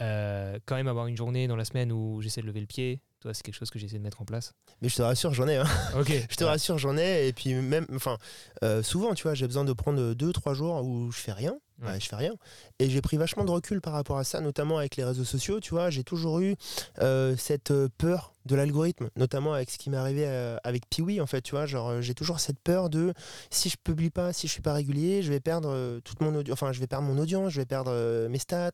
Euh, 0.00 0.58
quand 0.66 0.74
même 0.74 0.88
avoir 0.88 1.06
une 1.06 1.16
journée 1.16 1.46
dans 1.46 1.56
la 1.56 1.64
semaine 1.64 1.92
où 1.92 2.20
j'essaie 2.20 2.42
de 2.42 2.46
lever 2.46 2.60
le 2.60 2.66
pied, 2.66 3.00
toi 3.20 3.32
c'est 3.32 3.44
quelque 3.44 3.54
chose 3.54 3.70
que 3.70 3.78
j'essaie 3.78 3.98
de 3.98 4.02
mettre 4.02 4.20
en 4.20 4.24
place. 4.24 4.52
Mais 4.82 4.88
je 4.88 4.96
te 4.96 5.02
rassure, 5.02 5.32
j'en 5.32 5.46
ai. 5.46 5.56
hein. 5.58 5.64
Ok. 5.96 6.12
Je 6.28 6.36
te 6.36 6.42
rassure, 6.44 6.76
j'en 6.76 6.96
ai. 6.96 7.28
Et 7.28 7.32
puis 7.32 7.54
même, 7.54 7.86
enfin, 7.94 8.18
euh, 8.64 8.82
souvent, 8.82 9.14
tu 9.14 9.22
vois, 9.22 9.34
j'ai 9.34 9.46
besoin 9.46 9.64
de 9.64 9.72
prendre 9.72 10.12
deux, 10.14 10.32
trois 10.32 10.54
jours 10.54 10.84
où 10.84 11.12
je 11.12 11.18
fais 11.18 11.32
rien. 11.32 11.56
Ouais, 11.82 11.98
je 11.98 12.08
fais 12.08 12.16
rien. 12.16 12.34
Et 12.78 12.88
j'ai 12.88 13.00
pris 13.00 13.16
vachement 13.16 13.44
de 13.44 13.50
recul 13.50 13.80
par 13.80 13.92
rapport 13.92 14.16
à 14.16 14.24
ça, 14.24 14.40
notamment 14.40 14.78
avec 14.78 14.94
les 14.96 15.02
réseaux 15.02 15.24
sociaux. 15.24 15.58
Tu 15.58 15.70
vois, 15.70 15.90
j'ai 15.90 16.04
toujours 16.04 16.38
eu 16.38 16.54
euh, 17.00 17.34
cette 17.36 17.72
euh, 17.72 17.88
peur 17.98 18.34
de 18.46 18.54
l'algorithme, 18.54 19.08
notamment 19.16 19.52
avec 19.52 19.68
ce 19.68 19.78
qui 19.78 19.90
m'est 19.90 19.96
arrivé 19.96 20.24
euh, 20.26 20.56
avec 20.62 20.88
Piwi, 20.88 21.20
en 21.20 21.26
fait. 21.26 21.42
Tu 21.42 21.52
vois, 21.52 21.66
genre, 21.66 22.00
j'ai 22.00 22.14
toujours 22.14 22.38
cette 22.38 22.60
peur 22.60 22.88
de 22.88 23.12
si 23.50 23.68
je 23.68 23.76
publie 23.82 24.10
pas, 24.10 24.32
si 24.32 24.46
je 24.46 24.52
suis 24.52 24.62
pas 24.62 24.74
régulier, 24.74 25.22
je 25.22 25.32
vais 25.32 25.40
perdre 25.40 26.00
toute 26.04 26.20
mon. 26.20 26.42
Enfin, 26.52 26.70
je 26.70 26.78
vais 26.78 26.86
perdre 26.86 27.06
mon 27.08 27.18
audience, 27.18 27.52
je 27.52 27.60
vais 27.60 27.66
perdre 27.66 28.28
mes 28.28 28.38
stats, 28.38 28.70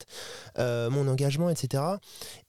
mon 0.56 1.08
engagement, 1.08 1.48
etc. 1.48 1.82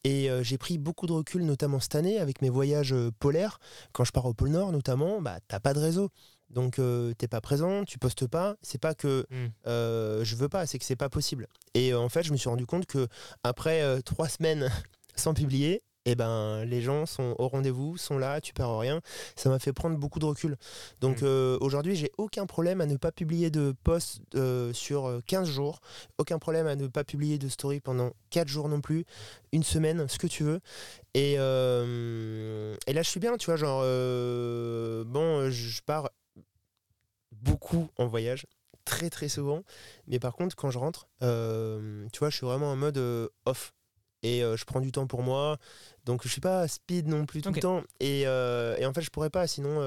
Et 0.03 0.29
j'ai 0.41 0.57
pris 0.57 0.77
beaucoup 0.77 1.07
de 1.07 1.13
recul, 1.13 1.45
notamment 1.45 1.79
cette 1.79 1.95
année, 1.95 2.19
avec 2.19 2.41
mes 2.41 2.49
voyages 2.49 2.95
polaires. 3.19 3.59
Quand 3.91 4.03
je 4.03 4.11
pars 4.11 4.25
au 4.25 4.33
pôle 4.33 4.49
Nord, 4.49 4.71
notamment, 4.71 5.21
bah, 5.21 5.39
t'as 5.47 5.59
pas 5.59 5.73
de 5.73 5.79
réseau. 5.79 6.09
Donc, 6.49 6.79
euh, 6.79 7.13
t'es 7.17 7.27
pas 7.27 7.41
présent, 7.41 7.83
tu 7.85 7.97
postes 7.99 8.25
pas. 8.27 8.55
C'est 8.61 8.81
pas 8.81 8.95
que 8.95 9.25
Hmm. 9.29 9.47
euh, 9.67 10.23
je 10.23 10.35
veux 10.35 10.49
pas, 10.49 10.65
c'est 10.65 10.79
que 10.79 10.85
c'est 10.85 10.95
pas 10.95 11.09
possible. 11.09 11.47
Et 11.73 11.93
euh, 11.93 11.99
en 11.99 12.09
fait, 12.09 12.23
je 12.23 12.31
me 12.31 12.37
suis 12.37 12.49
rendu 12.49 12.65
compte 12.65 12.85
que 12.85 13.07
après 13.43 14.01
trois 14.03 14.29
semaines 14.29 14.69
sans 15.15 15.33
publier, 15.33 15.81
et 16.05 16.15
ben 16.15 16.63
les 16.65 16.81
gens 16.81 17.05
sont 17.05 17.35
au 17.37 17.49
rendez-vous, 17.49 17.97
sont 17.97 18.17
là, 18.17 18.39
tu 18.41 18.53
perds 18.53 18.79
rien. 18.79 19.01
Ça 19.35 19.49
m'a 19.49 19.59
fait 19.59 19.73
prendre 19.73 19.97
beaucoup 19.97 20.17
de 20.17 20.25
recul. 20.25 20.55
Donc 21.01 21.21
Mm. 21.21 21.25
euh, 21.25 21.57
aujourd'hui, 21.61 21.95
j'ai 21.95 22.09
aucun 22.17 22.47
problème 22.47 22.79
à 22.81 22.85
ne 22.87 22.95
pas 22.95 23.11
publier 23.11 23.51
de 23.51 23.75
post 23.83 24.21
sur 24.73 25.05
euh, 25.07 25.19
15 25.27 25.47
jours, 25.49 25.81
aucun 26.17 26.39
problème 26.39 26.65
à 26.67 26.75
ne 26.75 26.87
pas 26.87 27.03
publier 27.03 27.37
de 27.37 27.47
story 27.49 27.79
pendant 27.81 28.11
4 28.31 28.47
jours 28.47 28.69
non 28.69 28.79
plus, 28.81 29.05
une 29.51 29.61
semaine, 29.63 30.07
ce 30.07 30.17
que 30.17 30.25
tu 30.27 30.43
veux. 30.43 30.61
Et, 31.13 31.35
euh, 31.37 32.75
et 32.87 32.93
là, 32.93 33.01
je 33.03 33.09
suis 33.09 33.19
bien, 33.19 33.35
tu 33.37 33.47
vois, 33.47 33.57
genre, 33.57 33.81
bon, 35.05 35.49
je 35.51 35.81
pars 35.85 36.09
beaucoup 37.41 37.89
en 37.97 38.07
voyage, 38.07 38.45
très 38.85 39.09
très 39.09 39.29
souvent, 39.29 39.63
mais 40.07 40.19
par 40.19 40.33
contre, 40.35 40.55
quand 40.55 40.71
je 40.71 40.77
rentre, 40.79 41.07
euh, 41.21 42.07
tu 42.11 42.19
vois, 42.19 42.29
je 42.29 42.37
suis 42.37 42.45
vraiment 42.45 42.71
en 42.71 42.75
mode 42.75 42.97
euh, 42.97 43.27
off. 43.45 43.73
Et 44.21 44.43
euh, 44.43 44.57
je 44.57 44.65
prends 44.65 44.81
du 44.81 44.91
temps 44.91 45.07
pour 45.07 45.23
moi, 45.23 45.57
donc 46.03 46.23
je 46.23 46.27
suis 46.27 46.41
pas 46.41 46.67
speed 46.67 47.07
non 47.07 47.25
plus 47.25 47.41
tout 47.41 47.49
le 47.55 47.61
temps. 47.61 47.83
Et, 48.01 48.21
et 48.23 48.85
en 48.85 48.93
fait, 48.93 49.01
je 49.01 49.09
pourrais 49.11 49.29
pas, 49.29 49.47
sinon 49.47 49.79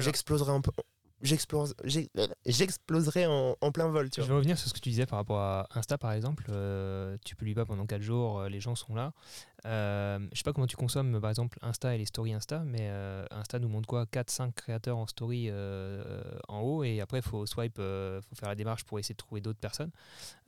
j'exploserais 0.00 0.52
un 0.52 0.60
peu. 0.60 0.72
J'explose, 1.20 1.74
j'ai- 1.82 2.10
j'exploserais 2.46 3.26
en, 3.26 3.56
en 3.60 3.72
plein 3.72 3.88
vol, 3.88 4.08
tu 4.08 4.22
Je 4.22 4.26
vais 4.26 4.34
revenir 4.34 4.56
sur 4.56 4.68
ce 4.68 4.74
que 4.74 4.78
tu 4.78 4.88
disais 4.90 5.04
par 5.06 5.18
rapport 5.18 5.38
à 5.40 5.66
Insta, 5.74 5.98
par 5.98 6.12
exemple. 6.12 6.44
Tu 7.24 7.34
publies 7.36 7.54
pas 7.54 7.64
pendant 7.64 7.86
4 7.86 8.02
jours, 8.02 8.44
les 8.44 8.60
gens 8.60 8.74
sont 8.76 8.94
là. 8.94 9.12
Euh, 9.66 10.18
je 10.32 10.38
sais 10.38 10.44
pas 10.44 10.52
comment 10.52 10.66
tu 10.66 10.76
consommes, 10.76 11.20
par 11.20 11.30
exemple, 11.30 11.58
Insta 11.62 11.94
et 11.94 11.98
les 11.98 12.04
stories 12.04 12.32
Insta, 12.32 12.60
mais 12.64 12.88
euh, 12.90 13.24
Insta 13.30 13.58
nous 13.58 13.68
montre 13.68 13.88
quoi? 13.88 14.04
4-5 14.04 14.52
créateurs 14.52 14.98
en 14.98 15.06
story 15.06 15.48
euh, 15.50 16.22
en 16.48 16.60
haut, 16.60 16.84
et 16.84 17.00
après, 17.00 17.22
faut 17.22 17.44
swipe, 17.46 17.76
faut 17.76 18.36
faire 18.36 18.48
la 18.48 18.54
démarche 18.54 18.84
pour 18.84 18.98
essayer 18.98 19.14
de 19.14 19.18
trouver 19.18 19.40
d'autres 19.40 19.58
personnes. 19.58 19.90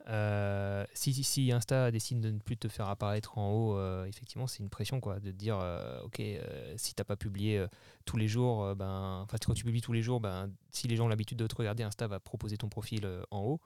Euh, 0.07 0.85
si, 0.93 1.13
si, 1.13 1.51
Insta 1.51 1.91
décide 1.91 2.21
de 2.21 2.31
ne 2.31 2.39
plus 2.39 2.57
te 2.57 2.67
faire 2.67 2.89
apparaître 2.89 3.37
en 3.37 3.51
haut, 3.51 3.77
euh, 3.77 4.05
effectivement, 4.05 4.47
c'est 4.47 4.59
une 4.59 4.69
pression, 4.69 4.99
quoi, 4.99 5.19
de 5.19 5.31
dire, 5.31 5.59
euh, 5.61 6.01
ok, 6.03 6.19
euh, 6.19 6.73
si 6.77 6.95
t'as 6.95 7.03
pas 7.03 7.15
publié 7.15 7.59
euh, 7.59 7.67
tous 8.05 8.17
les 8.17 8.27
jours, 8.27 8.63
euh, 8.63 8.75
ben, 8.75 9.27
quand 9.29 9.53
tu 9.53 9.63
publies 9.63 9.81
tous 9.81 9.93
les 9.93 10.01
jours, 10.01 10.19
ben, 10.19 10.49
si 10.71 10.87
les 10.87 10.95
gens 10.95 11.05
ont 11.05 11.09
l'habitude 11.09 11.37
de 11.37 11.47
te 11.47 11.55
regarder, 11.55 11.83
Insta 11.83 12.07
va 12.07 12.19
proposer 12.19 12.57
ton 12.57 12.69
profil 12.69 13.05
euh, 13.05 13.23
en 13.31 13.41
haut 13.41 13.61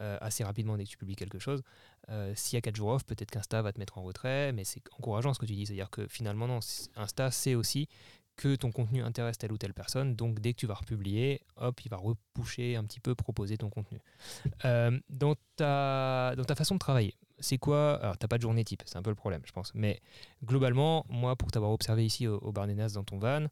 euh, 0.00 0.18
assez 0.20 0.44
rapidement 0.44 0.76
dès 0.76 0.84
que 0.84 0.90
tu 0.90 0.96
publies 0.96 1.16
quelque 1.16 1.38
chose. 1.38 1.62
Euh, 2.10 2.32
S'il 2.36 2.56
y 2.56 2.58
a 2.58 2.60
4 2.60 2.76
jours 2.76 2.88
off, 2.90 3.04
peut-être 3.04 3.30
qu'Insta 3.30 3.62
va 3.62 3.72
te 3.72 3.78
mettre 3.78 3.98
en 3.98 4.02
retrait, 4.02 4.52
mais 4.52 4.64
c'est 4.64 4.82
encourageant 4.98 5.34
ce 5.34 5.38
que 5.38 5.46
tu 5.46 5.54
dis. 5.54 5.66
C'est-à-dire 5.66 5.90
que 5.90 6.06
finalement, 6.08 6.46
non, 6.46 6.60
Insta 6.96 7.30
sait 7.30 7.54
aussi 7.54 7.88
que 8.36 8.54
ton 8.54 8.70
contenu 8.70 9.02
intéresse 9.02 9.38
telle 9.38 9.52
ou 9.52 9.58
telle 9.58 9.72
personne, 9.72 10.14
donc 10.14 10.40
dès 10.40 10.52
que 10.52 10.58
tu 10.58 10.66
vas 10.66 10.74
republier, 10.74 11.40
hop, 11.56 11.80
il 11.84 11.88
va 11.88 11.96
repoucher 11.96 12.76
un 12.76 12.84
petit 12.84 13.00
peu, 13.00 13.14
proposer 13.14 13.56
ton 13.56 13.70
contenu. 13.70 13.98
Euh, 14.64 14.98
dans, 15.08 15.34
ta, 15.56 16.34
dans 16.36 16.44
ta 16.44 16.54
façon 16.54 16.74
de 16.74 16.78
travailler, 16.78 17.14
c'est 17.38 17.58
quoi 17.58 17.96
Alors, 17.96 18.18
t'as 18.18 18.28
pas 18.28 18.36
de 18.36 18.42
journée 18.42 18.64
type, 18.64 18.82
c'est 18.84 18.96
un 18.96 19.02
peu 19.02 19.10
le 19.10 19.16
problème, 19.16 19.40
je 19.44 19.52
pense. 19.52 19.72
Mais 19.74 20.00
globalement, 20.44 21.06
moi, 21.08 21.34
pour 21.36 21.50
t'avoir 21.50 21.72
observé 21.72 22.04
ici 22.04 22.26
au, 22.26 22.36
au 22.38 22.52
Bar 22.52 22.66
des 22.66 22.74
Nas 22.74 22.90
dans 22.90 23.04
ton 23.04 23.18
van, 23.18 23.46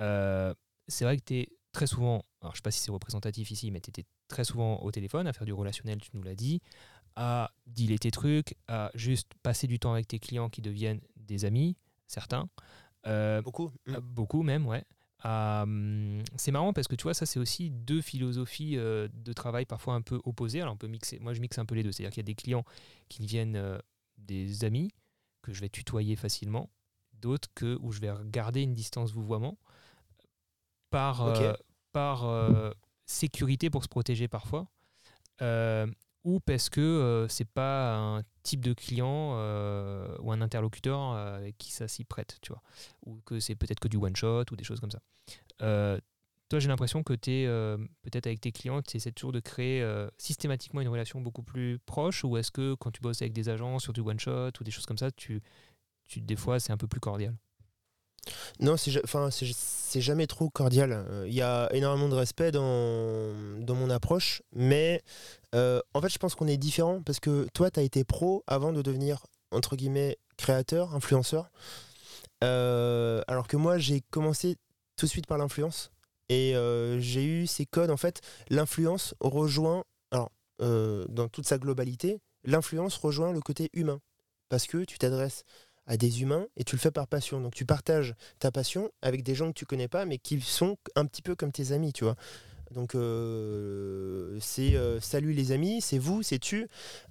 euh, 0.00 0.54
c'est 0.88 1.04
vrai 1.04 1.16
que 1.16 1.24
tu 1.24 1.34
es 1.40 1.48
très 1.72 1.86
souvent, 1.86 2.24
alors 2.40 2.54
je 2.54 2.58
sais 2.58 2.62
pas 2.62 2.70
si 2.70 2.80
c'est 2.80 2.90
représentatif 2.90 3.50
ici, 3.50 3.70
mais 3.70 3.80
tu 3.80 3.90
étais 3.90 4.04
très 4.28 4.44
souvent 4.44 4.78
au 4.82 4.90
téléphone 4.90 5.26
à 5.26 5.32
faire 5.32 5.46
du 5.46 5.52
relationnel, 5.52 5.98
tu 6.00 6.10
nous 6.14 6.22
l'as 6.22 6.34
dit, 6.34 6.60
à 7.16 7.50
dealer 7.66 7.98
tes 7.98 8.10
trucs, 8.10 8.56
à 8.68 8.90
juste 8.94 9.32
passer 9.42 9.66
du 9.66 9.78
temps 9.78 9.92
avec 9.92 10.06
tes 10.08 10.18
clients 10.18 10.48
qui 10.50 10.60
deviennent 10.62 11.00
des 11.16 11.44
amis, 11.44 11.76
certains, 12.06 12.48
euh, 13.06 13.40
Beaucoup. 13.42 13.70
Mm. 13.86 13.94
euh, 13.94 14.00
beaucoup 14.00 14.42
même, 14.42 14.66
ouais. 14.66 14.84
Hum, 15.24 16.22
c'est 16.36 16.52
marrant 16.52 16.72
parce 16.72 16.86
que 16.86 16.94
tu 16.94 17.02
vois, 17.04 17.14
ça 17.14 17.26
c'est 17.26 17.40
aussi 17.40 17.70
deux 17.70 18.00
philosophies 18.00 18.76
euh, 18.76 19.08
de 19.12 19.32
travail 19.32 19.64
parfois 19.64 19.94
un 19.94 20.02
peu 20.02 20.20
opposées. 20.24 20.60
Alors 20.60 20.74
on 20.74 20.76
peut 20.76 20.86
mixer, 20.86 21.18
moi 21.18 21.32
je 21.32 21.40
mixe 21.40 21.58
un 21.58 21.64
peu 21.64 21.74
les 21.74 21.82
deux, 21.82 21.90
c'est-à-dire 21.90 22.12
qu'il 22.12 22.20
y 22.20 22.26
a 22.26 22.30
des 22.30 22.34
clients 22.34 22.64
qui 23.08 23.22
deviennent 23.22 23.56
euh, 23.56 23.78
des 24.18 24.64
amis 24.64 24.92
que 25.42 25.52
je 25.52 25.60
vais 25.60 25.68
tutoyer 25.68 26.16
facilement, 26.16 26.70
d'autres 27.14 27.48
que 27.54 27.78
où 27.80 27.92
je 27.92 28.00
vais 28.00 28.12
garder 28.26 28.62
une 28.62 28.74
distance 28.74 29.12
vouvoiement 29.12 29.58
par, 30.90 31.22
Ok. 31.26 31.40
euh, 31.40 31.54
par 31.92 32.24
euh, 32.26 32.70
sécurité 33.06 33.70
pour 33.70 33.82
se 33.84 33.88
protéger 33.88 34.28
parfois, 34.28 34.66
euh, 35.42 35.86
ou 36.24 36.40
parce 36.40 36.68
que 36.68 36.80
euh, 36.80 37.28
c'est 37.28 37.48
pas 37.48 37.96
un 37.96 38.22
type 38.42 38.64
de 38.64 38.74
client 38.74 39.34
euh, 39.36 40.16
ou 40.20 40.32
un 40.32 40.40
interlocuteur 40.40 41.12
avec 41.12 41.56
qui 41.56 41.70
ça 41.70 41.88
s'y 41.88 42.04
prête, 42.04 42.38
tu 42.42 42.52
vois, 42.52 42.62
ou 43.04 43.20
que 43.24 43.40
c'est 43.40 43.54
peut-être 43.54 43.80
que 43.80 43.88
du 43.88 43.96
one 43.96 44.16
shot 44.16 44.44
ou 44.50 44.56
des 44.56 44.64
choses 44.64 44.80
comme 44.80 44.90
ça. 44.90 45.00
Toi, 46.48 46.60
j'ai 46.60 46.68
l'impression 46.68 47.02
que 47.02 47.12
tu 47.12 47.30
es 47.32 47.46
peut-être 48.02 48.26
avec 48.26 48.40
tes 48.40 48.52
clients, 48.52 48.80
tu 48.80 48.96
essaies 48.96 49.10
toujours 49.10 49.32
de 49.32 49.40
créer 49.40 49.84
systématiquement 50.16 50.80
une 50.80 50.88
relation 50.88 51.20
beaucoup 51.20 51.42
plus 51.42 51.78
proche, 51.80 52.22
ou 52.24 52.36
est-ce 52.36 52.52
que 52.52 52.74
quand 52.74 52.92
tu 52.92 53.00
bosses 53.00 53.22
avec 53.22 53.32
des 53.32 53.48
agents 53.48 53.78
sur 53.78 53.92
du 53.92 54.00
one 54.00 54.20
shot 54.20 54.50
ou 54.60 54.64
des 54.64 54.70
choses 54.70 54.86
comme 54.86 54.98
ça, 54.98 55.10
tu, 55.10 55.42
tu 56.04 56.20
des 56.20 56.36
fois 56.36 56.60
c'est 56.60 56.72
un 56.72 56.76
peu 56.76 56.86
plus 56.86 57.00
cordial? 57.00 57.34
Non, 58.60 58.76
c'est 58.76 60.00
jamais 60.00 60.26
trop 60.26 60.50
cordial. 60.50 60.92
Euh, 60.92 61.24
Il 61.28 61.34
y 61.34 61.42
a 61.42 61.68
énormément 61.72 62.08
de 62.08 62.14
respect 62.14 62.52
dans, 62.52 63.32
dans 63.60 63.74
mon 63.74 63.90
approche, 63.90 64.42
mais 64.52 65.02
euh, 65.54 65.80
en 65.94 66.00
fait, 66.00 66.08
je 66.08 66.18
pense 66.18 66.34
qu'on 66.34 66.48
est 66.48 66.56
différent 66.56 67.02
parce 67.02 67.20
que 67.20 67.46
toi, 67.54 67.70
tu 67.70 67.80
as 67.80 67.82
été 67.82 68.04
pro 68.04 68.44
avant 68.46 68.72
de 68.72 68.82
devenir, 68.82 69.26
entre 69.52 69.76
guillemets, 69.76 70.18
créateur, 70.36 70.94
influenceur. 70.94 71.50
Euh, 72.44 73.22
alors 73.28 73.48
que 73.48 73.56
moi, 73.56 73.78
j'ai 73.78 74.02
commencé 74.10 74.56
tout 74.96 75.06
de 75.06 75.10
suite 75.10 75.26
par 75.26 75.38
l'influence 75.38 75.90
et 76.28 76.56
euh, 76.56 77.00
j'ai 77.00 77.24
eu 77.24 77.46
ces 77.46 77.66
codes. 77.66 77.90
En 77.90 77.96
fait, 77.96 78.20
l'influence 78.50 79.14
rejoint, 79.20 79.84
alors, 80.10 80.30
euh, 80.62 81.04
dans 81.08 81.28
toute 81.28 81.46
sa 81.46 81.58
globalité, 81.58 82.18
l'influence 82.44 82.96
rejoint 82.96 83.32
le 83.32 83.40
côté 83.40 83.70
humain 83.72 84.00
parce 84.48 84.66
que 84.66 84.84
tu 84.84 84.98
t'adresses 84.98 85.44
à 85.86 85.96
des 85.96 86.22
humains 86.22 86.46
et 86.56 86.64
tu 86.64 86.76
le 86.76 86.80
fais 86.80 86.90
par 86.90 87.06
passion. 87.06 87.40
Donc 87.40 87.54
tu 87.54 87.64
partages 87.64 88.14
ta 88.38 88.50
passion 88.50 88.90
avec 89.02 89.22
des 89.22 89.34
gens 89.34 89.48
que 89.48 89.58
tu 89.58 89.66
connais 89.66 89.88
pas 89.88 90.04
mais 90.04 90.18
qui 90.18 90.40
sont 90.40 90.76
un 90.94 91.06
petit 91.06 91.22
peu 91.22 91.34
comme 91.34 91.52
tes 91.52 91.72
amis, 91.72 91.92
tu 91.92 92.04
vois. 92.04 92.16
Donc 92.72 92.94
euh, 92.94 94.36
c'est 94.40 94.74
euh, 94.74 95.00
salut 95.00 95.32
les 95.32 95.52
amis, 95.52 95.80
c'est 95.80 95.98
vous, 95.98 96.22
c'est 96.22 96.38
tu. 96.38 96.68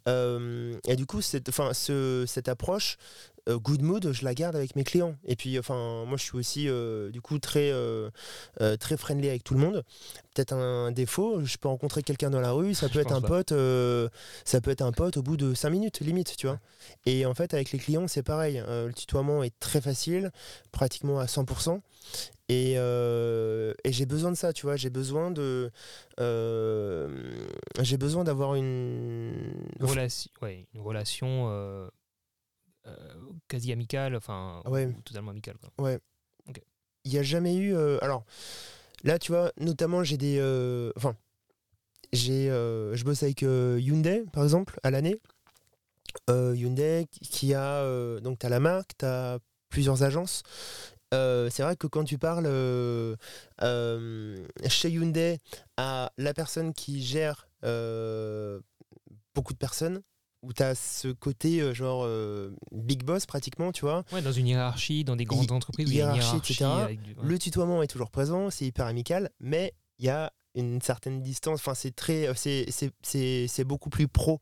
Euh, 0.08 0.76
et 0.88 0.96
du 0.96 1.06
coup, 1.06 1.22
cette, 1.22 1.50
enfin, 1.50 1.74
ce, 1.74 2.26
cette 2.28 2.50
approche 2.50 2.98
good 3.48 3.82
mood, 3.82 4.12
je 4.12 4.24
la 4.26 4.34
garde 4.34 4.56
avec 4.56 4.76
mes 4.76 4.84
clients. 4.84 5.16
Et 5.26 5.36
puis, 5.36 5.58
enfin, 5.60 6.06
moi, 6.06 6.18
je 6.18 6.24
suis 6.24 6.36
aussi 6.38 6.68
euh, 6.68 7.12
du 7.12 7.22
coup 7.22 7.38
très 7.40 7.72
euh, 7.72 8.10
euh, 8.62 8.76
très 8.78 8.98
friendly 8.98 9.30
avec 9.30 9.44
tout 9.44 9.54
le 9.54 9.60
monde. 9.60 9.84
Peut-être 10.34 10.54
un 10.54 10.92
défaut, 10.92 11.44
je 11.44 11.58
peux 11.58 11.68
rencontrer 11.68 12.04
quelqu'un 12.04 12.30
dans 12.30 12.42
la 12.42 12.52
rue, 12.52 12.74
ça 12.74 12.88
Je 12.92 12.94
peut 12.94 13.00
être 13.00 13.14
un 13.14 13.22
pas. 13.22 13.28
pote, 13.28 13.52
euh, 13.52 14.10
ça 14.44 14.62
peut 14.62 14.72
être 14.72 14.82
un 14.82 14.92
pote 14.92 15.18
au 15.18 15.22
bout 15.24 15.38
de 15.38 15.54
5 15.54 15.70
minutes 15.70 16.00
limite, 16.00 16.36
tu 16.38 16.48
vois. 16.48 16.60
Et 17.06 17.26
en 17.26 17.34
fait, 17.34 17.54
avec 17.54 17.72
les 17.72 17.80
clients, 17.80 18.08
c'est 18.08 18.24
pareil. 18.24 18.62
Euh, 18.68 18.88
le 18.88 18.94
tutoiement 18.94 19.44
est 19.44 19.54
très 19.60 19.82
facile, 19.82 20.32
pratiquement 20.72 21.20
à 21.20 21.26
100%. 21.26 21.82
Et, 22.48 22.76
euh, 22.78 23.74
et 23.84 23.92
j'ai 23.92 24.06
besoin 24.06 24.32
de 24.32 24.38
ça, 24.38 24.54
tu 24.54 24.66
vois. 24.68 24.76
J'ai 24.76 24.92
besoin 24.92 25.32
de, 25.32 25.72
euh, 26.20 27.08
j'ai 27.82 27.98
besoin 27.98 28.24
d'avoir 28.24 28.56
une. 28.56 29.34
Une 29.80 29.86
relation, 29.86 30.30
ouais, 30.42 30.68
une 30.74 30.82
relation 30.82 31.48
euh, 31.50 31.88
euh, 32.88 33.14
quasi 33.48 33.72
amicale, 33.72 34.16
enfin, 34.16 34.62
Ouais. 34.66 34.86
ou 34.86 35.02
totalement 35.02 35.32
amicale. 35.32 35.56
Quoi. 35.78 35.98
Il 37.04 37.12
n'y 37.12 37.18
a 37.20 37.24
jamais 37.24 37.56
eu. 37.56 37.76
euh, 37.76 37.98
alors 38.02 38.24
là, 39.04 39.20
tu 39.20 39.32
vois, 39.32 39.52
notamment, 39.60 40.04
j'ai 40.04 40.18
des. 40.18 40.38
euh, 40.40 40.92
Enfin, 40.98 41.16
j'ai, 42.14 42.48
je 42.48 43.04
bosse 43.04 43.24
avec 43.24 43.42
Hyundai, 43.42 44.24
par 44.34 44.44
exemple, 44.44 44.80
à 44.84 44.90
l'année. 44.92 45.20
Hyundai 46.30 47.06
qui- 47.12 47.54
a. 47.54 47.84
donc, 48.22 48.40
tu 48.40 48.46
as 48.46 48.50
la 48.50 48.60
marque, 48.60 48.92
tu 48.98 49.06
as 49.06 49.40
plusieurs 49.70 50.04
agences. 50.04 50.44
Euh, 51.14 51.50
c'est 51.52 51.62
vrai 51.64 51.76
que 51.76 51.88
quand 51.88 52.04
tu 52.04 52.18
parles 52.18 52.48
euh, 52.48 53.16
euh, 53.62 54.36
chez 54.68 54.90
Hyundai 54.90 55.40
à 55.78 56.12
la 56.18 56.34
personne 56.34 56.74
qui 56.74 57.04
gère 57.04 57.48
beaucoup 59.36 59.54
de 59.54 59.58
personnes, 59.60 60.02
où 60.46 60.54
tu 60.54 60.64
as 60.64 60.76
ce 60.76 61.08
côté 61.10 61.60
euh, 61.62 61.74
genre 61.74 62.04
euh, 62.06 62.56
big 62.72 63.04
boss 63.04 63.26
pratiquement, 63.26 63.72
tu 63.72 63.82
vois, 63.82 64.04
Ouais, 64.12 64.22
dans 64.22 64.32
une 64.32 64.48
hiérarchie, 64.48 65.04
dans 65.04 65.16
des 65.16 65.26
grandes 65.26 65.50
Hi- 65.50 65.54
entreprises, 65.54 65.90
hiérarchie, 65.92 66.38
etc. 66.38 66.66
du- 67.04 67.14
ouais. 67.14 67.16
le 67.24 67.40
tutoiement 67.40 67.82
est 67.84 67.88
toujours 67.88 68.12
présent, 68.12 68.50
c'est 68.50 68.66
hyper 68.66 68.86
amical, 68.86 69.30
mais 69.40 69.74
il 70.00 70.06
y 70.06 70.10
a 70.10 70.32
une 70.56 70.82
certaine 70.82 71.22
distance. 71.22 71.60
Enfin, 71.60 71.74
c'est 71.74 71.94
très, 71.94 72.30
c'est, 72.36 72.66
c'est, 73.02 73.64
beaucoup 73.66 73.90
plus 73.90 74.08
pro. 74.08 74.40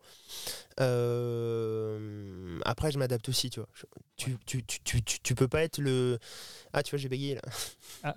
Euh, 0.80 2.60
Après, 2.66 2.92
je 2.92 3.00
m'adapte 3.00 3.30
aussi, 3.30 3.50
tu 3.50 3.60
vois. 3.60 3.70
Je- 3.74 3.86
tu, 4.16 4.38
tu, 4.46 4.64
tu, 4.84 5.02
tu, 5.04 5.36
peux 5.36 5.48
pas 5.48 5.64
être 5.64 5.80
le. 5.80 6.20
Ah, 6.72 6.84
tu 6.84 6.92
vois, 6.92 7.00
j'ai 7.00 7.10
bégayé 7.10 7.36
là. 7.36 7.42
Ah, 8.04 8.16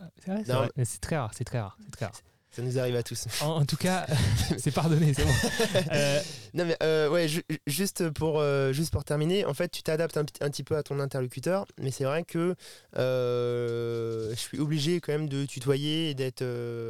c'est 0.84 1.00
très 1.00 1.16
rare, 1.16 1.30
c'est 1.34 1.44
très 1.44 1.58
rare, 1.60 1.76
c'est 1.84 1.90
très 1.90 2.06
rare. 2.06 2.14
Ça 2.52 2.62
nous 2.62 2.78
arrive 2.78 2.96
à 2.96 3.02
tous. 3.02 3.26
En, 3.42 3.48
en 3.60 3.64
tout 3.66 3.76
cas, 3.76 4.06
c'est 4.58 4.70
pardonné, 4.70 5.12
c'est 5.14 5.24
bon. 5.24 5.32
Euh, 5.92 6.20
Non 6.54 6.64
mais 6.64 6.76
euh, 6.82 7.10
ouais, 7.10 7.28
ju- 7.28 7.44
juste 7.66 8.08
pour 8.10 8.40
euh, 8.40 8.72
juste 8.72 8.90
pour 8.92 9.04
terminer, 9.04 9.44
en 9.44 9.52
fait, 9.52 9.68
tu 9.68 9.82
t'adaptes 9.82 10.16
un, 10.16 10.24
petit- 10.24 10.42
un 10.42 10.48
petit 10.48 10.62
peu 10.64 10.74
à 10.76 10.82
ton 10.82 10.98
interlocuteur, 11.00 11.66
mais 11.78 11.90
c'est 11.90 12.04
vrai 12.04 12.24
que 12.24 12.54
je 12.96 14.34
suis 14.36 14.58
obligé 14.58 15.00
quand 15.00 15.12
même 15.12 15.28
de 15.28 15.44
tutoyer 15.44 16.10
et 16.10 16.14
d'être 16.14 16.42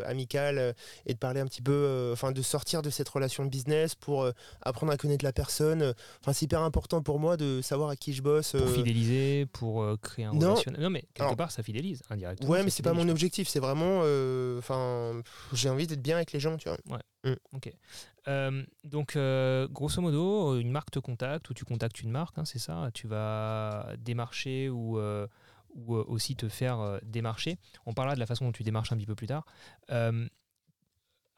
amical 0.06 0.74
et 1.06 1.14
de 1.14 1.18
parler 1.18 1.40
un 1.40 1.46
petit 1.46 1.62
peu, 1.62 2.10
enfin 2.12 2.30
de 2.32 2.42
sortir 2.42 2.82
de 2.82 2.90
cette 2.90 3.08
relation 3.08 3.44
de 3.44 3.50
business 3.50 3.94
pour 3.94 4.28
apprendre 4.62 4.92
à 4.92 4.96
connaître 4.96 5.24
la 5.24 5.32
personne. 5.32 5.94
Enfin, 6.22 6.32
c'est 6.32 6.44
hyper 6.44 6.62
important 6.62 7.02
pour 7.02 7.18
moi 7.18 7.36
de 7.36 7.60
savoir 7.62 7.90
à 7.90 7.96
qui 7.96 8.12
je 8.12 8.22
bosse. 8.22 8.52
pour 8.52 8.68
fidéliser, 8.70 9.46
pour 9.52 9.84
créer 10.00 10.26
un 10.26 10.32
non. 10.32 10.50
relationnel. 10.52 10.80
Non, 10.80 10.90
mais 10.90 11.00
quelque 11.14 11.22
Alors- 11.22 11.36
part, 11.36 11.50
ça 11.50 11.62
fidélise 11.62 12.02
indirectement. 12.10 12.50
Ouais, 12.50 12.62
mais 12.62 12.70
c'est 12.70 12.82
pas 12.84 12.92
mon 12.92 13.08
objectif. 13.08 13.48
C'est 13.48 13.60
vraiment, 13.60 14.02
enfin, 14.58 15.20
j'ai 15.52 15.68
envie 15.70 15.86
d'être 15.86 16.02
bien 16.02 16.16
avec 16.16 16.32
les 16.32 16.40
gens, 16.40 16.56
tu 16.56 16.68
vois. 16.68 16.78
Euh, 18.28 18.64
donc, 18.84 19.16
euh, 19.16 19.68
grosso 19.68 20.00
modo, 20.02 20.58
une 20.58 20.70
marque 20.70 20.90
te 20.90 20.98
contacte 20.98 21.48
ou 21.50 21.54
tu 21.54 21.64
contactes 21.64 22.00
une 22.00 22.10
marque, 22.10 22.38
hein, 22.38 22.44
c'est 22.44 22.58
ça 22.58 22.90
Tu 22.92 23.06
vas 23.06 23.92
démarcher 23.98 24.68
ou, 24.68 24.98
euh, 24.98 25.26
ou 25.74 25.94
aussi 25.94 26.34
te 26.36 26.48
faire 26.48 26.98
démarcher. 27.04 27.56
On 27.86 27.92
parlera 27.92 28.14
de 28.14 28.20
la 28.20 28.26
façon 28.26 28.46
dont 28.46 28.52
tu 28.52 28.62
démarches 28.64 28.92
un 28.92 28.96
petit 28.96 29.06
peu 29.06 29.14
plus 29.14 29.26
tard. 29.28 29.44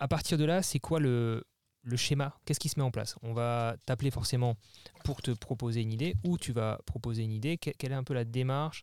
À 0.01 0.09
partir 0.09 0.39
de 0.39 0.45
là, 0.45 0.63
c'est 0.63 0.79
quoi 0.79 1.01
le, 1.01 1.45
le 1.83 1.97
schéma? 1.97 2.39
Qu'est-ce 2.45 2.61
qui 2.61 2.69
se 2.69 2.79
met 2.79 2.85
en 2.85 2.91
place? 2.91 3.17
On 3.23 3.33
va 3.33 3.77
t'appeler 3.85 4.11
forcément 4.11 4.57
pour 5.05 5.23
te 5.23 5.33
proposer 5.33 5.81
une 5.83 5.93
idée 5.93 6.15
ou 6.25 6.39
tu 6.39 6.53
vas 6.53 6.79
proposer 6.87 7.23
une 7.25 7.33
idée. 7.33 7.59
Que- 7.59 7.71
quelle 7.77 7.93
est 7.93 7.97
un 7.97 8.05
peu 8.05 8.15
la 8.15 8.25
démarche, 8.25 8.83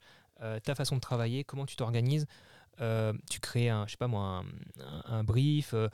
ta 0.63 0.75
façon 0.75 0.95
de 0.95 1.01
travailler, 1.01 1.43
comment 1.43 1.65
tu 1.65 1.75
t'organises? 1.77 2.25
Euh, 2.81 3.13
tu 3.29 3.39
crées 3.39 3.69
un, 3.69 3.85
je 3.87 3.91
sais 3.91 3.97
pas 3.97 4.07
moi, 4.07 4.43
un, 5.05 5.23
brief, 5.23 5.73
euh, 5.73 5.87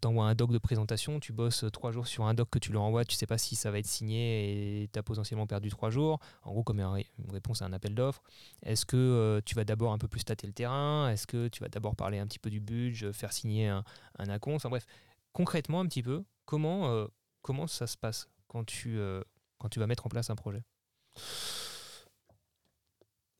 tu 0.00 0.08
envoies 0.08 0.24
un 0.26 0.34
doc 0.34 0.50
de 0.50 0.58
présentation, 0.58 1.20
tu 1.20 1.32
bosses 1.32 1.64
euh, 1.64 1.70
trois 1.70 1.92
jours 1.92 2.06
sur 2.08 2.24
un 2.24 2.34
doc 2.34 2.50
que 2.50 2.58
tu 2.58 2.70
lui 2.70 2.78
envoies, 2.78 3.04
tu 3.04 3.14
sais 3.14 3.26
pas 3.26 3.38
si 3.38 3.54
ça 3.54 3.70
va 3.70 3.78
être 3.78 3.86
signé 3.86 4.82
et 4.82 4.88
tu 4.88 4.98
as 4.98 5.02
potentiellement 5.02 5.46
perdu 5.46 5.70
trois 5.70 5.90
jours. 5.90 6.18
En 6.42 6.52
gros, 6.52 6.64
comme 6.64 6.80
une, 6.80 6.86
ré- 6.86 7.06
une 7.24 7.30
réponse 7.30 7.62
à 7.62 7.66
un 7.66 7.72
appel 7.72 7.94
d'offres. 7.94 8.22
Est-ce 8.62 8.84
que 8.84 8.96
euh, 8.96 9.40
tu 9.44 9.54
vas 9.54 9.64
d'abord 9.64 9.92
un 9.92 9.98
peu 9.98 10.08
plus 10.08 10.24
tâter 10.24 10.46
le 10.46 10.52
terrain? 10.52 11.08
Est-ce 11.10 11.26
que 11.26 11.48
tu 11.48 11.60
vas 11.60 11.68
d'abord 11.68 11.94
parler 11.94 12.18
un 12.18 12.26
petit 12.26 12.40
peu 12.40 12.50
du 12.50 12.60
budget, 12.60 13.12
faire 13.12 13.32
signer 13.32 13.68
un, 13.68 13.84
un 14.18 14.38
Enfin 14.46 14.68
bref, 14.68 14.86
concrètement 15.32 15.80
un 15.80 15.86
petit 15.86 16.02
peu, 16.02 16.24
comment, 16.44 16.88
euh, 16.88 17.06
comment 17.42 17.66
ça 17.66 17.86
se 17.86 17.96
passe 17.96 18.28
quand 18.48 18.64
tu, 18.64 18.98
euh, 18.98 19.22
quand 19.58 19.68
tu 19.68 19.78
vas 19.78 19.86
mettre 19.86 20.06
en 20.06 20.08
place 20.08 20.30
un 20.30 20.36
projet? 20.36 20.62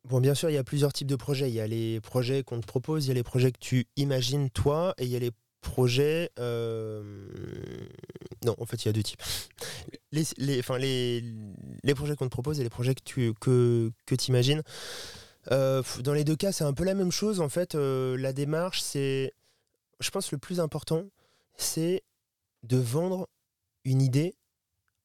Bon, 0.05 0.21
bien 0.21 0.35
sûr, 0.35 0.51
il 0.51 0.53
y 0.55 0.59
a 0.59 0.65
plusieurs 0.65 0.93
types 0.93 1.07
de 1.09 1.17
projets. 1.17 1.49
Il 1.49 1.55
y 1.55 1.61
a 1.61 1.67
les 1.67 2.01
projets 2.01 2.43
qu'on 2.43 2.61
te 2.61 2.67
propose, 2.67 3.07
il 3.07 3.09
y 3.09 3.11
a 3.11 3.15
les 3.15 3.23
projets 3.23 3.53
que 3.53 3.59
tu 3.59 3.87
imagines 3.97 4.51
toi, 4.51 4.95
et 4.99 5.05
il 5.05 5.11
y 5.11 5.17
a 5.17 5.19
les 5.19 5.31
projets. 5.63 6.31
euh, 6.39 7.03
Non, 8.45 8.55
en 8.59 8.67
fait, 8.67 8.85
il 8.85 8.89
y 8.89 8.91
a 8.91 8.93
deux 8.93 9.03
types. 9.03 9.23
Les, 10.13 10.63
projets 10.63 12.17
qu'on 12.17 12.27
te 12.27 12.31
propose 12.31 12.61
et 12.61 12.63
les 12.63 12.71
projets 12.71 12.95
que 12.95 13.01
tu 13.01 14.15
imagines. 14.29 14.63
dans 15.51 16.13
les 16.15 16.25
deux 16.25 16.37
cas, 16.37 16.53
c'est 16.53 16.65
un 16.65 16.75
peu 16.75 16.85
la 16.85 16.95
même 16.95 17.11
chose. 17.13 17.41
En 17.41 17.49
fait, 17.49 17.75
euh, 17.75 18.17
la 18.19 18.33
démarche, 18.33 18.83
c'est. 18.83 19.33
Je 20.01 20.11
pense 20.11 20.33
le 20.33 20.39
plus 20.39 20.61
important, 20.61 21.05
c'est 21.57 22.03
de 22.63 22.77
vendre 22.77 23.29
une 23.85 24.03
idée 24.03 24.35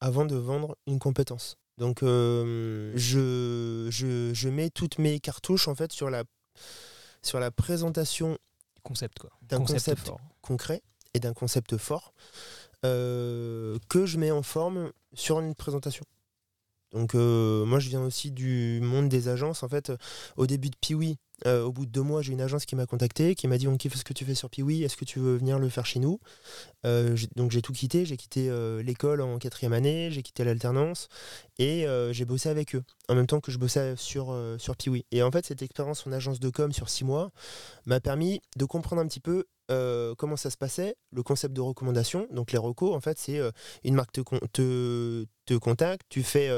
avant 0.00 0.24
de 0.26 0.36
vendre 0.36 0.76
une 0.86 0.98
compétence. 0.98 1.59
Donc, 1.80 2.02
euh, 2.02 2.92
je, 2.94 3.88
je, 3.90 4.32
je 4.32 4.48
mets 4.48 4.70
toutes 4.70 4.98
mes 4.98 5.18
cartouches 5.18 5.66
en 5.66 5.74
fait 5.74 5.92
sur 5.92 6.10
la, 6.10 6.22
sur 7.22 7.40
la 7.40 7.50
présentation 7.50 8.38
Concept 8.82 9.18
quoi. 9.18 9.30
D'un 9.42 9.58
concept. 9.64 10.06
fort. 10.06 10.20
concret 10.40 10.82
et 11.12 11.20
d'un 11.20 11.34
concept 11.34 11.76
fort 11.76 12.14
euh, 12.86 13.78
que 13.88 14.06
je 14.06 14.16
mets 14.18 14.30
en 14.30 14.42
forme 14.42 14.90
sur 15.12 15.40
une 15.40 15.54
présentation. 15.54 16.04
Donc 16.92 17.14
euh, 17.14 17.64
moi 17.66 17.78
je 17.78 17.88
viens 17.88 18.02
aussi 18.02 18.30
du 18.30 18.80
monde 18.82 19.08
des 19.08 19.28
agences. 19.28 19.62
En 19.62 19.68
fait, 19.68 19.92
au 20.36 20.46
début 20.46 20.70
de 20.70 20.76
Piwi, 20.80 21.18
euh, 21.46 21.62
au 21.62 21.72
bout 21.72 21.86
de 21.86 21.90
deux 21.90 22.02
mois, 22.02 22.20
j'ai 22.22 22.32
une 22.32 22.40
agence 22.40 22.64
qui 22.64 22.74
m'a 22.74 22.86
contacté, 22.86 23.34
qui 23.34 23.48
m'a 23.48 23.58
dit 23.58 23.68
on 23.68 23.76
kiffe 23.76 23.96
ce 23.96 24.02
que 24.04 24.12
tu 24.12 24.24
fais 24.24 24.34
sur 24.34 24.50
Piwi, 24.50 24.82
est-ce 24.82 24.96
que 24.96 25.04
tu 25.04 25.20
veux 25.20 25.36
venir 25.36 25.58
le 25.58 25.68
faire 25.68 25.86
chez 25.86 26.00
nous? 26.00 26.20
Euh, 26.84 27.16
Donc 27.36 27.50
j'ai 27.52 27.62
tout 27.62 27.72
quitté, 27.72 28.06
j'ai 28.06 28.16
quitté 28.16 28.50
l'école 28.82 29.20
en 29.20 29.38
quatrième 29.38 29.72
année, 29.74 30.10
j'ai 30.10 30.22
quitté 30.22 30.42
l'alternance 30.42 31.08
et 31.60 31.86
euh, 31.86 32.12
j'ai 32.12 32.24
bossé 32.24 32.48
avec 32.48 32.74
eux 32.74 32.82
en 33.08 33.14
même 33.14 33.26
temps 33.26 33.38
que 33.40 33.52
je 33.52 33.58
bossais 33.58 33.94
sur, 33.96 34.32
euh, 34.32 34.56
sur 34.58 34.74
Piwi. 34.76 35.04
Et 35.12 35.22
en 35.22 35.30
fait 35.30 35.44
cette 35.46 35.62
expérience 35.62 36.06
en 36.06 36.12
agence 36.12 36.40
de 36.40 36.48
com 36.48 36.72
sur 36.72 36.88
six 36.88 37.04
mois 37.04 37.30
m'a 37.84 38.00
permis 38.00 38.40
de 38.56 38.64
comprendre 38.64 39.02
un 39.02 39.06
petit 39.06 39.20
peu 39.20 39.44
euh, 39.70 40.16
comment 40.16 40.36
ça 40.36 40.50
se 40.50 40.56
passait, 40.56 40.96
le 41.12 41.22
concept 41.22 41.54
de 41.54 41.60
recommandation. 41.60 42.26
Donc 42.32 42.50
les 42.50 42.58
recos, 42.58 42.92
en 42.92 43.00
fait, 43.00 43.18
c'est 43.20 43.38
une 43.84 43.94
marque 43.94 44.10
te, 44.10 44.20
te, 44.48 45.26
te 45.46 45.54
contacte, 45.54 46.04
tu 46.08 46.24
fais 46.24 46.48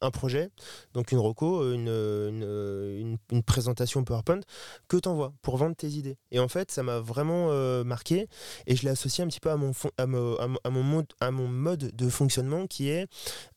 un 0.00 0.10
projet, 0.10 0.50
donc 0.92 1.12
une 1.12 1.18
reco, 1.20 1.72
une, 1.72 1.86
une, 1.86 3.16
une- 3.30 3.42
présentation 3.44 4.02
PowerPoint 4.02 4.40
que 4.88 4.96
tu 4.96 5.08
envoies 5.08 5.32
pour 5.40 5.56
vendre 5.56 5.76
tes 5.76 5.90
idées. 5.90 6.18
Et 6.32 6.40
en 6.40 6.48
fait, 6.48 6.72
ça 6.72 6.82
m'a 6.82 6.98
vraiment 6.98 7.52
marqué 7.84 8.26
et 8.66 8.74
je 8.74 8.82
l'ai 8.82 8.90
associé 8.90 9.22
un 9.22 9.28
petit 9.28 9.38
peu 9.38 9.50
à 9.50 9.56
mon, 9.56 9.70
à 9.96 10.02
à 10.02 10.70
mon, 10.70 10.82
mode, 10.82 11.06
à 11.20 11.30
mon 11.30 11.46
mode 11.46 11.94
de 11.94 12.08
fonctionnement 12.08 12.66
qui 12.66 12.88
est 12.88 13.06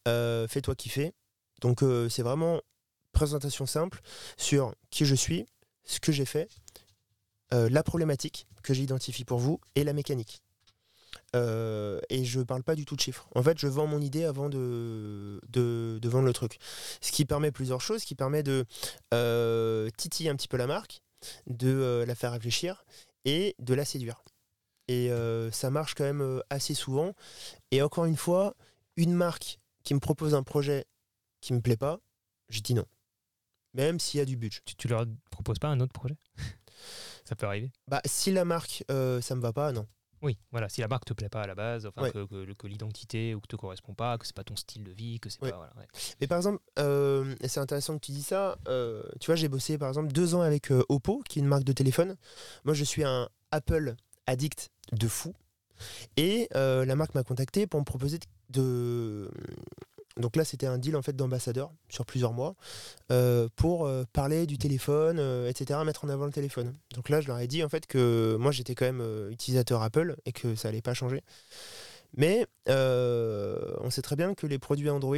euh, 0.08 0.48
fais-toi 0.66 0.76
kiffer. 0.76 1.14
Donc 1.62 1.84
euh, 1.84 2.10
c'est 2.10 2.24
vraiment 2.24 2.62
présentation 3.12 3.66
simple 3.66 4.02
sur 4.38 4.74
qui 4.90 5.06
je 5.06 5.16
suis, 5.16 5.46
ce 5.84 6.00
que 6.00 6.12
j'ai 6.12 6.26
fait, 6.26 6.50
euh, 7.54 7.70
la 7.70 7.84
problématique 7.84 8.48
que 8.64 8.74
j'identifie 8.74 9.26
pour 9.26 9.40
vous 9.40 9.60
et 9.76 9.84
la 9.84 9.94
mécanique. 9.94 10.42
Euh, 11.36 12.02
et 12.10 12.26
je 12.26 12.42
parle 12.42 12.64
pas 12.64 12.76
du 12.76 12.86
tout 12.86 12.96
de 12.96 13.02
chiffres. 13.02 13.28
En 13.36 13.44
fait, 13.44 13.58
je 13.60 13.68
vends 13.68 13.88
mon 13.88 14.02
idée 14.02 14.26
avant 14.26 14.50
de, 14.50 15.40
de, 15.50 16.00
de 16.02 16.10
vendre 16.10 16.26
le 16.26 16.34
truc. 16.34 16.58
Ce 17.02 17.12
qui 17.12 17.26
permet 17.26 17.52
plusieurs 17.52 17.82
choses, 17.82 18.04
qui 18.04 18.16
permet 18.16 18.44
de 18.44 18.66
titiller 19.98 20.30
un 20.30 20.36
petit 20.36 20.48
peu 20.48 20.58
la 20.58 20.68
marque, 20.68 21.02
de 21.48 22.04
la 22.06 22.16
faire 22.16 22.32
réfléchir 22.32 22.86
et 23.24 23.56
de 23.60 23.74
la 23.74 23.86
séduire. 23.86 24.24
Et 24.88 25.10
ça 25.52 25.70
marche 25.70 25.94
quand 25.96 26.04
même 26.04 26.42
assez 26.50 26.74
souvent. 26.74 27.14
Et 27.72 27.82
encore 27.82 28.06
une 28.06 28.18
fois, 28.18 28.56
une 28.98 29.14
marque 29.14 29.60
qui 29.86 29.94
me 29.94 30.00
propose 30.02 30.36
un 30.36 30.44
projet 30.44 30.86
qui 31.40 31.54
me 31.54 31.62
plaît 31.62 31.78
pas, 31.78 32.00
je 32.50 32.60
dis 32.60 32.74
non. 32.74 32.86
Même 33.74 34.00
s'il 34.00 34.18
y 34.18 34.22
a 34.22 34.26
du 34.26 34.36
budget. 34.36 34.60
Tu, 34.66 34.76
tu 34.76 34.88
leur 34.88 35.06
proposes 35.32 35.60
pas 35.60 35.68
un 35.70 35.80
autre 35.80 35.94
projet? 35.94 36.18
Ça 37.26 37.36
peut 37.36 37.46
arriver. 37.46 37.72
Bah, 37.88 38.02
si 38.06 38.32
la 38.32 38.46
marque, 38.46 38.84
euh, 38.92 39.20
ça 39.22 39.36
me 39.36 39.42
va 39.42 39.54
pas, 39.54 39.72
non. 39.72 39.88
Oui, 40.22 40.38
voilà, 40.52 40.70
si 40.70 40.82
la 40.82 40.88
marque 40.88 41.06
te 41.06 41.14
plaît 41.14 41.30
pas 41.30 41.42
à 41.44 41.48
la 41.48 41.56
base, 41.56 41.86
enfin 41.86 42.04
Ouais. 42.04 42.12
que, 42.12 42.26
que- 42.26 42.54
que 42.54 42.68
l'identité 42.68 43.36
ou 43.36 43.40
que 43.42 43.48
te 43.48 43.56
correspond 43.56 43.94
pas, 43.94 44.18
que 44.18 44.26
c'est 44.26 44.36
pas 44.36 44.44
ton 44.44 44.56
style 44.56 44.84
de 44.84 44.92
vie, 44.92 45.20
que 45.20 45.30
c'est 45.30 45.42
Ouais. 45.42 45.52
pas 45.52 45.58
voilà, 45.58 45.74
ouais. 45.78 45.88
Mais 46.22 46.28
par 46.28 46.38
exemple, 46.38 46.64
euh, 46.80 47.36
c'est 47.46 47.60
intéressant 47.60 47.96
que 48.00 48.06
tu 48.06 48.12
dis 48.12 48.24
ça, 48.24 48.58
euh, 48.68 49.04
tu 49.20 49.28
vois, 49.28 49.36
j'ai 49.36 49.50
bossé 49.50 49.78
par 49.78 49.88
exemple 49.90 50.12
deux 50.14 50.34
ans 50.34 50.42
avec 50.42 50.72
euh, 50.72 50.84
Oppo, 50.90 51.22
qui 51.28 51.40
est 51.40 51.42
une 51.42 51.48
marque 51.48 51.64
de 51.64 51.74
téléphone. 51.74 52.16
Moi, 52.64 52.74
je 52.74 52.84
suis 52.84 53.04
un 53.04 53.30
Apple 53.52 53.96
addict 54.26 54.72
de 54.94 55.08
fou. 55.08 55.34
Et 56.18 56.48
la 56.54 56.96
marque 56.96 57.14
m'a 57.16 57.24
contacté 57.24 57.68
pour 57.68 57.80
me 57.80 57.86
proposer 57.86 58.18
de... 58.18 58.26
de- 58.50 59.30
Donc 60.18 60.36
là, 60.38 60.46
c'était 60.46 60.66
un 60.68 60.78
deal 60.78 60.96
en 60.96 61.02
fait 61.02 61.14
d'ambassadeur 61.16 61.72
sur 61.90 62.06
plusieurs 62.06 62.32
mois 62.32 62.56
euh, 63.12 63.50
pour 63.58 63.86
euh, 63.86 64.04
parler 64.14 64.46
du 64.46 64.58
téléphone, 64.58 65.18
euh, 65.20 65.50
etc., 65.50 65.80
mettre 65.86 66.06
en 66.06 66.10
avant 66.10 66.26
le 66.26 66.32
téléphone. 66.32 66.74
Donc 66.94 67.10
là, 67.10 67.20
je 67.20 67.28
leur 67.28 67.40
ai 67.40 67.48
dit 67.48 67.64
en 67.64 67.70
fait 67.70 67.86
que 67.86 68.38
moi, 68.40 68.52
j'étais 68.52 68.76
quand 68.76 68.86
même 68.86 69.02
euh, 69.02 69.30
utilisateur 69.32 69.82
Apple 69.82 70.16
et 70.26 70.32
que 70.32 70.56
ça 70.56 70.70
allait 70.70 70.82
pas 70.82 70.94
changer. 70.94 71.22
Mais 72.18 72.48
euh, 72.70 73.76
on 73.82 73.90
sait 73.90 74.02
très 74.02 74.16
bien 74.16 74.36
que 74.36 74.48
les 74.48 74.58
produits 74.58 74.90
Android, 74.90 75.18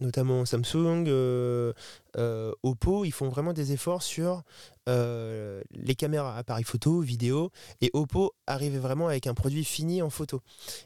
notamment 0.00 0.44
Samsung, 0.44 1.06
euh, 1.08 1.72
euh, 2.16 2.52
Oppo, 2.62 3.04
ils 3.04 3.12
font 3.12 3.28
vraiment 3.28 3.52
des 3.52 3.72
efforts 3.72 4.02
sur 4.02 4.42
euh, 4.88 5.62
les 5.72 5.94
caméras, 5.94 6.36
appareils 6.36 6.64
photo, 6.64 7.00
vidéo. 7.00 7.50
Et 7.80 7.90
Oppo 7.92 8.34
arrivait 8.46 8.78
vraiment 8.78 9.08
avec 9.08 9.26
un 9.26 9.34
produit 9.34 9.64
fini 9.64 10.02
en 10.02 10.10
photo 10.10 10.42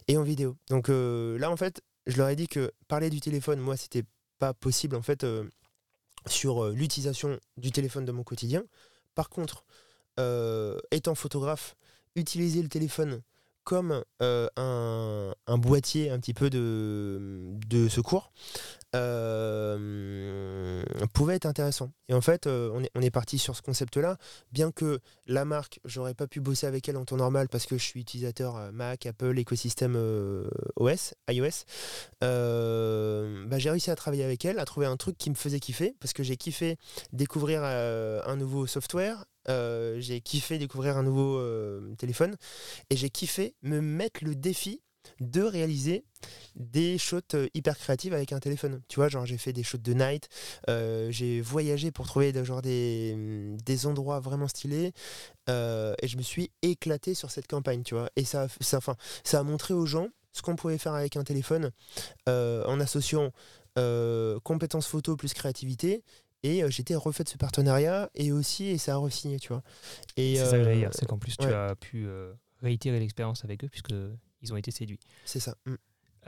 et 0.08 0.16
en 0.16 0.22
vidéo. 0.22 0.56
Donc 0.68 0.88
là, 0.88 1.50
en 1.50 1.56
fait, 1.56 1.82
je 2.06 2.16
leur 2.16 2.28
ai 2.28 2.36
dit 2.36 2.48
que 2.48 2.72
parler 2.88 3.10
du 3.10 3.20
téléphone, 3.20 3.60
moi, 3.60 3.76
c'était 3.76 4.04
pas 4.38 4.54
possible 4.54 4.96
en 4.96 5.02
fait 5.02 5.26
sur 6.26 6.68
l'utilisation 6.70 7.38
du 7.56 7.72
téléphone 7.72 8.04
de 8.04 8.12
mon 8.12 8.22
quotidien. 8.22 8.64
Par 9.14 9.28
contre, 9.28 9.64
étant 10.90 11.14
photographe, 11.14 11.76
utiliser 12.16 12.62
le 12.62 12.68
téléphone 12.68 13.22
comme 13.64 14.02
un, 14.20 15.58
boîtier 15.58 16.10
un 16.10 16.18
petit 16.18 16.34
peu 16.34 16.48
de 16.50 17.88
secours 17.88 18.32
euh, 18.96 20.82
pouvait 21.12 21.36
être 21.36 21.46
intéressant. 21.46 21.92
Et 22.08 22.14
en 22.14 22.20
fait, 22.20 22.46
euh, 22.46 22.70
on 22.94 23.00
est, 23.02 23.10
parti 23.10 23.38
sur 23.38 23.56
ce 23.56 23.62
concept-là, 23.62 24.16
bien 24.52 24.72
que 24.72 25.00
la 25.26 25.44
marque, 25.44 25.80
j'aurais 25.84 26.14
pas 26.14 26.26
pu 26.26 26.40
bosser 26.40 26.66
avec 26.66 26.88
elle 26.88 26.96
en 26.96 27.04
temps 27.04 27.16
normal 27.16 27.48
parce 27.48 27.66
que 27.66 27.76
je 27.76 27.84
suis 27.84 28.00
utilisateur 28.00 28.56
euh, 28.56 28.72
Mac, 28.72 29.06
Apple, 29.06 29.38
écosystème 29.38 29.96
OS, 30.76 31.14
iOS. 31.28 31.64
bah, 32.20 33.58
j'ai 33.58 33.70
réussi 33.70 33.90
à 33.90 33.96
travailler 33.96 34.24
avec 34.24 34.44
elle, 34.44 34.58
à 34.58 34.64
trouver 34.64 34.86
un 34.86 34.96
truc 34.96 35.16
qui 35.18 35.30
me 35.30 35.34
faisait 35.34 35.60
kiffer, 35.60 35.94
parce 36.00 36.12
que 36.12 36.22
j'ai 36.22 36.36
kiffé 36.36 36.76
découvrir 37.12 37.62
un 37.62 38.36
nouveau 38.36 38.66
software, 38.66 39.24
j'ai 39.46 40.20
kiffé 40.20 40.58
découvrir 40.58 40.96
un 40.96 41.02
nouveau 41.02 41.40
téléphone, 41.96 42.36
et 42.90 42.96
j'ai 42.96 43.10
kiffé 43.10 43.54
me 43.62 43.80
mettre 43.80 44.24
le 44.24 44.34
défi 44.34 44.80
de 45.20 45.42
réaliser 45.42 46.04
des 46.56 46.98
shots 46.98 47.20
euh, 47.34 47.48
hyper 47.54 47.76
créatives 47.78 48.12
avec 48.12 48.32
un 48.32 48.38
téléphone. 48.40 48.82
Tu 48.88 48.96
vois, 48.96 49.08
genre 49.08 49.24
j'ai 49.26 49.38
fait 49.38 49.52
des 49.52 49.62
shots 49.62 49.78
de 49.78 49.92
night, 49.94 50.28
euh, 50.68 51.10
j'ai 51.10 51.40
voyagé 51.40 51.90
pour 51.90 52.06
trouver 52.06 52.32
genre 52.44 52.62
des, 52.62 53.16
des 53.64 53.86
endroits 53.86 54.20
vraiment 54.20 54.48
stylés 54.48 54.92
euh, 55.48 55.94
et 56.02 56.08
je 56.08 56.16
me 56.16 56.22
suis 56.22 56.50
éclaté 56.62 57.14
sur 57.14 57.30
cette 57.30 57.46
campagne, 57.46 57.82
tu 57.82 57.94
vois. 57.94 58.10
Et 58.16 58.24
ça, 58.24 58.42
a- 58.42 58.48
ça, 58.60 58.78
enfin, 58.78 58.96
ça 59.24 59.40
a 59.40 59.42
montré 59.42 59.74
aux 59.74 59.86
gens 59.86 60.08
ce 60.32 60.42
qu'on 60.42 60.56
pouvait 60.56 60.78
faire 60.78 60.94
avec 60.94 61.16
un 61.16 61.24
téléphone 61.24 61.70
euh, 62.28 62.64
en 62.66 62.78
associant 62.80 63.32
euh, 63.78 64.38
compétences 64.40 64.86
photo 64.86 65.16
plus 65.16 65.32
créativité. 65.34 66.02
Et 66.42 66.62
euh, 66.62 66.70
j'étais 66.70 66.94
refait 66.94 67.24
de 67.24 67.28
ce 67.28 67.36
partenariat 67.36 68.10
et 68.14 68.32
aussi, 68.32 68.64
et 68.66 68.78
ça 68.78 68.94
a 68.94 68.96
re-signé, 68.96 69.38
tu 69.38 69.48
vois. 69.48 69.62
Et, 70.16 70.36
C'est 70.36 70.46
ça 70.46 70.56
que 70.58 70.64
j'allais 70.64 70.76
euh, 70.76 70.80
dire, 70.80 70.90
c'est 70.94 71.06
qu'en 71.06 71.18
plus 71.18 71.36
tu 71.36 71.46
as 71.46 71.74
pu 71.76 72.06
euh, 72.06 72.32
réitérer 72.62 72.98
l'expérience 72.98 73.44
avec 73.44 73.62
eux 73.64 73.68
puisque 73.68 73.92
ils 74.42 74.52
ont 74.52 74.56
été 74.56 74.70
séduits. 74.70 75.00
c'est 75.24 75.40
ça. 75.40 75.56
Mm. 75.66 75.74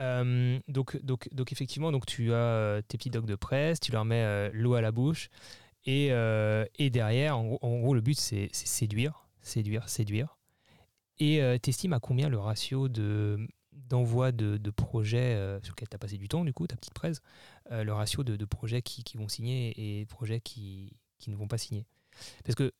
Euh, 0.01 0.59
donc, 0.67 0.97
donc, 1.03 1.29
donc 1.33 1.51
effectivement, 1.51 1.91
donc 1.91 2.05
tu 2.05 2.33
as 2.33 2.35
euh, 2.35 2.81
tes 2.81 2.97
petits 2.97 3.09
docs 3.11 3.27
de 3.27 3.35
presse, 3.35 3.79
tu 3.79 3.91
leur 3.91 4.05
mets 4.05 4.23
euh, 4.23 4.49
l'eau 4.53 4.73
à 4.73 4.81
la 4.81 4.91
bouche, 4.91 5.29
et, 5.85 6.11
euh, 6.11 6.65
et 6.79 6.89
derrière, 6.89 7.37
en 7.37 7.45
gros, 7.45 7.59
en 7.61 7.79
gros, 7.79 7.93
le 7.93 8.01
but 8.01 8.17
c'est 8.17 8.49
c'est 8.53 8.67
séduire, 8.67 9.27
séduire, 9.41 9.89
séduire. 9.89 10.37
Et 11.19 11.39
tu 11.61 11.69
estimes 11.69 11.93
à 11.93 11.99
combien 11.99 12.27
le 12.27 12.39
ratio 12.39 12.89
de 12.89 13.37
d'envoi 13.71 14.31
de, 14.31 14.57
de 14.57 14.71
projets 14.71 15.35
sur 15.61 15.73
lesquels 15.73 15.87
tu 15.87 15.95
as 15.95 15.99
passé 15.99 16.17
du 16.17 16.27
temps, 16.27 16.43
du 16.43 16.53
coup, 16.53 16.65
ta 16.65 16.75
petite 16.75 16.95
presse, 16.95 17.21
le 17.69 17.91
ratio 17.91 18.23
de, 18.23 18.35
de 18.35 18.45
projets 18.45 18.81
qui, 18.81 19.03
qui 19.03 19.17
vont 19.17 19.27
signer 19.27 19.99
et 19.99 20.05
projets 20.07 20.41
qui, 20.41 20.91
qui 21.19 21.29
ne 21.29 21.35
vont 21.35 21.47
pas 21.47 21.59
signer? 21.59 21.85
Parce 22.43 22.55
que, 22.55 22.73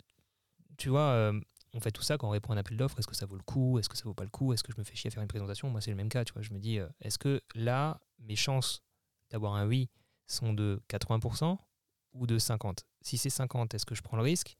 tu 0.77 0.89
vois, 0.89 1.31
on 1.73 1.79
fait 1.79 1.91
tout 1.91 2.03
ça 2.03 2.17
quand 2.17 2.27
on 2.27 2.31
répond 2.31 2.51
à 2.51 2.55
un 2.55 2.57
appel 2.59 2.77
d'offres, 2.77 2.99
est-ce 2.99 3.07
que 3.07 3.15
ça 3.15 3.25
vaut 3.25 3.35
le 3.35 3.43
coup, 3.43 3.79
est-ce 3.79 3.89
que 3.89 3.97
ça 3.97 4.03
vaut 4.03 4.13
pas 4.13 4.23
le 4.23 4.29
coup, 4.29 4.53
est-ce 4.53 4.63
que 4.63 4.71
je 4.71 4.77
me 4.77 4.83
fais 4.83 4.95
chier 4.95 5.07
à 5.07 5.11
faire 5.11 5.23
une 5.23 5.27
présentation? 5.27 5.69
Moi, 5.69 5.81
c'est 5.81 5.91
le 5.91 5.97
même 5.97 6.09
cas, 6.09 6.23
tu 6.23 6.33
vois. 6.33 6.41
Je 6.41 6.53
me 6.53 6.59
dis, 6.59 6.79
euh, 6.79 6.87
est-ce 7.01 7.17
que 7.17 7.41
là, 7.55 7.99
mes 8.19 8.35
chances 8.35 8.83
d'avoir 9.31 9.55
un 9.55 9.67
oui 9.67 9.89
sont 10.27 10.53
de 10.53 10.81
80% 10.89 11.57
ou 12.13 12.27
de 12.27 12.37
50 12.37 12.85
Si 13.01 13.17
c'est 13.17 13.31
50, 13.31 13.73
est-ce 13.73 13.85
que 13.85 13.95
je 13.95 14.03
prends 14.03 14.17
le 14.17 14.23
risque 14.23 14.55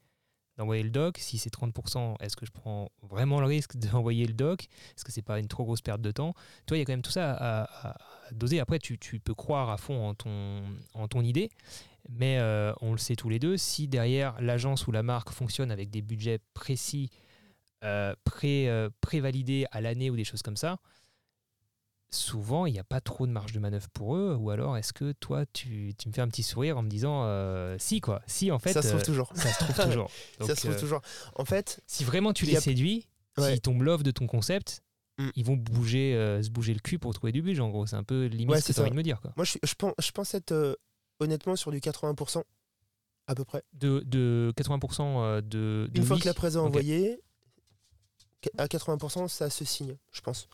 d'envoyer 0.58 0.82
le 0.82 0.90
doc? 0.90 1.20
Si 1.20 1.38
c'est 1.38 1.54
30%, 1.54 2.16
est-ce 2.20 2.36
que 2.36 2.48
je 2.48 2.52
prends 2.52 2.90
vraiment 3.04 3.40
le 3.40 3.46
risque 3.46 3.78
d'envoyer 3.78 4.26
le 4.26 4.34
doc? 4.34 4.64
Est-ce 4.64 5.06
que 5.06 5.12
c'est 5.12 5.22
pas 5.22 5.40
une 5.40 5.48
trop 5.48 5.66
grosse 5.66 5.82
perte 5.82 6.02
de 6.02 6.12
temps? 6.12 6.34
Toi, 6.66 6.78
il 6.78 6.80
y 6.80 6.84
a 6.84 6.86
quand 6.86 6.94
même 6.94 7.04
tout 7.04 7.12
ça 7.12 7.36
à, 7.40 7.96
doser. 8.32 8.60
Après, 8.60 8.80
tu, 8.80 8.98
tu 8.98 9.20
peux 9.20 9.36
croire 9.36 9.70
à 9.70 9.78
fond 9.78 10.16
en 10.94 11.08
ton 11.08 11.22
idée, 11.22 11.52
mais 12.10 12.38
euh, 12.40 12.74
on 12.82 12.92
le 12.92 12.98
sait 12.98 13.16
tous 13.16 13.30
les 13.30 13.40
deux, 13.40 13.58
si 13.58 13.88
derrière 13.88 14.40
l'agence 14.42 14.88
ou 14.88 14.92
la 14.92 15.04
marque 15.04 15.30
fonctionne 15.32 15.72
avec 15.72 15.90
des 15.90 16.02
budgets 16.02 16.40
précis, 16.54 17.10
euh, 17.84 18.14
pré, 18.24 18.70
euh, 18.70 18.90
prévalidés 19.02 19.66
à 19.72 19.82
l'année 19.82 20.10
ou 20.10 20.16
des 20.16 20.24
choses 20.24 20.42
comme 20.42 20.58
ça, 20.58 20.78
souvent 22.12 22.66
il 22.66 22.74
n'y 22.74 22.80
a 22.80 22.84
pas 22.84 23.02
trop 23.02 23.26
de 23.26 23.32
marge 23.32 23.54
de 23.54 23.60
manœuvre 23.60 23.90
pour 23.90 24.16
eux. 24.16 24.36
Ou 24.40 24.50
alors 24.52 24.78
est-ce 24.78 24.94
que 24.94 25.14
toi 25.14 25.46
tu, 25.52 25.94
tu 25.98 26.08
me 26.08 26.14
fais 26.14 26.22
un 26.22 26.28
petit 26.28 26.44
sourire 26.44 26.78
en 26.78 26.84
me 26.84 26.90
disant 26.90 27.26
si 27.80 28.02
quoi, 28.02 28.22
si 28.28 28.52
en 28.52 28.60
fait 28.60 28.74
ça 28.74 28.82
se 28.82 28.90
trouve 28.90 29.04
toujours. 29.04 29.32
ça 29.36 29.50
se 29.52 29.64
trouve 29.64 29.86
toujours. 29.86 30.12
ça 30.42 30.56
se 30.56 30.62
trouve 30.68 30.80
toujours. 30.80 31.02
En 31.36 31.46
fait, 31.46 31.82
si 31.88 32.04
vraiment 32.04 32.34
tu 32.34 32.46
les 32.46 32.58
a- 32.58 32.62
séduis, 32.62 33.08
Ouais. 33.36 33.50
s'ils 33.54 33.62
tombent 33.62 33.82
l'offre 33.82 34.04
de 34.04 34.12
ton 34.12 34.28
concept, 34.28 34.84
Mm. 35.20 35.30
ils 35.36 35.46
vont 35.46 35.56
bouger, 35.56 36.16
euh, 36.16 36.42
se 36.42 36.50
bouger 36.50 36.74
le 36.74 36.80
cul 36.80 36.98
pour 37.00 37.14
trouver 37.14 37.32
du 37.32 37.42
budget. 37.44 37.62
En 37.62 37.70
gros, 37.70 37.86
c'est 37.86 37.96
un 37.96 38.04
peu 38.04 38.26
limite 38.26 38.50
Ouais, 38.50 38.62
ce 38.62 38.68
que 38.70 38.74
tu 38.74 38.80
as 38.80 38.82
envie 38.82 38.90
de 38.92 38.96
me 38.96 39.04
dire. 39.04 39.22
Quoi. 39.22 39.32
moi, 39.36 39.46
je 39.46 40.12
pense 40.12 40.34
être 40.34 40.52
euh, 40.52 40.76
honnêtement 41.24 41.56
sur 41.56 41.72
du 41.72 41.80
80% 41.80 42.44
à 43.28 43.36
peu 43.36 43.46
près. 43.46 43.64
De, 43.74 44.02
de 44.06 44.54
80% 44.58 45.02
euh, 45.02 45.42
de, 45.42 45.90
de 45.92 46.00
Une 46.00 46.06
fois 46.06 46.20
que 46.20 46.26
la 46.26 46.34
presse 46.34 46.56
est 46.56 46.58
envoyée, 46.58 47.22
à 48.58 48.66
80%, 48.68 49.28
ça 49.30 49.50
se 49.50 49.64
signe, 49.66 49.96
je 50.12 50.22
pense. 50.22 50.48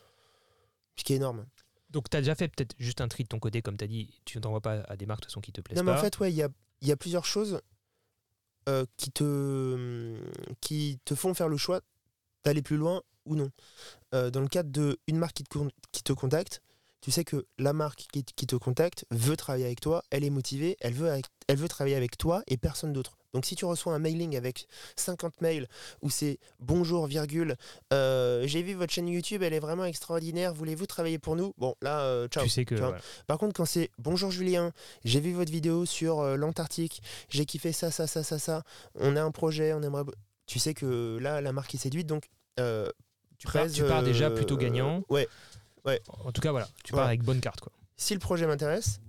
Ce 0.96 1.04
qui 1.04 1.14
est 1.14 1.16
énorme. 1.18 1.46
Donc, 1.90 2.10
tu 2.10 2.18
as 2.18 2.22
déjà 2.22 2.36
fait 2.36 2.48
peut-être 2.48 2.76
juste 2.78 3.02
un 3.02 3.08
tri 3.08 3.24
de 3.24 3.30
ton 3.30 3.40
côté, 3.40 3.62
comme 3.64 3.78
tu 3.78 3.84
as 3.84 3.88
dit, 3.88 4.22
tu 4.26 4.38
ne 4.38 4.44
t'envoies 4.44 4.62
pas 4.62 4.82
à 4.88 4.96
des 4.96 5.06
marques 5.08 5.22
de 5.22 5.26
toute 5.26 5.32
façon 5.32 5.42
qui 5.42 5.52
te 5.52 5.62
plaisent 5.62 5.78
Non, 5.80 5.84
mais 5.84 5.92
en 5.92 5.98
fait, 5.98 6.20
ouais, 6.20 6.32
il 6.32 6.36
y 6.36 6.44
a, 6.44 6.50
il 6.82 6.88
y 6.88 6.92
a 6.92 6.98
plusieurs 6.98 7.26
choses 7.26 7.60
euh, 8.68 8.86
qui, 8.98 9.12
te, 9.12 10.20
qui 10.62 11.00
te 11.06 11.16
font 11.16 11.34
faire 11.34 11.50
le 11.50 11.58
choix 11.58 11.82
d'aller 12.44 12.62
plus 12.62 12.78
loin 12.78 13.02
ou 13.26 13.36
non. 13.36 13.50
Euh, 14.14 14.30
dans 14.30 14.42
le 14.42 14.48
cadre 14.48 14.70
d'une 14.70 15.18
marque 15.18 15.34
qui 15.38 15.44
te, 15.44 15.58
con- 15.58 15.72
qui 15.92 16.04
te 16.04 16.14
contacte, 16.14 16.62
tu 17.02 17.12
sais 17.12 17.24
que 17.24 17.46
la 17.58 17.74
marque 17.74 18.06
qui, 18.12 18.24
qui 18.24 18.46
te 18.48 18.56
contacte 18.56 19.06
veut 19.12 19.38
travailler 19.38 19.66
avec 19.66 19.80
toi, 19.82 20.04
elle 20.12 20.24
est 20.24 20.30
motivée, 20.30 20.76
elle 20.82 20.94
veut, 20.94 21.10
avec- 21.10 21.26
elle 21.48 21.58
veut 21.58 21.68
travailler 21.70 21.96
avec 21.96 22.18
toi 22.18 22.44
et 22.48 22.58
personne 22.58 22.92
d'autre. 22.94 23.16
Donc 23.34 23.46
si 23.46 23.56
tu 23.56 23.64
reçois 23.66 23.94
un 23.94 24.00
mailing 24.00 24.36
avec 24.36 24.66
50 24.96 25.40
mails 25.42 25.68
où 26.02 26.10
c'est 26.10 26.40
bonjour, 26.60 27.06
virgule, 27.06 27.56
euh, 27.94 28.44
j'ai 28.48 28.64
vu 28.64 28.74
votre 28.74 28.92
chaîne 28.92 29.08
YouTube, 29.08 29.44
elle 29.44 29.54
est 29.54 29.60
vraiment 29.60 29.86
extraordinaire, 29.86 30.54
voulez-vous 30.54 30.88
travailler 30.88 31.20
pour 31.20 31.36
nous? 31.36 31.54
Bon, 31.58 31.76
là, 31.82 32.00
euh, 32.02 32.28
ciao. 32.28 32.44
tu 32.44 32.50
sais 32.50 32.66
que. 32.66 32.76
tu. 32.76 32.82
Par 33.28 33.38
contre, 33.38 33.54
quand 33.54 33.66
c'est 33.66 33.92
bonjour 34.00 34.32
Julien, 34.32 34.72
j'ai 35.06 35.20
vu 35.20 35.32
votre 35.34 35.52
vidéo 35.52 35.86
sur 35.86 36.20
euh, 36.22 36.36
l'Antarctique, 36.38 37.02
j'ai 37.30 37.46
kiffé 37.46 37.72
ça, 37.72 37.92
ça, 37.92 38.08
ça, 38.08 38.24
ça, 38.24 38.40
ça, 38.40 38.64
on 38.96 39.16
a 39.16 39.22
un 39.22 39.32
projet, 39.32 39.74
on 39.74 39.84
aimerait. 39.84 40.04
Tu 40.48 40.58
sais 40.58 40.74
que 40.74 41.20
là, 41.22 41.40
la 41.40 41.54
marque 41.54 41.76
est 41.76 41.80
séduite, 41.80 42.08
donc. 42.08 42.26
Tu 43.38 43.48
pars, 43.48 43.72
tu 43.72 43.84
pars 43.86 44.04
déjà 44.04 44.30
plutôt 44.32 44.58
gagnant. 44.58 45.02
Ouais. 45.08 45.28
En 46.08 46.32
tout 46.32 46.42
cas, 46.42 46.52
voilà, 46.52 46.68
tu 46.84 46.94
pars 46.94 47.06
avec 47.06 47.24
bonne 47.24 47.42
carte. 47.42 47.60
Quoi. 47.60 47.72
Si 47.98 48.14
le 48.14 48.20
projet 48.20 48.48
m'intéresse, 48.48 49.02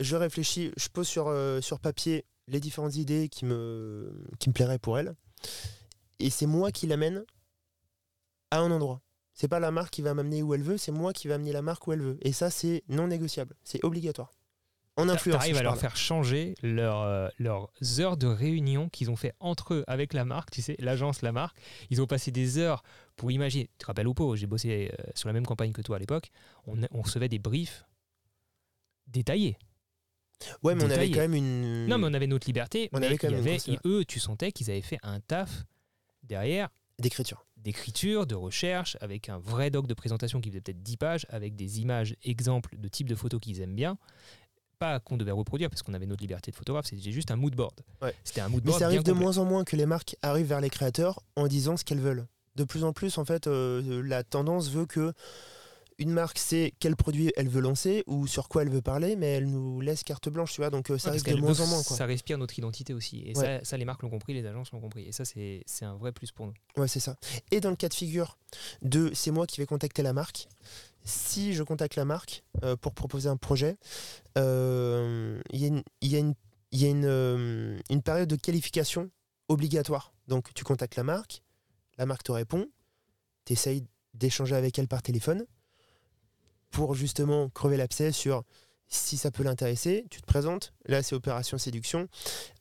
je 0.00 0.16
réfléchis, 0.16 0.72
je 0.76 0.88
pose 0.88 1.06
sur, 1.06 1.28
euh, 1.28 1.60
sur 1.60 1.80
papier 1.80 2.24
les 2.48 2.60
différentes 2.60 2.96
idées 2.96 3.28
qui 3.28 3.44
me, 3.44 4.12
qui 4.38 4.48
me 4.48 4.54
plairaient 4.54 4.78
pour 4.78 4.98
elle. 4.98 5.14
Et 6.18 6.30
c'est 6.30 6.46
moi 6.46 6.72
qui 6.72 6.86
l'amène 6.86 7.24
à 8.50 8.58
un 8.58 8.70
endroit. 8.70 9.00
C'est 9.34 9.48
pas 9.48 9.60
la 9.60 9.70
marque 9.70 9.90
qui 9.90 10.02
va 10.02 10.14
m'amener 10.14 10.42
où 10.42 10.54
elle 10.54 10.62
veut, 10.62 10.76
c'est 10.76 10.92
moi 10.92 11.12
qui 11.12 11.28
va 11.28 11.34
amener 11.34 11.52
la 11.52 11.62
marque 11.62 11.86
où 11.86 11.92
elle 11.92 12.02
veut. 12.02 12.18
Et 12.20 12.32
ça, 12.32 12.50
c'est 12.50 12.82
non 12.88 13.08
négociable. 13.08 13.56
C'est 13.64 13.82
obligatoire. 13.84 14.32
En 14.96 15.08
influence. 15.08 15.38
T'arrives 15.38 15.56
à 15.56 15.62
leur 15.62 15.78
faire 15.78 15.96
changer 15.96 16.54
leur, 16.62 17.00
euh, 17.00 17.28
leurs 17.38 17.70
heures 17.98 18.18
de 18.18 18.26
réunion 18.26 18.90
qu'ils 18.90 19.10
ont 19.10 19.16
fait 19.16 19.32
entre 19.40 19.72
eux 19.74 19.84
avec 19.86 20.12
la 20.12 20.26
marque, 20.26 20.50
tu 20.50 20.60
sais, 20.60 20.76
l'agence, 20.78 21.22
la 21.22 21.32
marque. 21.32 21.56
Ils 21.88 22.02
ont 22.02 22.06
passé 22.06 22.30
des 22.30 22.58
heures 22.58 22.82
pour 23.16 23.30
imaginer. 23.30 23.70
Tu 23.78 23.78
te 23.78 23.86
rappelles 23.86 24.06
ou 24.06 24.12
pas 24.12 24.34
J'ai 24.34 24.46
bossé 24.46 24.90
euh, 24.92 25.02
sur 25.14 25.28
la 25.28 25.32
même 25.32 25.46
campagne 25.46 25.72
que 25.72 25.80
toi 25.80 25.96
à 25.96 25.98
l'époque. 25.98 26.30
On, 26.66 26.76
on 26.90 27.00
recevait 27.00 27.30
des 27.30 27.38
briefs 27.38 27.86
détaillés. 29.06 29.56
Ouais, 30.62 30.74
mais 30.74 30.84
on 30.84 30.90
avait 30.90 31.10
quand 31.10 31.20
même 31.20 31.34
une. 31.34 31.86
Non, 31.86 31.98
mais 31.98 32.06
on 32.08 32.14
avait 32.14 32.26
notre 32.26 32.46
liberté. 32.46 32.88
On 32.92 33.00
mais 33.00 33.06
avait 33.06 33.18
quand 33.18 33.30
même 33.30 33.38
avait, 33.40 33.58
et 33.66 33.78
eux, 33.84 34.04
tu 34.04 34.20
sentais 34.20 34.52
qu'ils 34.52 34.70
avaient 34.70 34.80
fait 34.80 34.98
un 35.02 35.20
taf 35.20 35.64
derrière 36.22 36.68
d'écriture. 36.98 37.46
d'écriture, 37.56 38.26
de 38.26 38.34
recherche, 38.34 38.96
avec 39.00 39.28
un 39.28 39.38
vrai 39.38 39.70
doc 39.70 39.86
de 39.86 39.94
présentation 39.94 40.40
qui 40.40 40.50
faisait 40.50 40.60
peut-être 40.60 40.82
10 40.82 40.96
pages, 40.96 41.26
avec 41.28 41.54
des 41.54 41.80
images, 41.80 42.16
exemples 42.24 42.76
de 42.76 42.88
type 42.88 43.08
de 43.08 43.14
photos 43.14 43.40
qu'ils 43.40 43.60
aiment 43.60 43.76
bien. 43.76 43.98
Pas 44.82 44.98
qu'on 45.00 45.16
devait 45.16 45.30
reproduire 45.30 45.70
parce 45.70 45.82
qu'on 45.82 45.94
avait 45.94 46.06
notre 46.06 46.22
liberté 46.22 46.50
de 46.50 46.56
photographe, 46.56 46.86
c'était 46.86 47.12
juste 47.12 47.30
un 47.30 47.36
mood 47.36 47.54
board. 47.54 47.74
Ouais. 48.00 48.14
C'était 48.24 48.40
un 48.40 48.48
mood 48.48 48.62
Mais 48.64 48.70
board. 48.70 48.80
ça 48.80 48.86
arrive 48.86 49.02
de 49.04 49.12
complet. 49.12 49.24
moins 49.24 49.38
en 49.38 49.44
moins 49.44 49.64
que 49.64 49.76
les 49.76 49.86
marques 49.86 50.16
arrivent 50.22 50.46
vers 50.48 50.60
les 50.60 50.70
créateurs 50.70 51.22
en 51.36 51.46
disant 51.46 51.76
ce 51.76 51.84
qu'elles 51.84 52.00
veulent. 52.00 52.26
De 52.56 52.64
plus 52.64 52.82
en 52.84 52.92
plus, 52.92 53.16
en 53.18 53.24
fait, 53.24 53.46
euh, 53.46 54.02
la 54.04 54.24
tendance 54.24 54.68
veut 54.70 54.86
que 54.86 55.12
une 55.98 56.10
marque 56.10 56.38
sait 56.38 56.74
quel 56.80 56.96
produit 56.96 57.32
elle 57.36 57.48
veut 57.48 57.60
lancer 57.60 58.02
ou 58.08 58.26
sur 58.26 58.48
quoi 58.48 58.62
elle 58.62 58.70
veut 58.70 58.82
parler, 58.82 59.14
mais 59.14 59.26
elle 59.34 59.46
nous 59.48 59.80
laisse 59.80 60.02
carte 60.02 60.28
blanche, 60.30 60.52
tu 60.52 60.60
vois. 60.60 60.70
Donc 60.70 60.90
euh, 60.90 60.98
ça 60.98 61.10
Ouais, 61.12 61.18
arrive 61.20 61.36
de 61.36 61.40
moins 61.40 61.52
veut 61.52 61.62
en 61.62 61.66
moins. 61.68 61.82
Quoi. 61.84 61.96
Ça 61.96 62.06
respire 62.06 62.38
notre 62.38 62.58
identité 62.58 62.92
aussi. 62.92 63.22
Et 63.26 63.36
Ouais. 63.38 63.58
ça, 63.60 63.64
ça, 63.64 63.76
les 63.76 63.84
marques 63.84 64.02
l'ont 64.02 64.10
compris, 64.10 64.34
les 64.34 64.44
agences 64.46 64.72
l'ont 64.72 64.80
compris. 64.80 65.04
Et 65.06 65.12
ça, 65.12 65.24
c'est 65.24 65.62
c'est 65.66 65.84
un 65.84 65.94
vrai 65.94 66.10
plus 66.10 66.32
pour 66.32 66.46
nous. 66.46 66.54
Ouais, 66.76 66.88
c'est 66.88 66.98
ça. 66.98 67.16
Et 67.52 67.60
dans 67.60 67.70
le 67.70 67.76
cas 67.76 67.88
de 67.88 67.94
figure 67.94 68.36
de 68.80 69.10
c'est 69.14 69.30
moi 69.30 69.46
qui 69.46 69.60
vais 69.60 69.66
contacter 69.66 70.02
la 70.02 70.12
marque, 70.12 70.48
si 71.04 71.54
je 71.54 71.62
contacte 71.62 71.96
la 71.96 72.04
marque 72.04 72.44
euh, 72.62 72.76
pour 72.76 72.94
proposer 72.94 73.28
un 73.28 73.36
projet, 73.36 73.76
euh, 74.38 75.40
il 75.50 75.82
y 76.02 76.16
a, 76.16 76.88
une, 76.88 78.02
période 78.02 78.28
de 78.28 78.36
qualification 78.36 79.10
obligatoire. 79.48 80.14
Donc 80.28 80.52
tu 80.54 80.64
contactes 80.64 80.96
la 80.96 81.04
marque, 81.04 81.42
la 81.98 82.06
marque 82.06 82.22
te 82.22 82.32
répond, 82.32 82.66
tu 83.44 83.52
essayes 83.52 83.84
d'échanger 84.14 84.54
avec 84.54 84.78
elle 84.78 84.88
par 84.88 85.02
téléphone 85.02 85.44
pour 86.70 86.94
justement 86.94 87.48
crever 87.50 87.76
l'abcès 87.76 88.12
sur 88.12 88.44
si 88.88 89.16
ça 89.16 89.30
peut 89.30 89.42
l'intéresser, 89.42 90.06
tu 90.10 90.20
te 90.20 90.26
présentes, 90.26 90.74
là 90.86 91.02
c'est 91.02 91.14
opération 91.14 91.58
séduction, 91.58 92.08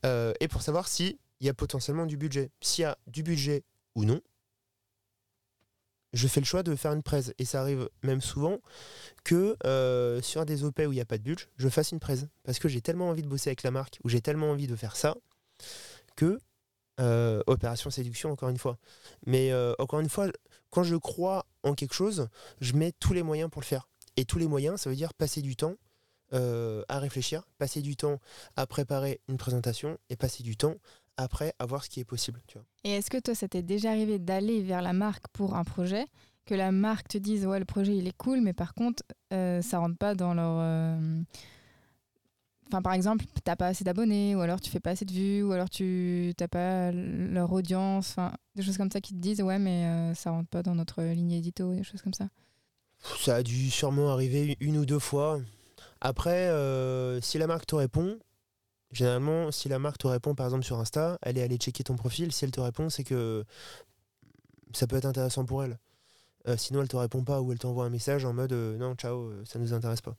euh, 0.06 0.34
et 0.39 0.48
pour 0.48 0.62
savoir 0.62 0.88
s'il 0.88 1.18
y 1.42 1.50
a 1.50 1.54
potentiellement 1.54 2.06
du 2.06 2.18
budget. 2.18 2.52
S'il 2.62 2.84
y 2.84 2.86
a 2.86 2.98
du 3.08 3.22
budget 3.22 3.64
ou 3.96 4.06
non, 4.06 4.22
je 6.14 6.28
fais 6.28 6.39
le 6.39 6.45
choix 6.45 6.64
de 6.64 6.76
faire 6.76 6.93
une 6.93 7.03
presse. 7.03 7.34
Et 7.38 7.45
ça 7.45 7.62
arrive 7.62 7.89
même 8.03 8.22
souvent 8.22 8.59
que 9.24 9.55
euh, 9.66 10.22
sur 10.22 10.45
des 10.45 10.64
OP 10.64 10.80
où 10.80 10.91
il 10.91 10.95
n'y 10.95 11.01
a 11.01 11.05
pas 11.05 11.18
de 11.18 11.24
budget, 11.24 11.45
je 11.57 11.70
fasse 11.70 11.91
une 11.91 11.99
presse. 11.99 12.26
Parce 12.43 12.59
que 12.59 12.68
j'ai 12.68 12.82
tellement 12.82 13.09
envie 13.09 13.22
de 13.22 13.28
bosser 13.28 13.49
avec 13.49 13.64
la 13.64 13.72
marque, 13.72 13.99
ou 14.03 14.09
j'ai 14.09 14.22
tellement 14.22 14.51
envie 14.51 14.68
de 14.68 14.76
faire 14.76 14.95
ça, 14.95 15.16
que 16.16 16.39
euh, 16.99 17.41
opération 17.47 17.89
séduction, 17.89 18.32
encore 18.32 18.49
une 18.49 18.57
fois. 18.57 18.78
Mais 19.26 19.51
euh, 19.51 19.74
encore 19.80 19.99
une 19.99 20.09
fois, 20.09 20.28
quand 20.70 20.84
je 20.84 20.95
crois 20.95 21.45
en 21.64 21.74
quelque 21.74 21.93
chose, 21.93 22.28
je 22.59 22.74
mets 22.74 22.91
tous 22.99 23.14
les 23.14 23.24
moyens 23.24 23.49
pour 23.49 23.62
le 23.62 23.68
faire. 23.68 23.88
Et 24.18 24.26
tous 24.26 24.38
les 24.38 24.47
moyens, 24.47 24.82
ça 24.82 24.89
veut 24.89 24.95
dire 24.95 25.14
passer 25.14 25.41
du 25.41 25.55
temps 25.55 25.76
à 26.34 26.99
réfléchir, 26.99 27.43
passer 27.57 27.82
du 27.82 27.97
temps 27.97 28.22
à 28.55 28.66
préparer 28.66 29.20
une 29.28 29.36
présentation 29.36 29.97
et 30.09 30.16
passer 30.16 30.43
du 30.43 30.55
temps 30.55 30.76
après 31.22 31.53
à 31.59 31.65
voir 31.65 31.84
ce 31.84 31.89
qui 31.89 31.99
est 31.99 32.05
possible. 32.05 32.41
Tu 32.47 32.57
vois. 32.57 32.65
Et 32.84 32.91
est-ce 32.91 33.09
que 33.09 33.19
toi, 33.19 33.36
ça 33.36 33.47
t'est 33.47 33.61
déjà 33.63 33.89
arrivé 33.91 34.19
d'aller 34.19 34.61
vers 34.61 34.82
la 34.82 34.93
marque 34.93 35.28
pour 35.34 35.55
un 35.55 35.63
projet, 35.63 36.05
que 36.45 36.55
la 36.55 36.72
marque 36.72 37.07
te 37.07 37.17
dise 37.17 37.45
ouais 37.45 37.59
le 37.59 37.65
projet 37.65 37.95
il 37.95 38.07
est 38.07 38.17
cool, 38.17 38.41
mais 38.41 38.53
par 38.53 38.74
contre 38.74 39.03
euh, 39.34 39.61
ça 39.61 39.80
rentre 39.80 39.97
pas 39.97 40.15
dans 40.15 40.34
leur. 40.34 40.57
euh, 40.59 41.22
Enfin, 42.67 42.82
par 42.82 42.93
exemple, 42.93 43.26
t'as 43.43 43.57
pas 43.57 43.67
assez 43.67 43.84
d'abonnés, 43.84 44.34
ou 44.34 44.39
alors 44.39 44.61
tu 44.61 44.69
fais 44.72 44.80
pas 44.80 44.91
assez 44.91 45.03
de 45.03 45.11
vues, 45.11 45.43
ou 45.43 45.51
alors 45.51 45.69
tu 45.69 46.34
t'as 46.38 46.47
pas 46.47 46.91
leur 46.93 47.51
audience, 47.51 48.11
enfin 48.11 48.32
des 48.55 48.63
choses 48.63 48.78
comme 48.78 48.89
ça 48.89 49.01
qui 49.01 49.13
te 49.13 49.19
disent 49.19 49.41
ouais 49.41 49.59
mais 49.59 49.86
euh, 49.88 50.13
ça 50.15 50.32
rentre 50.32 50.47
pas 50.49 50.63
dans 50.63 50.74
notre 50.74 51.03
ligne 51.03 51.34
édito, 51.34 51.74
des 51.76 51.84
choses 51.84 52.01
comme 52.01 52.13
ça. 52.13 52.30
Ça 53.19 53.36
a 53.36 53.43
dû 53.43 53.69
sûrement 53.69 54.09
arriver 54.13 54.55
une 54.61 54.78
ou 54.78 54.86
deux 54.86 54.99
fois. 54.99 55.41
Après, 55.99 56.47
euh, 56.47 57.19
si 57.19 57.38
la 57.38 57.45
marque 57.47 57.65
te 57.65 57.76
répond, 57.76 58.17
généralement, 58.92 59.52
si 59.52 59.70
la 59.70 59.80
marque 59.80 59.98
te 60.00 60.08
répond 60.08 60.36
par 60.36 60.46
exemple 60.48 60.64
sur 60.66 60.80
Insta, 60.80 61.18
elle 61.22 61.38
est 61.38 61.42
allée 61.44 61.58
checker 61.58 61.84
ton 61.84 61.96
profil. 61.96 62.32
Si 62.32 62.44
elle 62.46 62.52
te 62.52 62.60
répond, 62.62 62.89
c'est 62.89 63.04
que 63.04 63.46
ça 64.74 64.88
peut 64.88 64.96
être 64.96 65.06
intéressant 65.06 65.46
pour 65.46 65.64
elle. 65.64 65.78
Euh, 66.48 66.58
sinon, 66.58 66.82
elle 66.82 66.88
te 66.88 66.96
répond 66.96 67.24
pas 67.24 67.42
ou 67.42 67.52
elle 67.52 67.60
t'envoie 67.60 67.86
un 67.86 67.89
message 67.89 68.26
en 68.26 68.34
mode 68.34 68.52
euh, 68.54 68.78
non, 68.78 68.96
ciao, 68.96 69.30
euh, 69.30 69.44
ça 69.46 69.60
nous 69.60 69.74
intéresse 69.74 70.02
pas. 70.02 70.16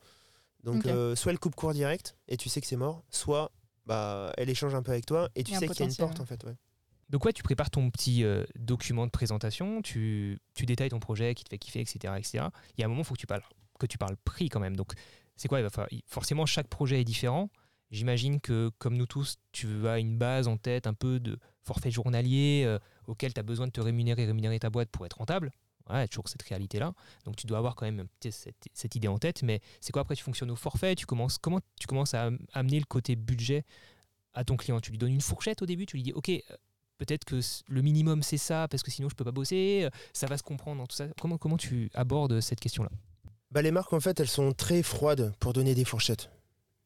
Donc, 0.62 0.85
euh, 0.93 1.16
soit 1.16 1.33
elle 1.33 1.39
coupe 1.41 1.57
court 1.57 1.73
direct 1.73 2.16
et 2.29 2.37
tu 2.37 2.49
sais 2.49 2.61
que 2.61 2.66
c'est 2.66 2.77
mort, 2.77 3.03
soit 3.11 3.51
bah, 3.87 4.33
elle 4.37 4.49
échange 4.49 4.75
un 4.77 4.83
peu 4.83 4.93
avec 4.93 5.07
toi 5.07 5.29
et 5.35 5.43
tu 5.43 5.51
sais 5.59 5.66
qu'il 5.75 5.81
y 5.81 5.83
a 5.83 5.87
une 5.87 5.91
porte 6.07 6.20
en 6.20 6.27
fait. 6.27 6.45
ouais. 6.45 6.55
Donc 7.11 7.25
ouais, 7.25 7.33
tu 7.33 7.43
prépares 7.43 7.68
ton 7.70 7.91
petit 7.91 8.23
euh, 8.25 8.45
document 8.55 9.05
de 9.05 9.11
présentation, 9.11 9.83
tu, 9.83 10.39
tu 10.55 10.64
détailles 10.64 10.89
ton 10.91 11.01
projet 11.01 11.35
qui 11.35 11.43
te 11.45 11.51
fait 11.51 11.59
kiffer, 11.59 11.81
etc. 11.81 12.14
etc. 12.16 12.45
Il 12.77 12.81
y 12.81 12.85
a 12.85 12.87
un 12.87 12.89
moment, 12.89 13.03
il 13.03 13.05
faut 13.05 13.14
que 13.14 13.20
tu 13.20 13.27
parles, 13.27 13.43
que 13.81 13.87
tu 13.87 13.99
parles 13.99 14.16
prix 14.25 14.49
quand 14.49 14.61
même. 14.61 14.77
Donc 14.77 14.93
c'est 15.37 15.49
quoi 15.49 15.59
il 15.59 15.62
va 15.64 15.70
falloir- 15.70 15.93
il- 15.93 16.05
Forcément, 16.07 16.47
chaque 16.47 16.68
projet 16.68 17.01
est 17.01 17.05
différent. 17.05 17.51
J'imagine 17.93 18.40
que 18.40 18.70
comme 18.78 18.97
nous 18.97 19.07
tous, 19.07 19.36
tu 19.53 19.86
as 19.86 19.99
une 19.99 20.16
base 20.16 20.49
en 20.49 20.57
tête 20.57 20.86
un 20.86 20.95
peu 20.95 21.20
de 21.20 21.38
forfait 21.62 21.90
journalier 21.90 22.64
euh, 22.66 22.78
auquel 23.07 23.34
tu 23.34 23.38
as 23.38 23.43
besoin 23.43 23.66
de 23.66 23.72
te 23.72 23.80
rémunérer, 23.80 24.24
rémunérer 24.24 24.59
ta 24.59 24.70
boîte 24.70 24.88
pour 24.88 25.05
être 25.07 25.18
rentable. 25.18 25.53
A 25.86 26.09
toujours 26.09 26.28
cette 26.28 26.43
réalité-là. 26.43 26.95
Donc 27.24 27.36
tu 27.36 27.47
dois 27.47 27.59
avoir 27.59 27.74
quand 27.76 27.84
même 27.84 28.07
cette, 28.22 28.95
idée 28.95 29.09
en 29.09 29.18
tête. 29.18 29.43
Mais 29.43 29.61
c'est 29.80 29.93
quoi 29.93 30.03
après 30.03 30.16
Tu 30.16 30.22
fonctionnes 30.22 30.51
au 30.51 30.57
forfait? 30.57 30.95
Tu 30.95 31.05
commences, 31.05 31.36
Comment 31.38 31.61
tu 31.78 31.86
commences 31.86 32.14
à 32.14 32.24
am- 32.24 32.38
amener 32.55 32.78
le 32.78 32.86
côté 32.86 33.14
budget 33.14 33.64
à 34.32 34.45
ton 34.45 34.57
client? 34.57 34.80
Tu 34.80 34.90
lui 34.90 34.99
donnes 34.99 35.12
une 35.12 35.20
fourchette 35.20 35.61
au 35.61 35.66
début? 35.66 35.84
Tu 35.84 35.97
lui 35.97 36.03
dis, 36.03 36.12
OK, 36.12 36.30
euh, 36.30 36.40
peut-être 36.97 37.24
que 37.24 37.40
le 37.68 37.82
minimum 37.82 38.22
c'est 38.22 38.38
ça 38.38 38.68
parce 38.68 38.82
que 38.82 38.90
sinon 38.90 39.11
je 39.11 39.14
peux 39.16 39.24
pas 39.24 39.32
bosser, 39.32 39.82
euh, 39.84 39.90
ça 40.14 40.26
va 40.26 40.38
se 40.38 40.43
comprendre 40.43 40.86
tout 40.86 40.97
ça. 40.97 41.09
Comment, 41.20 41.36
comment 41.36 41.59
tu 41.59 41.90
abordes 41.93 42.40
cette 42.40 42.61
question-là? 42.61 42.90
Bah, 43.51 43.61
les 43.61 43.70
marques, 43.70 43.93
en 43.93 44.01
fait, 44.01 44.18
elles 44.18 44.28
sont 44.28 44.53
très 44.53 44.82
froides 44.82 45.34
pour 45.40 45.53
donner 45.53 45.74
des 45.74 45.84
fourchettes. 45.84 46.30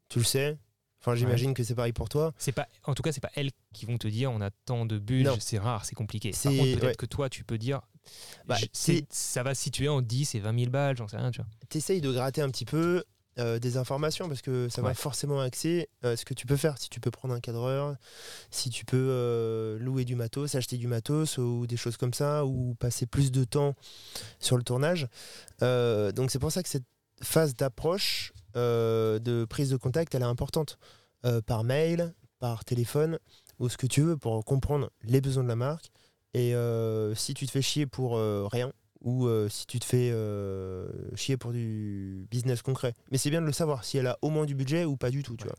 Tu 0.09 0.19
le 0.19 0.25
sais 0.25 0.59
Enfin, 1.01 1.15
j'imagine 1.15 1.55
que 1.55 1.63
c'est 1.63 1.75
pareil 1.75 1.93
pour 1.93 2.09
toi. 2.09 2.35
C'est 2.39 2.53
pas, 2.53 2.67
en 2.85 2.95
tout 2.95 3.03
cas, 3.03 3.13
c'est 3.13 3.21
pas 3.21 3.31
elles 3.35 3.51
qui 3.73 3.87
vont 3.87 3.97
te 3.99 4.09
dire 4.09 4.33
on 4.33 4.41
a 4.41 4.51
tant 4.51 4.87
de 4.87 4.99
Non. 5.23 5.37
c'est 5.41 5.59
rare, 5.59 5.85
c'est 5.85 5.95
compliqué. 5.95 6.31
Par 6.31 6.41
C'est- 6.41 6.49
contre, 6.49 6.63
peut-être 6.65 6.83
ouais. 6.85 6.95
que 6.95 7.07
toi 7.07 7.29
tu 7.29 7.45
peux 7.45 7.59
dire 7.59 7.81
Bah, 8.47 8.57
je- 8.57 9.01
ça 9.11 9.43
va 9.43 9.55
se 9.55 9.63
situer 9.63 9.89
en 9.89 10.01
10 10.03 10.35
et 10.35 10.41
20 10.41 10.57
000 10.59 10.71
balles, 10.71 10.97
j'en 10.97 11.09
sais 11.09 11.17
rien, 11.17 11.31
tu 11.31 11.41
vois. 11.41 11.49
T'essayes 11.69 12.01
de 12.01 12.13
gratter 12.13 12.41
un 12.41 12.51
petit 12.51 12.65
peu 12.65 13.05
euh, 13.39 13.59
des 13.59 13.77
informations 13.77 14.29
parce 14.29 14.41
que 14.41 14.69
ça 14.71 14.81
va 14.81 14.95
forcément 14.95 15.41
axer 15.41 15.91
euh, 16.05 16.17
ce 16.17 16.25
que 16.25 16.33
tu 16.33 16.47
peux 16.47 16.57
faire. 16.57 16.79
Si 16.79 16.89
tu 16.89 17.01
peux 17.01 17.11
prendre 17.11 17.35
un 17.35 17.41
cadreur, 17.41 17.97
si 18.51 18.71
tu 18.71 18.87
peux 18.87 18.97
euh, 19.11 19.79
louer 19.79 20.05
du 20.07 20.15
matos, 20.15 20.55
acheter 20.55 20.79
du 20.79 20.87
matos 20.87 21.37
ou 21.37 21.67
des 21.67 21.77
choses 21.77 21.99
comme 21.99 22.15
ça, 22.15 22.47
ou 22.47 22.75
passer 22.77 23.05
plus 23.07 23.31
de 23.33 23.45
temps 23.45 23.75
sur 24.41 24.57
le 24.57 24.63
tournage. 24.63 25.07
Euh, 25.63 26.13
donc 26.13 26.31
c'est 26.31 26.39
pour 26.39 26.51
ça 26.51 26.63
que 26.63 26.69
cette 26.71 26.87
phase 27.23 27.55
d'approche, 27.55 28.33
de 28.57 29.45
prise 29.45 29.71
de 29.71 29.77
contact, 29.77 30.15
elle 30.15 30.23
est 30.23 30.25
importante. 30.27 30.79
Euh, 31.25 31.41
par 31.41 31.65
mail, 31.65 32.15
par 32.39 32.65
téléphone, 32.65 33.19
ou 33.59 33.69
ce 33.69 33.77
que 33.77 33.87
tu 33.87 34.03
veux 34.03 34.17
pour 34.17 34.45
comprendre 34.45 34.91
les 35.03 35.21
besoins 35.21 35.43
de 35.43 35.49
la 35.49 35.57
marque. 35.57 35.91
Et 36.35 36.55
euh, 36.55 37.15
si 37.15 37.33
tu 37.35 37.47
te 37.47 37.51
fais 37.51 37.63
chier 37.63 37.87
pour 37.87 38.17
euh, 38.17 38.47
rien, 38.51 38.73
ou 39.01 39.27
euh, 39.27 39.49
si 39.49 39.67
tu 39.67 39.79
te 39.81 39.85
fais 39.85 40.11
euh, 40.13 40.87
chier 41.17 41.37
pour 41.37 41.53
du 41.53 42.27
business 42.31 42.61
concret. 42.63 42.95
Mais 43.11 43.19
c'est 43.19 43.31
bien 43.31 43.41
de 43.41 43.47
le 43.47 43.53
savoir, 43.53 43.85
si 43.85 43.97
elle 43.99 44.07
a 44.07 44.19
au 44.23 44.31
moins 44.31 44.45
du 44.45 44.55
budget 44.55 44.85
ou 44.85 44.97
pas 44.97 45.11
du 45.11 45.23
tout, 45.23 45.37
tu 45.37 45.45
Ouais. 45.45 45.51
vois. 45.51 45.59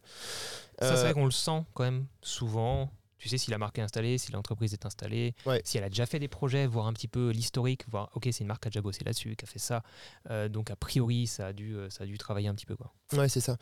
Ça, 0.87 0.95
c'est 0.95 1.01
Euh, 1.01 1.03
vrai 1.05 1.13
qu'on 1.13 1.25
le 1.25 1.31
sent 1.31 1.63
quand 1.73 1.83
même 1.83 2.05
souvent. 2.21 2.91
Tu 3.17 3.29
sais 3.29 3.37
si 3.37 3.49
la 3.51 3.57
marque 3.57 3.77
est 3.79 3.81
installée, 3.81 4.17
si 4.17 4.31
l'entreprise 4.31 4.73
est 4.73 4.85
installée, 4.85 5.33
Ouais. 5.45 5.61
si 5.65 5.77
elle 5.77 5.83
a 5.83 5.89
déjà 5.89 6.05
fait 6.05 6.19
des 6.19 6.27
projets, 6.27 6.67
voir 6.67 6.85
un 6.87 6.93
petit 6.93 7.07
peu 7.07 7.29
l'historique, 7.31 7.83
voir 7.89 8.09
ok 8.13 8.27
c'est 8.31 8.41
une 8.41 8.47
marque 8.47 8.61
qui 8.63 8.67
a 8.67 8.71
déjà 8.71 8.81
bossé 8.81 9.03
là-dessus, 9.03 9.35
qui 9.35 9.45
a 9.45 9.47
fait 9.47 9.59
ça, 9.59 9.81
Euh, 10.29 10.49
donc 10.49 10.69
a 10.71 10.75
priori 10.75 11.25
ça 11.27 11.47
a 11.47 11.53
dû 11.53 11.75
euh, 11.75 11.89
ça 11.89 12.03
a 12.03 12.07
dû 12.07 12.17
travailler 12.17 12.47
un 12.47 12.53
petit 12.55 12.65
peu 12.67 12.75
quoi. 12.75 12.93
Ouais, 13.13 13.27
c'est 13.29 13.39
ça. 13.41 13.57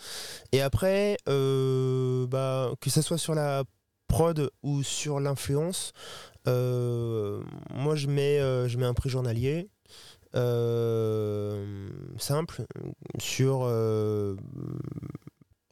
Et 0.52 0.62
après, 0.62 1.18
euh, 1.30 2.28
bah, 2.28 2.72
que 2.82 2.90
ça 2.90 3.02
soit 3.02 3.18
sur 3.18 3.34
la 3.36 3.64
prod 4.08 4.50
ou 4.62 4.84
sur 4.84 5.20
l'influence, 5.20 5.94
euh, 6.48 7.42
moi 7.74 7.96
je 7.96 8.08
mets, 8.08 8.40
je 8.68 8.78
mets 8.78 8.86
un 8.86 8.94
prix 8.94 9.10
journalier. 9.10 9.70
simple 12.18 12.66
sur 13.20 13.64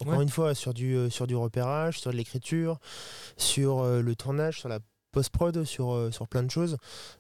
encore 0.04 0.18
Ouais. 0.20 0.24
une 0.24 0.30
fois 0.30 0.54
sur 0.56 0.74
du 0.74 0.96
euh, 0.96 1.10
sur 1.10 1.28
du 1.28 1.36
repérage 1.36 2.00
sur 2.00 2.12
de 2.12 2.16
l'écriture 2.18 2.80
sur 3.38 3.80
euh, 3.82 4.02
le 4.02 4.16
tournage 4.16 4.60
sur 4.60 4.70
la 4.70 4.80
post-prod 5.12 5.64
sur, 5.64 5.94
euh, 5.94 6.10
sur 6.10 6.28
plein 6.28 6.42
de 6.42 6.50
choses. 6.50 6.76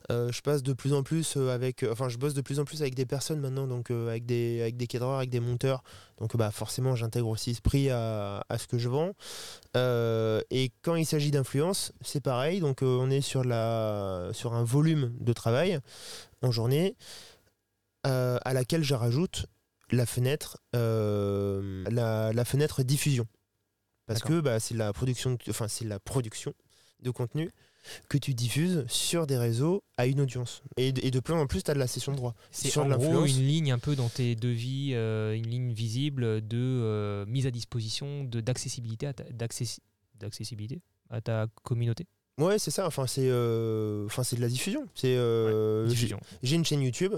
Je 0.10 0.42
passe 0.42 0.64
de 0.64 0.74
plus 0.74 0.94
en 0.94 1.04
plus 1.04 1.38
avec 1.38 1.86
enfin 1.92 2.10
je 2.10 2.18
bosse 2.18 2.34
de 2.34 2.42
plus 2.42 2.60
en 2.60 2.66
plus 2.66 2.82
avec 2.82 2.96
des 2.96 3.06
personnes 3.06 3.40
maintenant 3.40 3.68
donc 3.68 3.92
avec 3.92 4.26
des 4.26 4.62
avec 4.62 4.78
des 4.78 4.88
cadreurs 4.88 5.18
avec 5.18 5.30
des 5.30 5.40
monteurs. 5.40 5.84
Donc 6.20 6.36
bah 6.36 6.50
forcément 6.50 6.96
j'intègre 6.96 7.28
aussi 7.28 7.54
ce 7.54 7.62
prix 7.62 7.92
à, 7.92 8.44
à 8.50 8.58
ce 8.58 8.66
que 8.68 8.80
je 8.80 8.90
vends. 8.90 9.12
Et 9.76 10.72
quand 10.82 10.96
il 10.96 11.06
s'agit 11.06 11.30
d'influence 11.30 11.92
c'est 12.02 12.22
pareil. 12.22 12.62
Donc 12.62 12.80
on 12.82 13.12
est 13.12 13.22
sur 13.22 13.44
la 13.44 14.30
sur 14.34 14.54
un 14.56 14.64
volume 14.64 15.14
de 15.20 15.34
travail 15.34 15.80
en 16.42 16.50
journée 16.50 16.96
euh, 18.08 18.38
à 18.44 18.54
laquelle 18.54 18.84
je 18.84 18.96
rajoute 18.96 19.46
la 19.96 20.06
fenêtre 20.06 20.58
euh, 20.76 21.84
la, 21.90 22.32
la 22.34 22.46
fenêtre 22.46 22.84
diffusion. 22.84 23.28
Parce 24.06 24.22
que 24.22 24.42
bah, 24.42 24.60
c'est 24.60 24.76
la 24.76 24.92
production 24.94 25.32
de- 25.32 25.38
enfin 25.50 25.68
c'est 25.68 25.86
la 25.86 26.00
production 26.00 26.54
de 27.02 27.10
contenu 27.12 27.50
que 28.10 28.18
tu 28.18 28.34
diffuses 28.34 28.86
sur 28.88 29.28
des 29.28 29.38
réseaux 29.38 29.84
à 29.98 30.06
une 30.08 30.22
audience. 30.22 30.62
Et, 30.78 30.92
de- 30.92 31.02
et 31.06 31.12
de 31.12 31.20
plus 31.20 31.34
en 31.34 31.48
plus 31.48 31.64
tu 31.64 31.72
as 31.72 31.74
de 31.74 31.80
la 31.80 31.88
session 31.88 32.12
de 32.12 32.18
droit 32.18 32.34
C'est 32.52 32.70
en 32.78 32.88
gros 32.98 33.26
une 33.26 33.46
ligne 33.48 33.72
un 33.72 33.80
peu 33.80 33.96
dans 33.96 34.10
tes 34.10 34.36
devis, 34.36 34.92
euh, 34.94 35.36
une 35.36 35.48
ligne 35.48 35.72
visible 35.74 36.46
de 36.46 36.58
euh, 36.58 37.26
mise 37.28 37.46
à 37.48 37.52
disposition, 37.52 38.24
de 38.24 38.42
d'accessibilité, 38.42 39.10
d'accessibilité 40.16 40.82
à 41.10 41.22
ta 41.22 41.48
communauté. 41.64 42.08
Ouais 42.40 42.58
c'est 42.60 42.72
ça 42.72 42.88
enfin 42.88 43.06
c'est 43.08 43.28
euh, 43.30 44.06
enfin 44.08 44.24
c'est 44.24 44.36
de 44.36 44.42
la 44.42 44.48
diffusion 44.48 44.88
c'est 44.96 45.16
euh, 45.16 45.84
j'ai- 45.86 45.90
Diffusion. 45.94 46.20
j'ai 46.42 46.56
une 46.56 46.66
chaîne 46.66 46.82
YouTube 46.82 47.14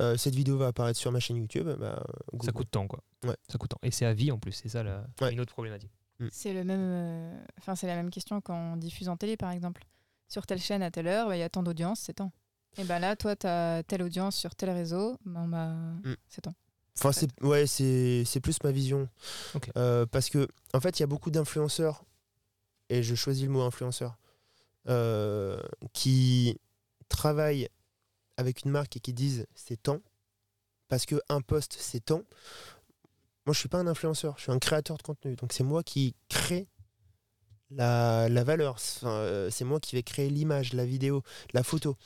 euh, 0.00 0.16
cette 0.16 0.34
vidéo 0.34 0.58
va 0.58 0.66
apparaître 0.68 0.98
sur 0.98 1.10
ma 1.10 1.20
chaîne 1.20 1.36
YouTube 1.38 1.68
bah, 1.78 2.02
go, 2.34 2.44
Ça 2.44 2.52
go. 2.52 2.58
coûte 2.58 2.70
temps 2.70 2.86
quoi. 2.86 3.00
Ouais. 3.24 3.36
Ça 3.50 3.56
coûte 3.58 3.70
temps. 3.70 3.78
Et 3.82 3.90
c'est 3.90 4.04
à 4.06 4.12
vie 4.12 4.30
en 4.30 4.38
plus, 4.38 4.52
c'est 4.52 4.68
ça 4.68 4.82
la, 4.82 5.04
Ouais. 5.20 5.32
une 5.32 5.40
autre 5.40 5.52
problématique. 5.52 5.90
C'est 6.30 6.52
le 6.52 6.64
même, 6.64 6.80
euh, 6.82 7.40
enfin 7.58 7.74
c'est 7.76 7.86
la 7.86 7.94
même 7.96 8.10
question 8.10 8.40
quand 8.40 8.72
on 8.74 8.76
diffuse 8.76 9.08
en 9.08 9.16
télé 9.16 9.36
par 9.36 9.50
exemple. 9.52 9.84
Sur 10.28 10.46
telle 10.46 10.60
chaîne 10.60 10.82
à 10.82 10.90
telle 10.90 11.06
heure, 11.06 11.28
bah, 11.28 11.36
il 11.36 11.40
y 11.40 11.42
a 11.42 11.48
tant 11.48 11.62
d'audience, 11.62 12.00
c'est 12.00 12.14
tant. 12.14 12.32
Et 12.76 12.84
ben 12.84 12.98
là, 12.98 13.16
toi, 13.16 13.34
tu 13.34 13.46
as 13.46 13.82
telle 13.84 14.02
audience 14.02 14.36
sur 14.36 14.54
tel 14.54 14.68
réseau, 14.70 15.16
bah, 15.24 15.68
Mm. 16.04 16.14
c'est 16.28 16.42
tant. 16.42 16.54
Enfin, 16.98 17.12
c'est 17.12 17.28
ouais, 17.42 17.66
c'est 17.66 18.24
c'est 18.26 18.40
plus 18.40 18.62
ma 18.62 18.72
vision. 18.72 19.08
Ok. 19.54 19.70
Euh, 19.76 20.04
parce 20.06 20.28
que 20.28 20.46
en 20.74 20.80
fait, 20.80 20.98
il 20.98 21.02
y 21.02 21.04
a 21.04 21.06
beaucoup 21.06 21.30
d'influenceurs 21.30 22.04
et 22.90 23.02
je 23.02 23.14
choisis 23.14 23.44
le 23.44 23.50
mot 23.50 23.62
influenceur 23.62 24.18
euh, 24.88 25.60
qui 25.92 26.58
travaillent 27.08 27.68
avec 28.36 28.64
une 28.64 28.70
marque 28.70 28.96
et 28.96 29.00
qui 29.00 29.12
disent 29.12 29.46
c'est 29.54 29.82
temps 29.82 30.00
parce 30.88 31.06
que 31.06 31.20
un 31.28 31.40
post 31.40 31.76
c'est 31.78 32.04
temps. 32.04 32.22
Moi, 33.46 33.54
je 33.54 33.60
suis 33.60 33.68
pas 33.68 33.78
un 33.78 33.86
influenceur, 33.86 34.34
je 34.36 34.42
suis 34.42 34.52
un 34.52 34.58
créateur 34.58 34.96
de 34.98 35.02
contenu. 35.02 35.36
Donc 35.36 35.52
c'est 35.52 35.64
moi 35.64 35.82
qui 35.82 36.14
crée 36.28 36.68
la, 37.70 38.44
valeur. 38.44 38.76
Euh, 39.04 39.50
c'est 39.50 39.64
moi 39.64 39.80
qui 39.80 39.96
vais 39.96 40.02
créer 40.02 40.30
l'image, 40.30 40.72
la 40.72 40.84
vidéo, 40.84 41.22
la 41.52 41.62
photo 41.62 41.96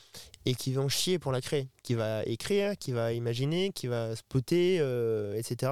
et 0.45 0.55
qui 0.55 0.73
va 0.73 0.81
en 0.81 0.89
chier 0.89 1.19
pour 1.19 1.31
la 1.31 1.39
créer, 1.39 1.69
qui 1.83 1.93
va 1.93 2.21
écrire, 2.25 2.77
qui 2.77 2.91
va 2.91 3.13
imaginer, 3.13 3.71
qui 3.71 3.87
va 3.87 4.13
spotter, 4.13 4.77
euh, 4.81 5.35
etc. 5.35 5.71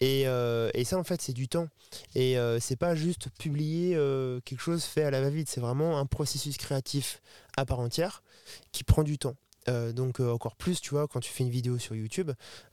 Et, 0.00 0.24
euh, 0.26 0.70
et 0.74 0.82
ça, 0.84 0.98
en 0.98 1.04
fait, 1.04 1.22
c'est 1.22 1.32
du 1.32 1.46
temps. 1.46 1.68
Et 2.16 2.36
c'est 2.58 2.76
pas 2.76 2.94
juste 2.96 3.28
publier 3.38 3.94
quelque 4.44 4.60
chose 4.60 4.82
fait 4.82 5.04
à 5.04 5.10
la 5.10 5.20
va-vite, 5.20 5.48
c'est 5.48 5.60
vraiment 5.60 5.98
un 5.98 6.06
processus 6.06 6.56
créatif 6.56 7.20
à 7.56 7.64
part 7.64 7.80
entière 7.80 8.22
qui 8.72 8.82
prend 8.82 9.02
du 9.02 9.18
temps. 9.18 9.36
Euh, 9.68 9.92
donc 9.92 10.20
euh, 10.20 10.30
encore 10.32 10.56
plus, 10.56 10.80
tu 10.80 10.90
vois, 10.90 11.06
quand 11.06 11.20
tu 11.20 11.30
fais 11.30 11.44
une 11.44 11.50
vidéo 11.50 11.78
sur 11.78 11.94
YouTube, 11.94 12.30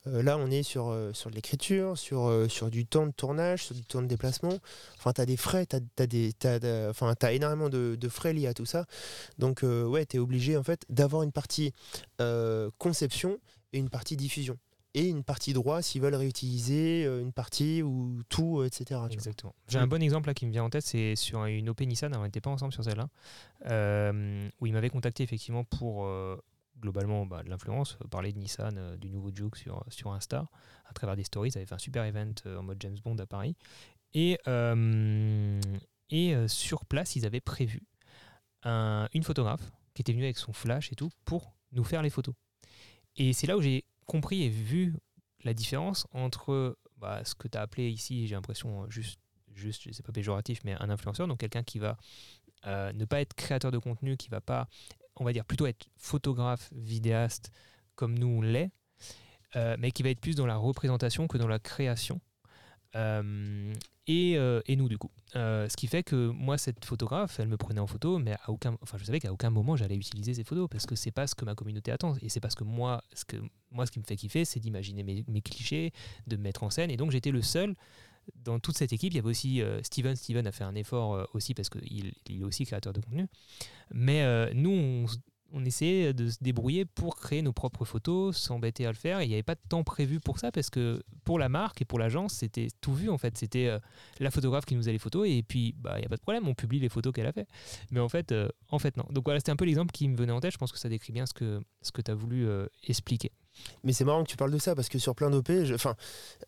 euh, 0.08 0.24
là 0.24 0.38
on 0.38 0.50
est 0.50 0.64
sur, 0.64 0.96
sur 1.14 1.30
de 1.30 1.36
l'écriture, 1.36 1.98
sur, 1.98 2.46
sur 2.50 2.70
du 2.72 2.86
temps 2.86 3.06
de 3.06 3.12
tournage, 3.12 3.66
sur 3.66 3.76
du 3.76 3.84
temps 3.84 4.02
de 4.02 4.08
déplacement. 4.08 4.58
Enfin, 4.98 5.14
tu 5.14 5.22
as 5.22 5.26
des 5.26 5.38
frais, 5.38 5.66
tu 5.66 5.76
as, 5.76 6.08
des, 6.08 6.34
t'as, 6.34 6.60
t'as- 6.60 6.90
enfin, 6.90 7.14
t'as 7.16 7.32
énormément 7.34 7.70
de, 7.70 7.96
de 8.00 8.10
frais 8.10 8.34
liés 8.34 8.48
à 8.48 8.54
tout 8.54 8.66
ça. 8.66 8.86
Donc 9.38 9.62
ouais, 9.64 10.06
tu 10.06 10.18
es 10.18 10.20
obligé 10.20 10.58
en 10.58 10.64
fait 10.64 10.84
d'avoir 10.90 11.24
une 11.24 11.32
partie 11.32 11.74
conception 12.78 13.40
et 13.74 13.78
une 13.80 13.90
partie 13.90 14.18
diffusion. 14.18 14.58
Et 14.96 15.06
une 15.08 15.24
partie 15.24 15.54
droit 15.54 15.84
s'ils 15.84 16.02
veulent 16.02 16.16
réutiliser 16.16 17.04
une 17.04 17.32
partie 17.32 17.84
ou 17.84 18.24
tout, 18.28 18.64
etc. 18.64 19.02
Exactement. 19.12 19.54
J'ai 19.68 19.78
Mm. 19.78 19.82
un 19.84 19.88
bon 19.88 20.02
exemple 20.02 20.28
là 20.28 20.34
qui 20.34 20.48
me 20.48 20.52
vient 20.52 20.64
en 20.64 20.70
tête, 20.72 20.84
c'est 20.84 21.16
sur 21.16 21.46
une 21.46 21.70
OP 21.70 21.82
Nissan, 21.82 22.12
on 22.16 22.24
n'était 22.24 22.42
pas 22.42 22.50
ensemble 22.50 22.74
sur 22.74 22.84
celle-là, 22.84 23.08
où 24.60 24.66
il 24.66 24.74
m'avait 24.74 24.90
contacté 24.90 25.22
effectivement 25.22 25.64
pour 25.64 26.08
globalement 26.80 27.26
bah, 27.26 27.44
de 27.44 27.50
l'influence, 27.50 27.98
euh, 28.04 28.08
parler 28.08 28.32
de 28.34 28.40
Nissan, 28.40 28.78
euh, 28.78 28.98
du 28.98 29.10
nouveau 29.10 29.32
Juke 29.34 29.56
sur, 29.58 29.84
sur 29.90 30.12
Insta, 30.14 30.48
à 30.86 30.94
travers 30.94 31.16
des 31.16 31.24
stories. 31.24 31.50
Ils 31.50 31.58
avaient 31.58 31.66
fait 31.66 31.76
un 31.76 31.80
super 31.80 32.04
event 32.04 32.34
euh, 32.46 32.58
en 32.58 32.64
mode 32.64 32.78
James 32.82 32.98
Bond 33.04 33.18
à 33.18 33.26
Paris. 33.26 33.56
Et, 34.14 34.40
euh, 34.48 35.60
et 36.10 36.36
euh, 36.36 36.48
sur 36.48 36.86
place, 36.86 37.16
ils 37.16 37.26
avaient 37.26 37.42
prévu 37.42 37.84
un- 38.64 39.08
une 39.14 39.24
photographe 39.24 39.72
qui 39.94 40.02
était 40.02 40.14
venue 40.14 40.24
avec 40.24 40.38
son 40.38 40.54
flash 40.54 40.92
et 40.92 40.96
tout 40.96 41.10
pour 41.26 41.54
nous 41.72 41.84
faire 41.84 42.02
les 42.02 42.10
photos. 42.10 42.36
Et 43.16 43.34
c'est 43.34 43.48
là 43.48 43.58
où 43.58 43.62
j'ai 43.62 43.86
compris 44.06 44.44
et 44.44 44.50
vu 44.50 44.96
la 45.44 45.54
différence 45.54 46.08
entre 46.12 46.78
bah, 46.98 47.24
ce 47.24 47.36
que 47.36 47.48
tu 47.48 47.58
as 47.58 47.62
appelé 47.62 47.90
ici, 47.90 48.28
j'ai 48.28 48.36
l'impression, 48.36 48.84
euh, 48.84 48.90
juste, 48.90 49.20
juste 49.54 49.88
c'est 49.92 50.06
pas 50.06 50.12
péjoratif, 50.12 50.62
mais 50.64 50.74
un 50.80 50.90
influenceur, 50.90 51.28
donc 51.28 51.40
quelqu'un 51.40 51.64
qui 51.64 51.80
va 51.80 51.98
euh, 52.66 52.92
ne 52.94 53.06
pas 53.06 53.22
être 53.22 53.34
créateur 53.36 53.72
de 53.72 53.78
contenu, 53.78 54.18
qui 54.18 54.30
va 54.30 54.42
pas, 54.42 54.68
on 55.20 55.26
va 55.26 55.34
dire 55.34 55.46
plutôt 55.46 55.68
être 55.68 55.88
photographe, 55.98 56.70
vidéaste, 56.74 57.52
comme 57.96 58.18
nous 58.18 58.28
on 58.28 58.42
l'est, 58.42 58.72
euh, 59.56 59.76
mais 59.80 59.92
qui 59.92 60.04
va 60.04 60.10
être 60.10 60.22
plus 60.22 60.36
dans 60.36 60.46
la 60.46 60.56
représentation 60.56 61.28
que 61.28 61.38
dans 61.38 61.48
la 61.48 61.60
création. 61.60 62.22
Euh, 62.96 63.74
et, 64.08 64.38
euh, 64.38 64.62
et 64.66 64.76
nous 64.76 64.90
du 64.90 64.98
coup. 64.98 65.12
Ce 65.34 65.76
qui 65.76 65.86
fait 65.86 66.02
que 66.02 66.30
moi 66.30 66.58
cette 66.58 66.84
photographe, 66.86 67.40
elle 67.40 67.48
me 67.48 67.58
prenait 67.58 67.80
en 67.80 67.86
photo, 67.86 68.18
mais 68.18 68.34
à 68.34 68.50
aucun, 68.50 68.76
enfin 68.82 68.98
je 68.98 69.04
savais 69.04 69.20
qu'à 69.20 69.32
aucun 69.32 69.52
moment 69.52 69.76
j'allais 69.76 69.96
utiliser 69.96 70.34
ces 70.34 70.44
photos 70.44 70.68
parce 70.68 70.88
que 70.88 70.96
c'est 70.96 71.12
pas 71.12 71.28
ce 71.28 71.36
que 71.36 71.46
ma 71.46 71.54
communauté 71.54 71.92
attend 71.92 72.16
et 72.22 72.30
c'est 72.30 72.40
parce 72.40 72.56
que 72.56 72.64
moi, 72.64 73.04
ce 73.14 73.26
que 73.26 73.38
moi 73.70 73.86
ce 73.86 73.92
qui 73.92 74.00
me 74.00 74.06
fait 74.06 74.16
kiffer, 74.16 74.46
c'est 74.46 74.60
d'imaginer 74.60 75.04
mes, 75.04 75.24
mes 75.28 75.42
clichés, 75.42 75.94
de 76.26 76.36
me 76.38 76.42
mettre 76.42 76.64
en 76.64 76.72
scène 76.72 76.90
et 76.90 76.98
donc 76.98 77.12
j'étais 77.12 77.30
le 77.30 77.44
seul 77.44 77.76
dans 78.36 78.60
toute 78.60 78.78
cette 78.78 78.94
équipe. 78.94 79.14
Il 79.14 79.16
y 79.18 79.20
avait 79.20 79.30
aussi 79.30 79.62
euh, 79.62 79.82
Steven. 79.84 80.16
Steven 80.16 80.46
a 80.48 80.52
fait 80.52 80.64
un 80.64 80.76
effort 80.76 81.16
euh, 81.16 81.26
aussi 81.34 81.54
parce 81.54 81.70
qu'il 81.70 82.14
il 82.28 82.42
est 82.42 82.44
aussi 82.44 82.66
créateur 82.66 82.94
de 82.94 83.02
contenu. 83.02 83.28
Mais 83.92 84.24
euh, 84.24 84.52
nous, 84.54 85.08
on, 85.52 85.66
essayait 85.66 86.14
de 86.14 86.30
se 86.30 86.38
débrouiller 86.42 86.86
pour 86.86 87.16
créer 87.16 87.42
nos 87.42 87.54
propres 87.54 87.86
photos, 87.86 88.38
s'embêter 88.38 88.86
à 88.86 88.90
le 88.90 88.96
faire. 88.96 89.22
Il 89.22 89.28
n'y 89.28 89.34
avait 89.34 89.44
pas 89.44 89.56
de 89.56 89.62
temps 89.68 89.84
prévu 89.84 90.20
pour 90.20 90.40
ça 90.40 90.52
parce 90.52 90.70
que 90.70 91.02
pour 91.24 91.40
la 91.40 91.50
marque 91.50 91.82
et 91.82 91.86
pour 91.86 92.00
l'agence, 92.00 92.34
c'était 92.34 92.68
tout 92.82 92.94
vu 92.94 93.10
en 93.10 93.18
fait. 93.18 93.38
C'était 93.38 93.76
la 94.20 94.32
photographe 94.32 94.66
qui 94.66 94.76
nous 94.76 94.88
a 94.88 94.92
les 94.92 95.00
photos 95.00 95.28
et 95.28 95.44
puis 95.44 95.74
bah 95.78 95.94
il 95.98 96.02
n'y 96.02 96.06
a 96.06 96.10
pas 96.10 96.18
de 96.18 96.22
problème, 96.22 96.48
on 96.48 96.54
publie 96.54 96.80
les 96.80 96.90
photos 96.90 97.12
qu'elle 97.14 97.26
a 97.26 97.32
fait. 97.32 97.48
Mais 97.90 98.00
en 98.00 98.10
fait, 98.10 98.34
en 98.70 98.80
fait 98.80 98.96
non. 98.96 99.06
Donc 99.10 99.26
voilà, 99.26 99.40
c'était 99.40 99.52
un 99.52 99.56
peu 99.56 99.66
l'exemple 99.66 99.92
qui 99.92 100.08
me 100.08 100.16
venait 100.16 100.32
en 100.32 100.40
tête. 100.40 100.54
Je 100.54 100.58
pense 100.58 100.72
que 100.72 100.78
ça 100.78 100.88
décrit 100.88 101.14
bien 101.14 101.26
ce 101.26 101.34
que 101.34 101.60
ce 101.82 101.92
que 101.92 102.02
tu 102.02 102.12
as 102.12 102.16
voulu 102.16 102.48
expliquer. 102.84 103.32
Mais 103.84 103.94
c'est 103.94 104.06
marrant 104.06 104.24
que 104.24 104.30
tu 104.30 104.38
parles 104.38 104.52
de 104.52 104.58
ça 104.58 104.76
parce 104.76 104.90
que 104.90 105.00
sur 105.00 105.16
plein 105.16 105.30
d'OP, 105.30 105.52
je, 105.64 105.74
enfin, 105.74 105.96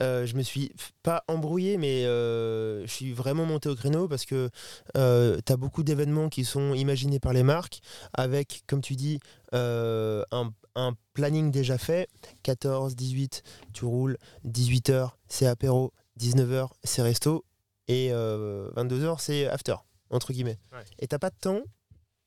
euh, 0.01 0.25
je 0.25 0.35
me 0.35 0.43
suis 0.43 0.71
pas 1.03 1.23
embrouillé, 1.27 1.77
mais 1.77 2.05
euh, 2.05 2.85
je 2.85 2.91
suis 2.91 3.13
vraiment 3.13 3.45
monté 3.45 3.69
au 3.69 3.75
créneau 3.75 4.07
parce 4.07 4.25
que 4.25 4.49
tu 4.93 4.99
as 4.99 5.57
beaucoup 5.57 5.83
d'événements 5.83 6.29
qui 6.29 6.45
sont 6.45 6.73
imaginés 6.73 7.19
par 7.19 7.33
les 7.33 7.43
marques 7.43 7.81
avec, 8.13 8.63
comme 8.67 8.81
tu 8.81 8.95
dis, 8.95 9.19
euh, 9.53 10.23
un, 10.31 10.53
un 10.75 10.95
planning 11.13 11.51
déjà 11.51 11.77
fait. 11.77 12.07
14, 12.43 12.95
18, 12.95 13.43
tu 13.73 13.85
roules, 13.85 14.17
18h, 14.47 15.11
c'est 15.27 15.47
apéro, 15.47 15.93
19h, 16.19 16.69
c'est 16.83 17.01
resto, 17.01 17.45
et 17.87 18.09
22h, 18.11 19.19
c'est 19.19 19.47
after, 19.47 19.75
entre 20.09 20.31
guillemets. 20.33 20.59
Ouais. 20.71 20.83
Et 20.99 21.07
t'as 21.07 21.19
pas 21.19 21.29
de 21.29 21.35
temps 21.39 21.61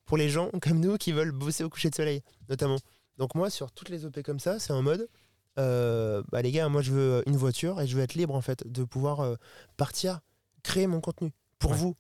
pour 0.04 0.16
les 0.16 0.28
gens 0.28 0.50
comme 0.60 0.80
nous 0.80 0.96
qui 0.96 1.12
veulent 1.12 1.32
bosser 1.32 1.64
au 1.64 1.70
coucher 1.70 1.90
de 1.90 1.94
soleil, 1.94 2.22
notamment. 2.48 2.78
Donc 3.18 3.34
moi, 3.34 3.50
sur 3.50 3.70
toutes 3.70 3.88
les 3.90 4.04
OP 4.04 4.22
comme 4.22 4.40
ça, 4.40 4.58
c'est 4.58 4.72
en 4.72 4.82
mode, 4.82 5.08
euh, 5.58 6.22
bah 6.32 6.42
les 6.42 6.50
gars, 6.52 6.68
moi 6.68 6.82
je 6.82 6.92
veux 6.92 7.22
une 7.26 7.36
voiture 7.36 7.80
et 7.80 7.86
je 7.86 7.96
veux 7.96 8.02
être 8.02 8.14
libre 8.14 8.34
en 8.34 8.40
fait 8.40 8.66
de 8.70 8.82
pouvoir 8.84 9.20
euh, 9.20 9.36
partir, 9.76 10.20
créer 10.62 10.86
mon 10.86 11.00
contenu 11.00 11.32
pour 11.58 11.72
Ouais. 11.72 11.76
vous. 11.76 11.96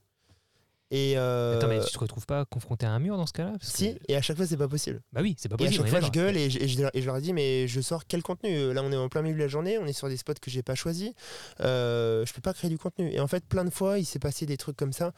Et 0.90 1.14
euh, 1.16 1.56
Attends, 1.56 1.66
mais 1.68 1.80
tu 1.84 1.90
te 1.92 1.98
retrouves 1.98 2.26
pas 2.26 2.44
confronté 2.44 2.84
à 2.86 2.90
un 2.90 2.98
mur 3.00 3.16
dans 3.16 3.26
ce 3.26 3.32
cas-là 3.32 3.54
que- 3.58 3.64
si, 3.64 3.96
et 4.06 4.14
à 4.16 4.22
chaque 4.22 4.36
fois 4.36 4.46
c'est 4.46 4.56
pas 4.56 4.68
possible. 4.68 5.00
Bah 5.12 5.22
oui, 5.22 5.34
c'est 5.38 5.48
pas 5.48 5.54
Et 5.58 5.62
à 5.62 5.66
possible. 5.66 5.82
chaque 5.84 5.90
fois 5.90 6.00
je 6.00 6.10
gueule 6.10 6.36
et 6.36 6.50
je, 6.50 6.60
et 6.60 6.68
je- 6.68 6.82
et 6.92 7.00
je 7.00 7.06
leur 7.06 7.20
dis 7.20 7.32
mais 7.32 7.66
je 7.66 7.80
sors 7.80 8.04
quel 8.06 8.22
contenu? 8.22 8.72
Là 8.72 8.82
on 8.84 8.92
est 8.92 8.96
en 8.96 9.08
plein 9.08 9.22
milieu 9.22 9.34
de 9.34 9.40
la 9.40 9.48
journée, 9.48 9.78
on 9.78 9.86
est 9.86 9.92
sur 9.94 10.08
des 10.08 10.16
spots 10.16 10.34
que 10.40 10.50
j'ai 10.50 10.62
pas 10.62 10.74
choisis, 10.74 11.12
euh, 11.60 12.24
je 12.26 12.32
peux 12.32 12.42
pas 12.42 12.52
créer 12.52 12.70
du 12.70 12.78
contenu. 12.78 13.10
Et 13.12 13.18
en 13.18 13.26
fait 13.26 13.44
plein 13.44 13.64
de 13.64 13.70
fois 13.70 13.98
il 13.98 14.04
s'est 14.04 14.18
passé 14.20 14.46
des 14.46 14.56
trucs 14.56 14.76
comme 14.76 14.92
ça. 14.92 15.12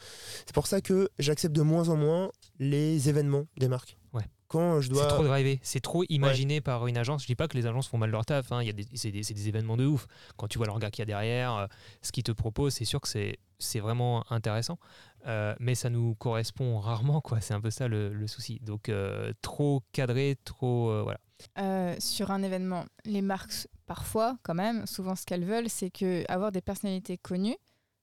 C'est 0.47 0.55
pour 0.55 0.67
ça 0.67 0.81
que 0.81 1.11
j'accepte 1.19 1.55
de 1.55 1.63
moins 1.63 1.89
en 1.89 1.97
moins 1.97 2.31
les 2.59 3.09
événements 3.11 3.47
des 3.59 3.69
marques. 3.69 3.99
Ouais. 4.15 4.25
Quand 4.49 4.81
je 4.81 4.91
dois... 4.91 5.03
C'est 5.03 5.09
trop 5.09 5.25
drivé, 5.25 5.59
c'est 5.63 5.81
trop 5.81 6.05
imaginé 6.09 6.61
par 6.61 6.87
une 6.87 6.97
agence. 6.97 7.23
Je 7.23 7.27
dis 7.27 7.35
pas 7.35 7.49
que 7.49 7.57
les 7.57 7.67
agences 7.67 7.89
font 7.89 7.99
mal 7.99 8.11
leur 8.11 8.25
taf, 8.25 8.53
hein. 8.53 8.63
Il 8.63 8.67
y 8.67 8.71
a 8.71 8.73
des- 8.73 8.87
c'est 8.95 9.11
des, 9.11 9.23
c'est 9.23 9.35
des 9.35 9.49
événements 9.49 9.77
de 9.77 9.85
ouf. 9.87 10.07
Quand 10.37 10.47
tu 10.49 10.59
vois 10.59 10.67
le 10.67 10.73
regard 10.73 10.91
qu'il 10.91 11.03
y 11.03 11.05
a 11.05 11.07
derrière, 11.07 11.55
euh, 11.55 11.67
ce 12.03 12.13
qu'ils 12.13 12.23
te 12.25 12.33
proposent, 12.33 12.75
c'est 12.75 12.85
sûr 12.85 13.01
que 13.01 13.09
c'est 13.09 13.39
c'est 13.59 13.81
vraiment 13.81 14.25
intéressant. 14.31 14.79
Euh, 15.27 15.55
mais 15.59 15.75
ça 15.75 15.89
nous 15.91 16.15
correspond 16.15 16.79
rarement, 16.79 17.21
quoi. 17.21 17.41
C'est 17.41 17.55
un 17.55 17.61
peu 17.61 17.71
ça 17.71 17.89
le, 17.89 18.13
le 18.13 18.27
souci. 18.27 18.61
Donc 18.63 18.89
euh, 18.89 19.33
trop 19.43 19.83
cadré, 19.93 20.37
trop 20.45 20.91
euh, 20.91 21.03
voilà. 21.03 21.19
Euh, 21.59 21.97
sur 21.99 22.31
un 22.31 22.43
événement, 22.43 22.85
les 23.05 23.23
marques, 23.23 23.67
parfois, 23.87 24.39
quand 24.43 24.55
même, 24.55 24.87
souvent 24.87 25.17
ce 25.17 25.27
qu'elles 25.27 25.45
veulent, 25.45 25.69
c'est 25.69 25.91
que 25.91 26.25
avoir 26.31 26.53
des 26.53 26.61
personnalités 26.63 27.19
connues, 27.19 27.57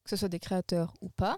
que 0.04 0.10
ce 0.10 0.16
soit 0.18 0.28
des 0.30 0.40
créateurs 0.40 0.94
ou 1.02 1.10
pas, 1.10 1.38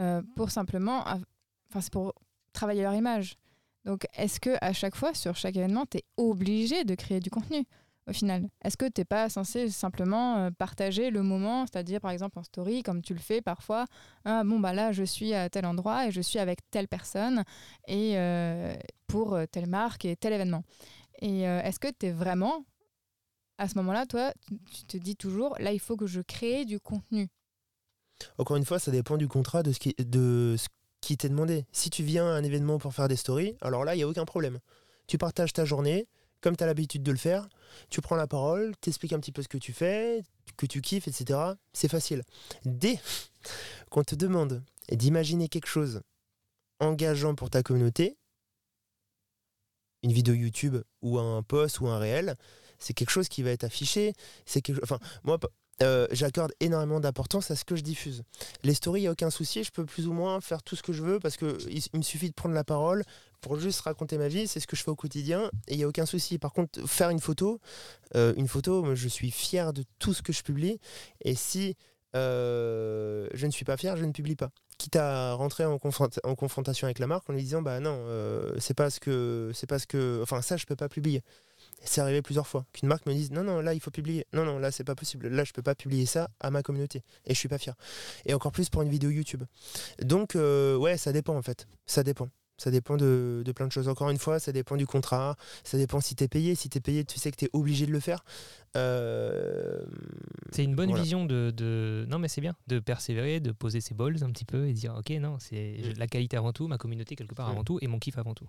euh, 0.00 0.22
pour 0.36 0.50
simplement, 0.50 1.00
enfin, 1.00 1.80
c'est 1.80 1.92
pour 1.92 2.14
travailler 2.52 2.82
leur 2.82 2.94
image. 2.94 3.36
Donc, 3.84 4.06
est-ce 4.16 4.40
que 4.40 4.56
à 4.60 4.72
chaque 4.72 4.94
fois, 4.96 5.12
sur 5.14 5.36
chaque 5.36 5.56
événement, 5.56 5.84
tu 5.90 5.98
es 5.98 6.04
obligé 6.16 6.84
de 6.84 6.94
créer 6.94 7.20
du 7.20 7.30
contenu 7.30 7.64
au 8.06 8.12
final? 8.12 8.48
Est-ce 8.62 8.76
que 8.76 8.86
tu 8.86 9.00
n'es 9.00 9.04
pas 9.04 9.28
censé 9.28 9.68
simplement 9.70 10.38
euh, 10.38 10.50
partager 10.50 11.10
le 11.10 11.22
moment, 11.22 11.66
c'est-à-dire 11.66 12.00
par 12.00 12.10
exemple 12.10 12.38
en 12.38 12.42
story, 12.42 12.82
comme 12.82 13.02
tu 13.02 13.12
le 13.14 13.20
fais 13.20 13.40
parfois 13.42 13.84
Ah 14.24 14.42
bon, 14.44 14.58
bah 14.60 14.72
là, 14.72 14.92
je 14.92 15.04
suis 15.04 15.34
à 15.34 15.50
tel 15.50 15.66
endroit 15.66 16.06
et 16.06 16.10
je 16.12 16.20
suis 16.22 16.38
avec 16.38 16.60
telle 16.70 16.88
personne 16.88 17.44
et 17.86 18.16
euh, 18.18 18.74
pour 19.06 19.34
euh, 19.34 19.44
telle 19.46 19.68
marque 19.68 20.04
et 20.06 20.16
tel 20.16 20.32
événement. 20.32 20.64
Et 21.20 21.42
est-ce 21.42 21.78
que 21.78 21.88
tu 21.88 22.06
es 22.06 22.10
vraiment, 22.10 22.64
à 23.56 23.68
ce 23.68 23.76
moment-là, 23.78 24.04
toi, 24.04 24.32
tu- 24.46 24.58
tu 24.74 24.84
te 24.84 24.96
dis 24.96 25.14
toujours, 25.16 25.54
là, 25.60 25.72
il 25.72 25.78
faut 25.78 25.96
que 25.96 26.06
je 26.06 26.20
crée 26.20 26.64
du 26.64 26.80
contenu? 26.80 27.28
Encore 28.38 28.56
une 28.56 28.64
fois, 28.64 28.78
ça 28.78 28.90
dépend 28.90 29.16
du 29.16 29.28
contrat, 29.28 29.62
de 29.62 29.72
ce 29.72 29.78
qui, 29.78 29.94
de 29.98 30.56
ce 30.58 30.68
qui 31.04 31.16
t'est 31.16 31.28
demandé. 31.28 31.66
Si 31.72 31.90
tu 31.90 32.02
viens 32.02 32.26
à 32.26 32.30
un 32.30 32.42
événement 32.42 32.78
pour 32.78 32.94
faire 32.94 33.08
des 33.08 33.16
stories, 33.16 33.56
alors 33.60 33.84
là, 33.84 33.94
il 33.94 33.98
n'y 33.98 34.04
a 34.04 34.08
aucun 34.08 34.24
problème. 34.24 34.58
Tu 35.06 35.18
partages 35.18 35.52
ta 35.52 35.64
journée, 35.64 36.08
comme 36.40 36.56
tu 36.56 36.64
as 36.64 36.66
l'habitude 36.66 37.02
de 37.02 37.12
le 37.12 37.18
faire, 37.18 37.46
tu 37.90 38.00
prends 38.00 38.16
la 38.16 38.26
parole, 38.26 38.74
t'expliques 38.80 39.12
un 39.12 39.20
petit 39.20 39.32
peu 39.32 39.42
ce 39.42 39.48
que 39.48 39.58
tu 39.58 39.72
fais, 39.72 40.22
que 40.56 40.66
tu 40.66 40.80
kiffes, 40.80 41.06
etc. 41.06 41.38
C'est 41.72 41.90
facile. 41.90 42.22
Dès 42.64 42.98
qu'on 43.90 44.02
te 44.02 44.14
demande 44.14 44.62
d'imaginer 44.90 45.48
quelque 45.48 45.66
chose 45.66 46.00
engageant 46.80 47.34
pour 47.34 47.50
ta 47.50 47.62
communauté, 47.62 48.16
une 50.02 50.12
vidéo 50.12 50.34
YouTube 50.34 50.76
ou 51.02 51.18
un 51.18 51.42
post 51.42 51.80
ou 51.80 51.88
un 51.88 51.98
réel, 51.98 52.36
c'est 52.78 52.94
quelque 52.94 53.10
chose 53.10 53.28
qui 53.28 53.42
va 53.42 53.50
être 53.50 53.64
affiché. 53.64 54.14
C'est 54.46 54.62
quelque... 54.62 54.82
Enfin, 54.82 54.98
moi, 55.22 55.38
euh, 55.82 56.06
j'accorde 56.12 56.52
énormément 56.60 57.00
d'importance 57.00 57.50
à 57.50 57.56
ce 57.56 57.64
que 57.64 57.74
je 57.74 57.82
diffuse. 57.82 58.22
Les 58.62 58.74
stories, 58.74 59.00
il 59.00 59.04
n'y 59.04 59.08
a 59.08 59.12
aucun 59.12 59.30
souci, 59.30 59.64
je 59.64 59.72
peux 59.72 59.84
plus 59.84 60.06
ou 60.06 60.12
moins 60.12 60.40
faire 60.40 60.62
tout 60.62 60.76
ce 60.76 60.82
que 60.82 60.92
je 60.92 61.02
veux 61.02 61.18
parce 61.18 61.36
qu'il 61.36 61.56
il 61.68 61.98
me 61.98 62.02
suffit 62.02 62.28
de 62.28 62.34
prendre 62.34 62.54
la 62.54 62.64
parole 62.64 63.02
pour 63.40 63.58
juste 63.58 63.80
raconter 63.80 64.16
ma 64.16 64.28
vie, 64.28 64.46
c'est 64.46 64.60
ce 64.60 64.66
que 64.66 64.76
je 64.76 64.82
fais 64.82 64.90
au 64.90 64.96
quotidien 64.96 65.50
et 65.66 65.74
il 65.74 65.78
n'y 65.78 65.84
a 65.84 65.88
aucun 65.88 66.06
souci. 66.06 66.38
Par 66.38 66.52
contre, 66.52 66.86
faire 66.86 67.10
une 67.10 67.20
photo, 67.20 67.60
euh, 68.14 68.32
une 68.36 68.48
photo, 68.48 68.94
je 68.94 69.08
suis 69.08 69.30
fier 69.30 69.72
de 69.72 69.84
tout 69.98 70.14
ce 70.14 70.22
que 70.22 70.32
je 70.32 70.42
publie 70.42 70.78
et 71.24 71.34
si 71.34 71.76
euh, 72.14 73.28
je 73.34 73.46
ne 73.46 73.50
suis 73.50 73.64
pas 73.64 73.76
fier, 73.76 73.96
je 73.96 74.04
ne 74.04 74.12
publie 74.12 74.36
pas. 74.36 74.50
Quitte 74.78 74.96
à 74.96 75.34
rentrer 75.34 75.64
en, 75.64 75.74
en 75.74 76.34
confrontation 76.34 76.86
avec 76.86 76.98
la 77.00 77.06
marque 77.06 77.28
en 77.28 77.32
lui 77.32 77.42
disant 77.42 77.62
bah 77.62 77.80
non, 77.80 78.00
c'est 78.58 78.74
pas 78.74 78.90
ce 78.90 79.00
que, 79.00 79.50
c'est 79.54 79.68
pas 79.68 79.78
ce 79.78 79.86
que, 79.86 80.20
enfin 80.22 80.40
ça 80.40 80.56
je 80.56 80.66
peux 80.66 80.76
pas 80.76 80.88
publier. 80.88 81.22
C'est 81.82 82.00
arrivé 82.00 82.22
plusieurs 82.22 82.46
fois 82.46 82.64
qu'une 82.72 82.88
marque 82.88 83.06
me 83.06 83.12
dise 83.12 83.30
non 83.30 83.42
non 83.44 83.60
là 83.60 83.74
il 83.74 83.80
faut 83.80 83.90
publier, 83.90 84.26
non 84.32 84.44
non 84.44 84.58
là 84.58 84.70
c'est 84.70 84.84
pas 84.84 84.94
possible, 84.94 85.28
là 85.28 85.44
je 85.44 85.52
peux 85.52 85.62
pas 85.62 85.74
publier 85.74 86.06
ça 86.06 86.30
à 86.40 86.50
ma 86.50 86.62
communauté 86.62 87.02
et 87.26 87.34
je 87.34 87.38
suis 87.38 87.48
pas 87.48 87.58
fier. 87.58 87.74
Et 88.26 88.34
encore 88.34 88.52
plus 88.52 88.68
pour 88.70 88.82
une 88.82 88.88
vidéo 88.88 89.10
YouTube. 89.10 89.42
Donc 90.00 90.34
euh, 90.36 90.76
ouais 90.76 90.96
ça 90.96 91.12
dépend 91.12 91.36
en 91.36 91.42
fait, 91.42 91.66
ça 91.86 92.02
dépend. 92.02 92.28
Ça 92.56 92.70
dépend 92.70 92.96
de, 92.96 93.42
de 93.44 93.50
plein 93.52 93.66
de 93.66 93.72
choses. 93.72 93.88
Encore 93.88 94.10
une 94.10 94.16
fois, 94.18 94.38
ça 94.38 94.52
dépend 94.52 94.76
du 94.76 94.86
contrat, 94.86 95.36
ça 95.64 95.76
dépend 95.76 96.00
si 96.00 96.14
t'es 96.14 96.28
payé. 96.28 96.54
Si 96.54 96.68
t'es 96.68 96.78
payé, 96.78 97.04
tu 97.04 97.18
sais 97.18 97.32
que 97.32 97.36
t'es 97.36 97.50
obligé 97.52 97.84
de 97.84 97.90
le 97.90 97.98
faire. 97.98 98.22
Euh, 98.76 99.80
C'est 100.52 100.62
une 100.62 100.76
bonne 100.76 100.90
Voilà. 100.90 101.02
vision 101.02 101.24
de, 101.24 101.50
de- 101.50 102.06
Non, 102.08 102.20
mais 102.20 102.28
c'est 102.28 102.40
bien 102.40 102.54
de 102.68 102.78
persévérer, 102.78 103.40
de 103.40 103.50
poser 103.50 103.80
ses 103.80 103.94
balls 103.94 104.22
un 104.22 104.30
petit 104.30 104.44
peu 104.44 104.68
et 104.68 104.72
dire 104.72 104.94
Ok, 104.96 105.10
non, 105.10 105.38
c'est 105.40 105.80
Mm. 105.84 105.98
la 105.98 106.06
qualité 106.06 106.36
avant 106.36 106.52
tout, 106.52 106.68
ma 106.68 106.78
communauté 106.78 107.16
quelque 107.16 107.34
part 107.34 107.48
Mm. 107.48 107.52
avant 107.52 107.64
tout 107.64 107.78
et 107.82 107.88
mon 107.88 107.98
kiff 107.98 108.18
avant 108.18 108.34
tout. 108.34 108.46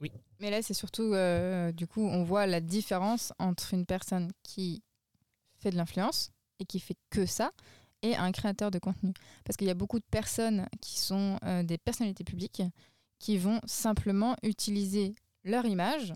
Oui. 0.00 0.10
Mais 0.38 0.50
là, 0.50 0.62
c'est 0.62 0.74
surtout, 0.74 1.12
euh, 1.14 1.72
du 1.72 1.86
coup, 1.86 2.02
on 2.02 2.24
voit 2.24 2.46
la 2.46 2.60
différence 2.60 3.32
entre 3.38 3.74
une 3.74 3.84
personne 3.86 4.30
qui 4.42 4.82
fait 5.58 5.70
de 5.70 5.76
l'influence 5.76 6.30
et 6.58 6.64
qui 6.64 6.80
fait 6.80 6.96
que 7.10 7.26
ça 7.26 7.52
et 8.02 8.16
un 8.16 8.32
créateur 8.32 8.70
de 8.70 8.78
contenu. 8.78 9.12
Parce 9.44 9.56
qu'il 9.58 9.66
y 9.66 9.70
a 9.70 9.74
beaucoup 9.74 9.98
de 9.98 10.04
personnes 10.10 10.66
qui 10.80 10.98
sont 10.98 11.38
euh, 11.44 11.62
des 11.62 11.76
personnalités 11.76 12.24
publiques 12.24 12.62
qui 13.18 13.36
vont 13.36 13.60
simplement 13.66 14.36
utiliser 14.42 15.14
leur 15.44 15.66
image 15.66 16.14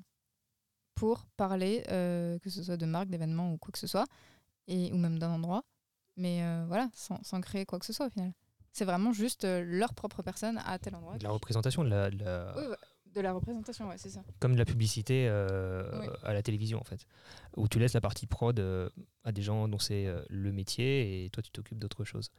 pour 0.94 1.26
parler, 1.36 1.84
euh, 1.90 2.38
que 2.38 2.48
ce 2.48 2.62
soit 2.62 2.76
de 2.78 2.86
marque, 2.86 3.08
d'événements 3.10 3.52
ou 3.52 3.58
quoi 3.58 3.72
que 3.72 3.78
ce 3.78 3.86
soit, 3.86 4.06
et, 4.68 4.90
ou 4.92 4.96
même 4.96 5.18
d'un 5.18 5.30
endroit, 5.30 5.62
mais 6.16 6.40
voilà, 6.68 6.88
sans, 6.94 7.22
sans 7.22 7.40
créer 7.42 7.66
quoi 7.66 7.78
que 7.78 7.84
ce 7.84 7.92
soit 7.92 8.06
au 8.06 8.10
final. 8.10 8.32
C'est 8.72 8.84
vraiment 8.84 9.12
juste 9.12 9.44
leur 9.44 9.92
propre 9.92 10.22
personne 10.22 10.58
à 10.64 10.78
tel 10.78 10.94
endroit. 10.94 11.16
La 11.20 11.30
représentation, 11.30 11.84
de 11.84 11.90
la, 11.90 12.08
la- 12.10 12.54
Oui, 12.56 12.64
ouais, 12.66 12.76
de 13.14 13.20
la 13.20 13.32
représentation, 13.32 13.88
ouais, 13.88 13.96
c'est 13.98 14.10
ça. 14.10 14.22
comme 14.40 14.52
de 14.54 14.58
la 14.58 14.64
publicité 14.64 15.26
euh, 15.28 15.88
Oui. 16.00 16.06
à 16.24 16.32
la 16.32 16.42
télévision 16.42 16.80
en 16.80 16.84
fait, 16.84 17.06
où 17.56 17.68
tu 17.68 17.78
laisses 17.78 17.92
la 17.94 18.00
partie 18.00 18.26
prod 18.26 18.58
euh, 18.58 18.88
à 19.24 19.32
des 19.32 19.42
gens 19.42 19.68
dont 19.68 19.78
c'est 19.78 20.06
euh, 20.06 20.22
le 20.28 20.52
métier 20.52 21.24
et 21.24 21.30
toi 21.30 21.42
tu 21.42 21.50
t'occupes 21.50 21.78
d'autre 21.78 22.04
chose. 22.04 22.30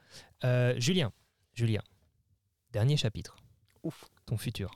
Euh, 0.44 0.74
Julien, 0.78 1.12
Julien, 1.54 1.82
dernier 2.72 2.98
chapitre. 2.98 3.38
Ouf. 3.84 4.06
Ton 4.26 4.38
futur. 4.38 4.72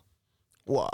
Waouh 0.66 0.88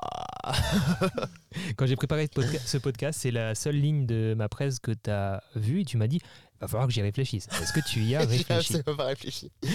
Quand 1.75 1.85
j'ai 1.85 1.95
préparé 1.95 2.27
ce 2.33 2.39
podca- 2.39 2.65
ce 2.65 2.77
podcast, 2.77 3.19
c'est 3.21 3.31
la 3.31 3.55
seule 3.55 3.75
ligne 3.75 4.05
de 4.05 4.33
ma 4.37 4.47
presse 4.49 4.79
que 4.79 4.91
tu 4.91 5.09
as 5.09 5.43
vue 5.55 5.81
et 5.81 5.85
tu 5.85 5.97
m'as 5.97 6.07
dit 6.07 6.21
va 6.61 6.67
falloir 6.69 6.87
que 6.87 6.93
j'y 6.93 7.01
réfléchisse. 7.01 7.47
Est-ce 7.61 7.73
que 7.73 7.81
tu 7.85 7.99
y 8.01 8.15
as 8.15 8.19
réfléchi 8.25 8.81
pas 8.83 9.05
réfléchi. 9.05 9.51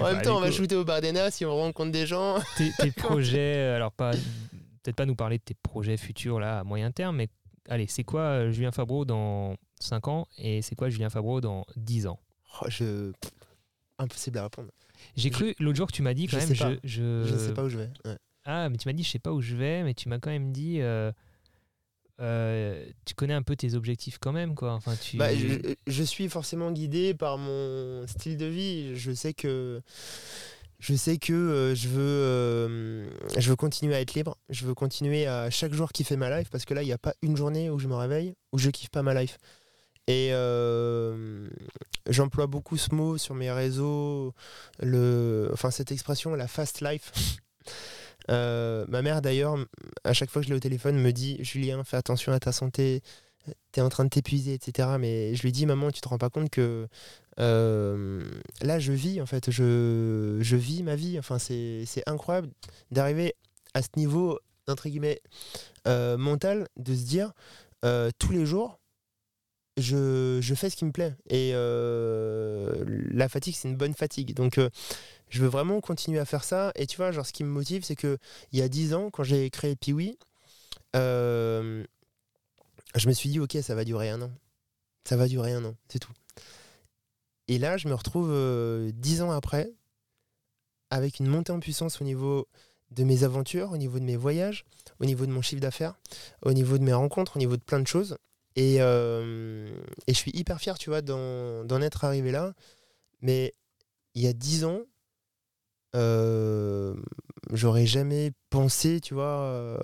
En 0.00 0.04
Bah, 0.04 0.12
même 0.14 0.22
temps, 0.22 0.36
on 0.36 0.40
va 0.40 0.50
shooter 0.50 0.74
au 0.74 0.84
Bardena 0.84 1.30
si 1.30 1.44
on 1.44 1.54
rencontre 1.54 1.92
des 1.92 2.06
gens. 2.06 2.38
tes, 2.56 2.72
tes 2.78 2.90
projets, 2.90 3.60
alors 3.74 3.92
pas 3.92 4.10
peut-être 4.86 4.96
pas 4.96 5.06
nous 5.06 5.16
parler 5.16 5.38
de 5.38 5.42
tes 5.42 5.54
projets 5.54 5.96
futurs 5.96 6.38
là 6.40 6.60
à 6.60 6.64
moyen 6.64 6.90
terme, 6.92 7.16
mais 7.16 7.28
allez, 7.68 7.86
c'est 7.88 8.04
quoi 8.04 8.20
euh, 8.22 8.50
Julien 8.52 8.70
Fabreau 8.72 9.04
dans 9.04 9.56
5 9.80 10.08
ans 10.08 10.28
et 10.38 10.62
c'est 10.62 10.74
quoi 10.76 10.88
Julien 10.88 11.10
Fabreau 11.10 11.40
dans 11.40 11.64
10 11.76 12.06
ans? 12.06 12.18
Oh, 12.62 12.66
je... 12.68 13.12
Impossible 13.98 14.38
à 14.38 14.44
répondre. 14.44 14.70
J'ai 15.16 15.30
cru 15.30 15.54
l'autre 15.58 15.76
jour 15.76 15.86
que 15.88 15.92
tu 15.92 16.02
m'as 16.02 16.14
dit 16.14 16.26
quand 16.26 16.38
je 16.38 16.46
même 16.46 16.54
sais 16.56 16.64
pas. 16.64 16.72
je, 16.84 17.24
je- 17.24 17.32
Je 17.32 17.36
sais 17.36 17.54
pas 17.54 17.64
où 17.64 17.68
je 17.68 17.78
vais. 17.78 17.90
Ouais. 18.04 18.16
Ah, 18.44 18.68
mais 18.68 18.76
tu 18.78 18.88
m'as 18.88 18.92
dit 18.92 19.02
je 19.02 19.10
sais 19.10 19.18
pas 19.18 19.32
où 19.32 19.40
je 19.40 19.56
vais, 19.56 19.82
mais 19.82 19.92
tu 19.94 20.08
m'as 20.08 20.18
quand 20.18 20.30
même 20.30 20.52
dit 20.52 20.80
euh, 20.80 21.10
euh, 22.20 22.86
tu 23.04 23.14
connais 23.14 23.34
un 23.34 23.42
peu 23.42 23.56
tes 23.56 23.74
objectifs 23.74 24.18
quand 24.18 24.32
même 24.32 24.54
quoi. 24.54 24.72
Enfin 24.72 24.94
tu 24.96 25.16
Bah, 25.18 25.30
je 25.34 26.02
suis 26.02 26.28
forcément 26.28 26.70
guidé 26.72 27.12
par 27.14 27.36
mon 27.38 28.06
style 28.06 28.36
de 28.38 28.46
vie. 28.46 28.96
Je 28.96 29.12
sais 29.12 29.34
que 29.34 29.82
je 30.78 30.94
sais 30.94 31.16
que 31.16 31.32
euh, 31.32 31.74
je 31.74 31.88
veux 31.88 32.00
euh, 32.02 33.08
je 33.38 33.48
veux 33.48 33.56
continuer 33.56 33.94
à 33.94 34.00
être 34.00 34.14
libre. 34.14 34.36
Je 34.50 34.66
veux 34.66 34.74
continuer 34.74 35.26
à 35.26 35.50
chaque 35.50 35.72
jour 35.72 35.92
kiffer 35.92 36.16
ma 36.16 36.36
life 36.36 36.50
parce 36.50 36.64
que 36.64 36.74
là 36.74 36.82
il 36.82 36.86
n'y 36.86 36.92
a 36.92 36.98
pas 36.98 37.14
une 37.22 37.36
journée 37.36 37.70
où 37.70 37.78
je 37.78 37.88
me 37.88 37.94
réveille 37.94 38.34
où 38.52 38.58
je 38.58 38.70
kiffe 38.70 38.90
pas 38.90 39.02
ma 39.02 39.14
life. 39.14 39.38
Et 40.08 40.28
euh, 40.32 41.48
j'emploie 42.08 42.46
beaucoup 42.46 42.76
ce 42.76 42.94
mot 42.94 43.18
sur 43.18 43.34
mes 43.34 43.50
réseaux, 43.50 44.34
le, 44.80 45.50
enfin 45.52 45.72
cette 45.72 45.90
expression, 45.90 46.34
la 46.34 46.46
fast 46.46 46.80
life. 46.80 47.12
Ma 48.28 49.02
mère 49.02 49.22
d'ailleurs, 49.22 49.56
à 50.04 50.12
chaque 50.12 50.30
fois 50.30 50.42
que 50.42 50.46
je 50.46 50.50
l'ai 50.52 50.56
au 50.56 50.60
téléphone, 50.60 50.96
me 50.98 51.12
dit 51.12 51.38
Julien, 51.40 51.82
fais 51.82 51.96
attention 51.96 52.32
à 52.32 52.38
ta 52.38 52.52
santé, 52.52 53.02
t'es 53.72 53.80
en 53.80 53.88
train 53.88 54.04
de 54.04 54.10
t'épuiser, 54.10 54.54
etc. 54.54 54.88
Mais 54.98 55.34
je 55.34 55.42
lui 55.42 55.52
dis, 55.52 55.66
maman, 55.66 55.90
tu 55.90 56.00
te 56.00 56.08
rends 56.08 56.18
pas 56.18 56.30
compte 56.30 56.50
que 56.50 56.88
euh, 57.38 58.22
là, 58.62 58.78
je 58.78 58.92
vis, 58.92 59.20
en 59.20 59.26
fait, 59.26 59.50
je, 59.50 60.38
je 60.40 60.56
vis 60.56 60.82
ma 60.82 60.96
vie. 60.96 61.18
Enfin, 61.18 61.38
c'est 61.38 61.86
incroyable 62.06 62.48
d'arriver 62.90 63.34
à 63.74 63.82
ce 63.82 63.88
niveau, 63.96 64.38
entre 64.68 64.88
guillemets, 64.88 65.20
euh, 65.86 66.16
mental, 66.16 66.68
de 66.76 66.94
se 66.94 67.04
dire, 67.04 67.32
euh, 67.84 68.10
tous 68.18 68.32
les 68.32 68.46
jours, 68.46 68.80
je, 69.76 70.38
je 70.40 70.54
fais 70.54 70.70
ce 70.70 70.76
qui 70.76 70.86
me 70.86 70.92
plaît. 70.92 71.14
Et 71.28 71.52
la 71.52 73.28
fatigue, 73.28 73.54
c'est 73.54 73.68
une 73.68 73.76
bonne 73.76 73.94
fatigue. 73.94 74.34
Donc, 74.34 74.58
je 75.28 75.42
veux 75.42 75.48
vraiment 75.48 75.80
continuer 75.80 76.18
à 76.18 76.24
faire 76.24 76.44
ça. 76.44 76.72
Et 76.76 76.86
tu 76.86 76.96
vois, 76.96 77.12
genre, 77.12 77.26
ce 77.26 77.32
qui 77.32 77.44
me 77.44 77.50
motive, 77.50 77.84
c'est 77.84 77.96
que 77.96 78.18
il 78.52 78.58
y 78.58 78.62
a 78.62 78.68
10 78.68 78.94
ans, 78.94 79.10
quand 79.10 79.24
j'ai 79.24 79.50
créé 79.50 79.76
Piwi, 79.76 80.18
je 82.96 83.08
me 83.08 83.12
suis 83.12 83.28
dit, 83.28 83.40
ok, 83.40 83.56
ça 83.62 83.74
va 83.74 83.84
durer 83.84 84.10
un 84.10 84.22
an. 84.22 84.32
Ça 85.04 85.16
va 85.16 85.28
durer 85.28 85.52
un 85.52 85.64
an, 85.64 85.76
c'est 85.88 85.98
tout. 85.98 86.12
Et 87.48 87.58
là, 87.58 87.76
je 87.76 87.88
me 87.88 87.94
retrouve 87.94 88.30
euh, 88.32 88.90
dix 88.92 89.22
ans 89.22 89.30
après, 89.30 89.72
avec 90.90 91.20
une 91.20 91.26
montée 91.26 91.52
en 91.52 91.60
puissance 91.60 92.00
au 92.00 92.04
niveau 92.04 92.48
de 92.90 93.04
mes 93.04 93.24
aventures, 93.24 93.72
au 93.72 93.76
niveau 93.76 93.98
de 93.98 94.04
mes 94.04 94.16
voyages, 94.16 94.64
au 95.00 95.04
niveau 95.04 95.26
de 95.26 95.30
mon 95.30 95.42
chiffre 95.42 95.60
d'affaires, 95.60 95.98
au 96.42 96.52
niveau 96.52 96.78
de 96.78 96.82
mes 96.82 96.92
rencontres, 96.92 97.36
au 97.36 97.38
niveau 97.38 97.56
de 97.56 97.62
plein 97.62 97.80
de 97.80 97.86
choses. 97.86 98.16
Et, 98.56 98.76
euh, 98.80 99.68
et 100.06 100.14
je 100.14 100.18
suis 100.18 100.32
hyper 100.34 100.60
fier, 100.60 100.78
tu 100.78 100.90
vois, 100.90 101.02
d'en 101.02 101.82
être 101.82 102.04
arrivé 102.04 102.32
là. 102.32 102.54
Mais 103.20 103.54
il 104.14 104.22
y 104.22 104.26
a 104.26 104.32
dix 104.32 104.64
ans, 104.64 104.80
euh, 105.94 106.94
j'aurais 107.52 107.86
jamais 107.86 108.32
pensé, 108.50 109.00
tu 109.00 109.14
vois, 109.14 109.78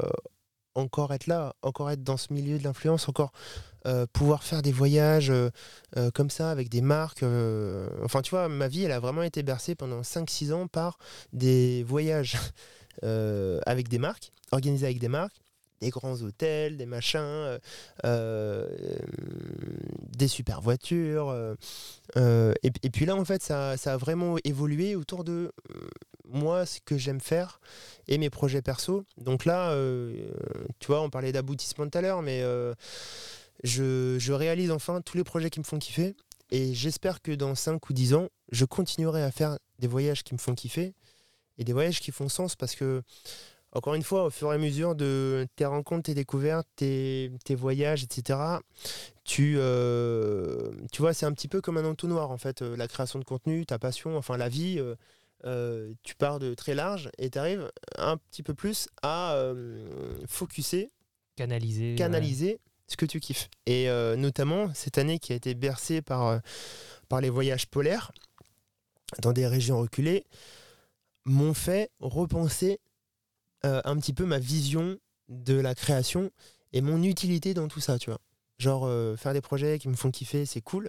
encore 0.75 1.13
être 1.13 1.27
là, 1.27 1.55
encore 1.63 1.91
être 1.91 2.03
dans 2.03 2.17
ce 2.17 2.33
milieu 2.33 2.59
de 2.59 2.65
l'influence, 2.65 3.09
encore 3.09 3.33
euh, 3.85 4.07
pouvoir 4.13 4.45
faire 4.45 4.63
des 4.63 4.71
voyages 4.71 5.31
euh, 5.31 5.51
euh, 5.97 6.13
comme 6.13 6.31
ça 6.31 6.53
avec 6.53 6.69
des 6.69 6.83
marques. 6.83 7.25
Enfin, 8.05 8.23
tu 8.23 8.31
vois, 8.31 8.49
ma 8.49 8.69
vie, 8.69 8.85
elle 8.85 8.93
a 8.93 9.01
vraiment 9.01 9.23
été 9.23 9.43
bercée 9.43 9.75
pendant 9.75 10.03
5-6 10.03 10.53
ans 10.53 10.69
par 10.69 10.99
des 11.33 11.83
voyages 11.85 12.37
avec 13.03 13.89
des 13.89 13.99
marques, 13.99 14.31
organisés 14.53 14.87
avec 14.87 15.01
des 15.01 15.09
marques, 15.09 15.35
des 15.81 15.91
grands 15.91 16.23
hôtels, 16.23 16.77
des 16.77 16.87
machins, 16.87 17.59
des 18.05 20.29
super 20.29 20.61
voitures. 20.61 21.35
et, 22.17 22.91
puis 22.93 23.07
là, 23.07 23.17
en 23.17 23.25
fait, 23.25 23.43
ça, 23.43 23.73
a 23.73 23.97
vraiment 23.97 24.37
évolué 24.45 24.95
autour 24.95 25.25
de 25.25 25.51
moi, 26.29 26.67
ce 26.67 26.81
que 26.81 26.97
j'aime 26.97 27.21
faire 27.21 27.61
et 28.09 28.19
mes 28.19 28.31
projets 28.31 28.63
perso. 28.63 29.05
Donc 29.19 29.45
là, 29.45 29.71
euh, 29.71 30.31
tu 30.79 30.87
vois, 30.89 31.03
on 31.03 31.11
parlait 31.11 31.33
d'aboutissement 31.33 31.89
tout 31.89 31.99
à 31.99 32.01
l'heure, 32.01 32.23
mais 32.23 32.43
euh, 32.43 32.75
je, 33.65 34.33
réalise 34.33 34.71
enfin 34.71 35.01
tous 35.01 35.17
les 35.17 35.25
projets 35.25 35.51
qui 35.51 35.61
me 35.61 35.65
font 35.65 35.79
kiffer. 35.79 36.15
Et 36.51 36.75
j'espère 36.75 37.23
que 37.23 37.33
dans 37.33 37.55
5 37.55 37.89
ou 37.89 37.93
10 37.93 38.15
ans, 38.15 38.29
je 38.51 38.65
continuerai 38.65 39.23
à 39.23 39.31
faire 39.31 39.59
des 39.79 39.89
voyages 39.89 40.23
qui 40.23 40.35
me 40.35 40.39
font 40.39 40.55
kiffer 40.55 40.95
et 41.59 41.65
des 41.65 41.73
voyages 41.73 42.01
qui 42.01 42.13
font 42.13 42.29
sens 42.29 42.57
parce 42.57 42.75
que, 42.75 43.03
encore 43.73 43.95
une 43.95 44.03
fois, 44.03 44.27
au 44.27 44.31
fur 44.31 44.53
et 44.53 44.57
à 44.57 44.59
mesure 44.59 44.95
de 44.95 45.47
tes 45.57 45.65
rencontres, 45.65 46.05
tes 46.05 46.15
découvertes, 46.15 46.69
tes, 46.77 47.31
voyages, 47.51 48.05
etc., 48.05 48.39
tu, 49.25 49.55
euh, 49.57 50.73
tu 50.93 51.01
vois, 51.01 51.15
c'est 51.15 51.25
un 51.25 51.33
petit 51.33 51.49
peu 51.49 51.63
comme 51.63 51.79
un 51.79 51.85
entonnoir 51.87 52.31
en 52.31 52.39
fait. 52.39 52.61
La 52.61 52.87
création 52.87 53.19
de 53.19 53.25
contenu, 53.25 53.65
ta 53.65 53.79
passion, 53.79 54.17
enfin 54.19 54.37
la 54.37 54.51
vie. 54.51 54.79
Euh, 55.45 55.93
tu 56.03 56.15
pars 56.15 56.39
de 56.39 56.55
très 56.55 56.75
large 56.75 57.11
et 57.19 57.31
tu 57.31 57.39
arrives 57.39 57.71
un 57.97 58.17
petit 58.17 58.43
peu 58.43 58.55
plus 58.55 58.89
à 59.03 59.35
euh, 59.35 60.17
focuser, 60.27 60.91
canaliser. 61.37 61.95
canaliser 61.97 62.61
ce 62.87 62.97
que 62.97 63.07
tu 63.07 63.21
kiffes. 63.21 63.49
Et 63.67 63.89
euh, 63.89 64.17
notamment 64.17 64.73
cette 64.75 64.99
année 64.99 65.19
qui 65.19 65.33
a 65.33 65.37
été 65.37 65.55
bercée 65.55 66.03
par, 66.03 66.27
euh, 66.27 66.39
par 67.09 67.21
les 67.21 67.31
voyages 67.31 67.67
polaires 67.67 68.13
dans 69.21 69.33
des 69.33 69.47
régions 69.47 69.79
reculées 69.79 70.25
m'ont 71.25 71.55
fait 71.55 71.91
repenser 72.01 72.81
un 73.65 73.97
petit 73.97 74.13
peu 74.13 74.25
ma 74.25 74.41
vision 74.41 74.99
de 75.29 75.55
la 75.55 75.77
création 75.77 76.33
et 76.73 76.81
mon 76.81 77.01
utilité 77.05 77.55
dans 77.55 77.69
tout 77.69 77.79
ça, 77.79 77.97
tu 77.97 78.11
vois. 78.11 78.19
Genre 78.63 78.85
euh, 78.87 79.17
faire 79.17 79.33
des 79.33 79.41
projets 79.41 79.81
qui 79.81 79.89
me 79.89 79.97
font 79.97 80.13
kiffer, 80.13 80.47
c'est 80.47 80.61
cool, 80.61 80.89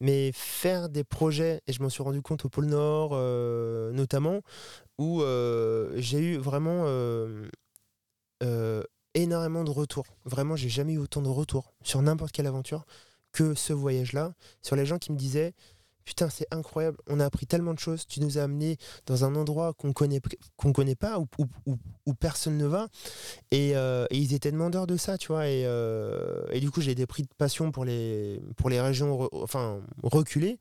mais 0.00 0.32
faire 0.34 0.88
des 0.88 1.04
projets, 1.04 1.60
et 1.68 1.72
je 1.72 1.80
m'en 1.80 1.88
suis 1.88 2.02
rendu 2.02 2.20
compte 2.20 2.44
au 2.44 2.48
pôle 2.48 2.66
Nord 2.66 3.10
euh, 3.12 3.92
notamment, 3.92 4.40
où 4.98 5.22
euh, 5.22 5.92
j'ai 5.98 6.18
eu 6.18 6.36
vraiment 6.36 6.84
énormément 9.14 9.62
de 9.62 9.70
retours. 9.70 10.16
Vraiment, 10.24 10.56
j'ai 10.56 10.68
jamais 10.68 10.94
eu 10.94 10.98
autant 10.98 11.22
de 11.22 11.28
retours 11.28 11.72
sur 11.84 12.02
n'importe 12.02 12.32
quelle 12.32 12.48
aventure 12.48 12.84
que 13.30 13.54
ce 13.54 13.72
voyage-là, 13.72 14.34
sur 14.60 14.74
les 14.74 14.84
gens 14.84 14.98
qui 14.98 15.12
me 15.12 15.16
disaient 15.16 15.54
Putain, 16.06 16.30
c'est 16.30 16.46
incroyable, 16.52 16.98
on 17.08 17.18
a 17.18 17.24
appris 17.24 17.46
tellement 17.46 17.74
de 17.74 17.80
choses, 17.80 18.06
tu 18.06 18.20
nous 18.20 18.38
as 18.38 18.44
amenés 18.44 18.76
dans 19.06 19.24
un 19.24 19.34
endroit 19.34 19.72
qu'on 19.74 19.92
connaît, 19.92 20.20
connaît 20.56 20.94
pas, 20.94 21.18
où, 21.18 22.14
personne 22.14 22.56
ne 22.56 22.64
va. 22.66 22.86
Et, 23.50 23.72
euh, 23.76 24.06
et 24.10 24.18
ils 24.18 24.32
étaient 24.32 24.52
demandeurs 24.52 24.86
de 24.86 24.96
ça, 24.96 25.18
tu 25.18 25.28
vois. 25.28 25.48
Et, 25.48 25.64
euh, 25.66 26.46
du 26.60 26.70
coup, 26.70 26.80
j'ai 26.80 26.94
des 26.94 27.06
prix 27.06 27.24
de 27.24 27.28
passion 27.36 27.72
pour 27.72 27.84
les, 27.84 28.40
pour 28.56 28.70
les 28.70 28.80
régions 28.80 29.28
enfin, 29.32 29.82
reculées 30.04 30.60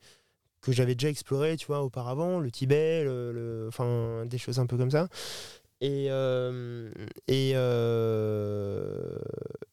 que 0.62 0.72
j'avais 0.72 0.96
déjà 0.96 1.10
explorées, 1.10 1.58
tu 1.58 1.68
vois, 1.68 1.84
auparavant, 1.84 2.40
le 2.40 2.50
Tibet, 2.50 3.06
enfin, 3.68 4.26
des 4.26 4.40
choses 4.40 4.58
un 4.58 4.66
peu 4.66 4.78
comme 4.78 4.90
ça. 4.90 5.10
Et, 5.80 6.08
euh, 6.10 6.92
et, 7.28 7.52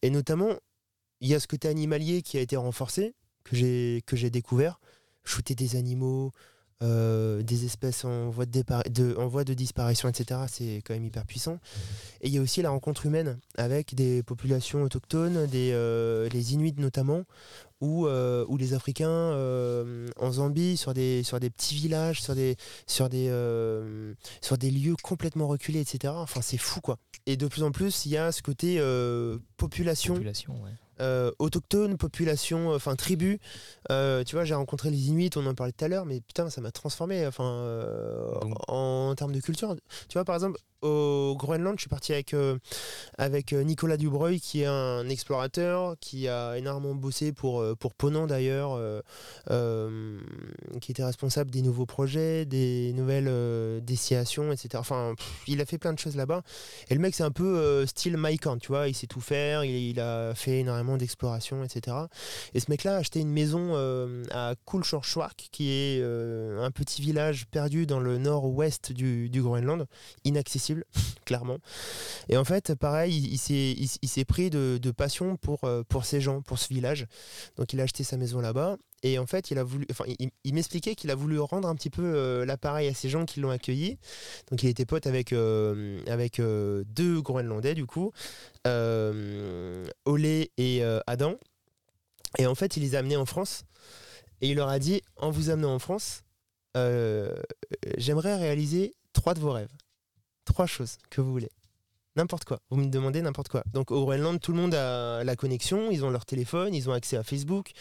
et 0.03 0.11
notamment, 0.11 0.51
il 1.23 1.29
y 1.29 1.35
a 1.35 1.41
ce 1.41 1.47
côté 1.47 1.69
animalier 1.69 2.21
qui 2.21 2.37
a 2.37 2.43
été 2.43 2.57
renforcé, 2.57 3.15
que 3.45 3.57
j'ai 3.57 4.31
découvert. 4.31 4.79
Shooter 5.25 5.55
des 5.55 5.77
animaux, 5.77 6.33
euh, 6.83 7.43
des 7.43 7.65
espèces 7.65 8.05
en 8.05 8.31
voie 8.31 8.45
de, 8.45 9.55
disparition, 9.55 10.09
etc. 10.09 10.41
C'est 10.49 10.83
quand 10.85 10.95
même 10.95 11.05
hyper 11.05 11.25
puissant. 11.25 11.61
Et 12.23 12.29
il 12.29 12.35
y 12.35 12.39
a 12.39 12.41
aussi 12.41 12.61
la 12.61 12.71
rencontre 12.71 13.07
humaine 13.07 13.39
avec 13.57 13.95
des 13.95 14.25
populations 14.25 14.83
autochtones, 14.83 15.47
des, 15.47 15.71
euh, 15.73 16.29
les 16.31 16.55
Inuits 16.55 16.75
notamment, 16.79 17.23
ou, 17.83 18.07
euh, 18.07 18.47
ou 18.49 18.57
les 18.57 18.75
Africains 18.75 19.09
euh, 19.11 20.07
en 20.17 20.31
Zambie, 20.31 20.77
sur 20.77 20.95
des, 20.95 21.25
sur 21.25 21.41
des 21.41 21.51
petits 21.51 21.75
villages, 21.75 22.23
sur 22.23 22.37
des, 22.37 22.57
sur, 22.87 23.09
des, 23.09 23.27
euh, 23.29 24.15
sur 24.41 24.57
des 24.57 24.71
lieux 24.71 24.95
complètement 25.03 25.49
reculés, 25.49 25.81
etc. 25.81 26.15
Enfin, 26.17 26.41
c'est 26.43 26.59
fou, 26.59 26.81
quoi. 26.81 26.99
Et 27.27 27.37
de 27.37 27.49
plus 27.49 27.65
en 27.65 27.73
plus, 27.73 28.07
il 28.07 28.13
y 28.13 28.17
a 28.17 28.31
ce 28.31 28.41
côté 28.41 28.77
population 29.57 30.15
Population, 30.15 30.55
ouais. 30.63 31.31
autochtone, 31.41 31.97
population, 31.97 32.73
enfin 32.73 32.95
tribu. 32.95 33.41
Tu 33.89 34.33
vois, 34.33 34.45
j'ai 34.45 34.55
rencontré 34.55 34.91
les 34.91 35.09
Inuits, 35.09 35.31
on 35.35 35.45
en 35.47 35.55
parlait 35.55 35.73
tout 35.73 35.85
à 35.85 35.89
l'heure, 35.89 36.07
mais 36.07 36.21
putain, 36.21 36.51
ça 36.51 36.61
m'a 36.61 36.71
transformé 36.71 37.27
enfin, 37.27 38.39
en, 38.69 39.13
termes 39.17 39.33
de 39.33 39.41
culture. 39.41 39.75
Tu 40.09 40.15
vois, 40.15 40.25
par 40.25 40.37
exemple, 40.37 40.61
au 40.83 41.37
Groenland, 41.39 41.77
je 41.77 41.83
suis 41.83 41.89
parti 41.89 42.13
avec, 42.13 42.35
euh, 42.35 42.59
euh, 43.21 43.63
Nicolas 43.63 43.97
Dubreuil, 43.97 44.41
qui 44.41 44.63
est 44.63 44.67
un 44.67 45.09
explorateur, 45.09 45.95
qui 46.01 46.29
a 46.29 46.59
énormément 46.59 46.95
bossé 46.95 47.33
pour, 47.33 47.61
euh, 47.61 47.75
pour 47.75 47.95
Ponant 47.95 48.27
d'ailleurs, 48.27 48.81
qui 50.81 50.91
était 50.91 51.05
responsable 51.05 51.51
des 51.51 51.63
nouveaux 51.63 51.87
projets, 51.87 52.45
des 52.45 52.93
nouvelles 52.95 53.81
destinations, 53.83 54.51
etc. 54.51 54.71
Enfin, 54.77 55.15
il 55.47 55.61
a 55.61 55.67
fait 55.67 55.79
plein 55.79 55.93
de 55.93 55.99
choses 55.99 56.17
là-bas. 56.17 56.43
Et 56.89 56.95
le 56.95 57.01
mec, 57.01 57.15
c'est 57.15 57.23
un 57.23 57.31
peu 57.31 57.87
style 57.87 58.17
Mike 58.17 58.43
tu 58.61 58.69
vois, 58.69 58.89
il 58.89 58.95
sait 58.95 59.07
tout 59.07 59.21
faire, 59.21 59.65
il, 59.65 60.01
a 60.01 60.35
fait 60.35 60.61
énormément 60.61 60.97
d'exploration, 60.97 61.63
etc. 61.63 61.97
Et 62.55 62.61
ce 62.61 62.71
mec-là 62.71 62.97
a 62.97 62.99
acheté 62.99 63.21
une 63.21 63.31
maison 63.31 63.75
à 64.31 64.55
Kulshorshwark, 64.67 65.49
qui 65.53 65.71
est 65.71 66.03
un 66.03 66.71
petit 66.71 67.03
village 67.03 67.47
perdu 67.47 67.87
dans 67.87 68.01
le 68.01 68.19
nord-ouest 68.19 68.93
du, 68.93 69.31
du 69.31 69.43
Groenland, 69.43 69.87
inaccessible, 70.25 70.72
clairement. 71.25 71.59
Et 72.29 72.37
en 72.37 72.45
fait, 72.45 72.75
pareil, 72.75 73.17
il, 73.17 73.39
s'est 73.39 74.25
pris 74.25 74.51
de, 74.51 74.91
passion 74.91 75.37
pour, 75.37 75.65
euh, 75.65 75.83
pour 75.89 76.05
ces 76.05 76.21
gens, 76.21 76.43
pour 76.43 76.59
ce 76.59 76.73
village. 76.73 77.07
Donc 77.57 77.73
il 77.73 77.81
a 77.81 77.85
acheté 77.85 78.05
sa 78.05 78.17
maison 78.17 78.41
là-bas. 78.41 78.77
Et 79.05 79.19
en 79.19 79.27
fait, 79.27 79.51
il 79.51 79.59
a 79.59 79.65
voulu, 79.65 79.85
enfin, 79.91 80.05
il, 80.45 80.55
m'expliquait 80.55 80.95
qu'il 80.95 81.11
a 81.11 81.17
voulu 81.17 81.41
rendre 81.41 81.69
un 81.69 81.75
petit 81.75 81.91
peu 81.91 82.03
euh, 82.05 82.45
l'appareil 82.45 82.87
à 82.89 82.95
ces 82.95 83.09
gens 83.09 83.25
qui 83.25 83.41
l'ont 83.41 83.51
accueilli. 83.51 83.99
Donc 84.51 84.63
il 84.63 84.69
était 84.69 84.85
pote 84.85 85.07
avec, 85.07 85.33
euh, 85.33 86.01
avec 86.07 86.41
deux 86.41 87.21
Groenlandais 87.21 87.75
du 87.75 87.87
coup, 87.87 88.13
Olé 88.65 90.51
et 90.57 90.83
Adam. 91.07 91.35
Et 92.39 92.47
en 92.47 92.55
fait, 92.55 92.77
il 92.77 92.83
les 92.83 92.95
a 92.95 93.01
amenés 93.01 93.17
en 93.17 93.27
France. 93.27 93.65
Et 94.41 94.51
il 94.51 94.57
leur 94.57 94.69
a 94.69 94.79
dit, 94.79 95.03
en 95.17 95.31
vous 95.31 95.51
amenant 95.51 95.75
en 95.75 95.79
France, 95.79 96.23
j'aimerais 97.97 98.37
réaliser 98.37 98.95
trois 99.13 99.35
de 99.35 99.41
vos 99.41 99.53
rêves. 99.53 99.73
Trois 100.45 100.67
choses 100.67 100.99
que 101.11 101.21
vous 101.21 101.31
voulez. 101.31 101.51
N'importe 102.17 102.45
quoi. 102.45 102.61
Vous 102.71 102.77
me 102.77 102.91
demandez 102.91 103.23
n'importe 103.23 103.49
quoi. 103.49 103.63
Donc 103.73 103.91
au 103.91 104.03
Groenland, 104.05 104.39
tout 104.39 104.53
le 104.53 104.59
monde 104.59 104.75
a 104.75 105.25
la 105.25 105.37
connexion, 105.37 105.91
ils 105.91 106.05
ont 106.05 106.11
leur 106.11 106.27
téléphone, 106.27 106.75
ils 106.75 106.91
ont 106.91 106.93
accès 106.93 107.17
à 107.17 107.23
Facebook, 107.23 107.73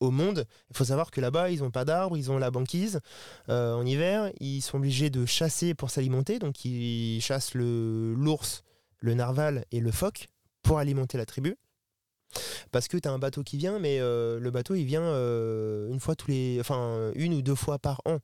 au 0.00 0.10
monde. 0.10 0.44
Il 0.70 0.76
faut 0.76 0.84
savoir 0.84 1.10
que 1.10 1.20
là-bas, 1.20 1.50
ils 1.50 1.60
n'ont 1.60 1.70
pas 1.70 1.84
d'arbres, 1.84 2.16
ils 2.16 2.30
ont 2.30 2.38
la 2.38 2.50
banquise. 2.50 3.00
Euh, 3.48 3.74
en 3.74 3.86
hiver, 3.86 4.32
ils 4.40 4.60
sont 4.60 4.78
obligés 4.78 5.10
de 5.10 5.24
chasser 5.24 5.74
pour 5.74 5.90
s'alimenter. 5.90 6.38
Donc 6.38 6.64
ils 6.64 7.20
chassent 7.20 7.54
l'ours, 7.54 8.62
le 9.00 9.14
narval 9.14 9.64
et 9.70 9.80
le 9.80 9.92
phoque 9.92 10.28
pour 10.62 10.78
alimenter 10.78 11.16
la 11.16 11.26
tribu. 11.26 11.56
Parce 12.72 12.88
que 12.88 12.96
tu 12.96 13.08
as 13.08 13.12
un 13.12 13.18
bateau 13.18 13.44
qui 13.44 13.56
vient, 13.56 13.78
mais 13.78 14.00
euh, 14.00 14.40
le 14.40 14.50
bateau 14.50 14.74
il 14.74 14.84
vient 14.84 15.02
euh, 15.02 15.88
une 15.88 16.00
fois 16.00 16.16
tous 16.16 16.30
les, 16.30 16.58
enfin 16.60 17.12
une 17.14 17.34
ou 17.34 17.40
deux 17.40 17.54
fois 17.54 17.78
par 17.78 18.02
an, 18.04 18.18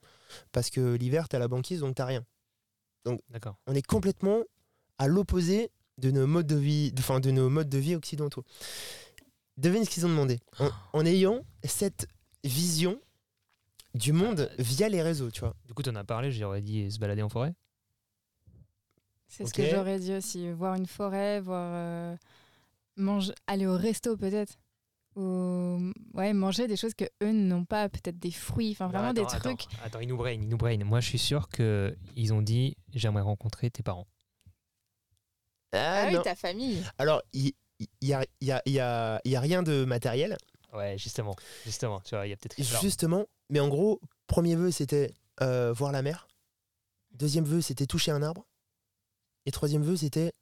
parce 0.50 0.70
que 0.70 0.94
l'hiver 0.96 1.28
tu 1.28 1.36
as 1.36 1.38
la 1.38 1.48
banquise 1.48 1.80
donc 1.80 1.94
t'as 1.94 2.06
rien. 2.06 2.24
D'accord. 3.30 3.56
On 3.66 3.74
est 3.74 3.86
complètement 3.86 4.42
à 4.98 5.08
l'opposé 5.08 5.70
de 5.98 6.10
nos 6.10 6.26
modes 6.26 6.46
de 6.46 6.56
vie, 6.56 6.92
enfin 6.98 7.20
de 7.20 7.30
nos 7.30 7.50
modes 7.50 7.68
de 7.68 7.78
vie 7.78 7.94
occidentaux. 7.94 8.44
Devine 9.56 9.84
ce 9.84 9.90
qu'ils 9.90 10.06
ont 10.06 10.08
demandé. 10.08 10.40
En, 10.58 10.70
en 10.92 11.04
ayant 11.06 11.44
cette 11.64 12.06
vision 12.44 13.00
du 13.94 14.12
monde 14.12 14.50
via 14.58 14.88
les 14.88 15.02
réseaux, 15.02 15.30
tu 15.30 15.40
vois. 15.40 15.54
Du 15.66 15.74
coup, 15.74 15.82
tu 15.82 15.90
en 15.90 15.96
as 15.96 16.04
parlé, 16.04 16.32
j'aurais 16.32 16.62
dit 16.62 16.90
se 16.90 16.98
balader 16.98 17.22
en 17.22 17.28
forêt. 17.28 17.54
C'est 19.28 19.46
ce 19.46 19.52
que 19.52 19.62
j'aurais 19.68 19.98
dit 19.98 20.14
aussi. 20.14 20.50
Voir 20.52 20.74
une 20.74 20.86
forêt, 20.86 21.40
voir. 21.40 21.70
euh, 21.74 22.16
mange- 22.96 23.32
aller 23.46 23.66
au 23.66 23.76
resto 23.76 24.16
peut-être. 24.16 24.54
Ou 25.14 25.92
ouais, 26.14 26.32
manger 26.32 26.66
des 26.68 26.76
choses 26.76 26.94
que 26.94 27.04
eux 27.22 27.32
n'ont 27.32 27.64
pas, 27.66 27.88
peut-être 27.90 28.18
des 28.18 28.30
fruits, 28.30 28.70
enfin 28.72 28.88
vraiment 28.88 29.12
des 29.12 29.26
trucs. 29.26 29.44
Attends, 29.44 29.84
attends, 29.84 30.00
ils 30.00 30.08
nous 30.08 30.16
brain, 30.16 30.32
ils 30.32 30.48
nous 30.48 30.56
brain. 30.56 30.78
Moi, 30.84 31.00
je 31.00 31.08
suis 31.08 31.18
sûr 31.18 31.48
que 31.48 31.94
ils 32.16 32.32
ont 32.32 32.40
dit 32.40 32.76
j'aimerais 32.94 33.22
rencontrer 33.22 33.70
tes 33.70 33.82
parents. 33.82 34.06
Ah, 35.72 36.04
oui, 36.06 36.14
non. 36.14 36.22
ta 36.22 36.34
famille. 36.34 36.82
Alors, 36.98 37.22
il 37.32 37.52
y, 38.00 38.12
a, 38.12 38.24
il 38.40 38.48
y, 38.48 38.52
a, 38.52 38.62
il 38.66 38.72
y, 38.72 38.80
a, 38.80 39.20
il 39.24 39.30
y 39.30 39.36
a 39.36 39.40
rien 39.40 39.62
de 39.62 39.84
matériel, 39.84 40.36
Ouais, 40.72 40.96
justement, 40.96 41.36
justement. 41.64 42.00
Tu 42.00 42.14
vois, 42.14 42.26
il 42.26 42.30
y 42.30 42.32
a 42.32 42.36
peut-être. 42.36 42.80
justement. 42.80 43.26
Mais 43.50 43.60
en 43.60 43.68
gros, 43.68 44.00
premier 44.26 44.56
vœu, 44.56 44.70
c'était 44.70 45.12
euh, 45.42 45.72
voir 45.72 45.92
la 45.92 46.00
mer. 46.00 46.28
Deuxième 47.12 47.44
vœu, 47.44 47.60
c'était 47.60 47.86
toucher 47.86 48.10
un 48.10 48.22
arbre. 48.22 48.46
Et 49.44 49.50
troisième 49.50 49.82
vœu, 49.82 49.96
c'était 49.96 50.32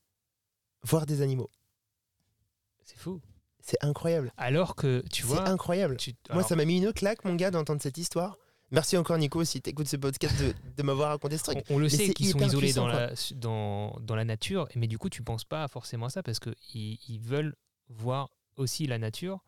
voir 0.84 1.06
des 1.06 1.22
animaux. 1.22 1.50
c'est 2.84 2.96
fou. 2.98 3.20
C'est 3.62 3.82
incroyable. 3.84 4.32
Alors 4.36 4.74
que 4.74 5.02
tu 5.12 5.22
C'est 5.22 5.28
vois, 5.28 5.48
incroyable. 5.48 5.96
tu- 5.96 6.14
Moi, 6.32 6.42
ça 6.42 6.56
m'a 6.56 6.64
mis 6.64 6.78
une 6.78 6.92
claque, 6.92 7.24
mon 7.24 7.34
gars, 7.34 7.50
d'entendre 7.50 7.80
cette 7.82 7.98
histoire. 7.98 8.36
Merci 8.72 8.96
encore, 8.96 9.18
Nico, 9.18 9.42
si 9.44 9.60
t'écoutes 9.60 9.88
ce 9.88 9.96
podcast, 9.96 10.34
de, 10.40 10.54
de 10.76 10.82
m'avoir 10.84 11.08
raconté 11.08 11.36
ce 11.38 11.42
truc. 11.42 11.58
on, 11.70 11.74
on 11.74 11.78
le 11.78 11.84
Mais 11.84 11.88
sait 11.90 12.06
c'est 12.06 12.14
qu'ils 12.14 12.28
sont 12.28 12.38
isolés 12.38 12.66
puissant, 12.68 12.82
dans 12.82 12.88
la, 12.88 13.10
dans, 13.34 13.96
dans 14.00 14.14
la 14.14 14.24
nature, 14.24 14.68
mais 14.76 14.86
du 14.86 14.96
coup, 14.96 15.08
tu 15.08 15.22
penses 15.22 15.44
pas 15.44 15.66
forcément 15.66 16.06
à 16.06 16.10
ça 16.10 16.22
parce 16.22 16.38
qu'ils 16.38 16.54
ils 17.08 17.18
veulent 17.20 17.56
voir 17.88 18.30
aussi 18.56 18.86
la 18.86 18.98
nature, 18.98 19.40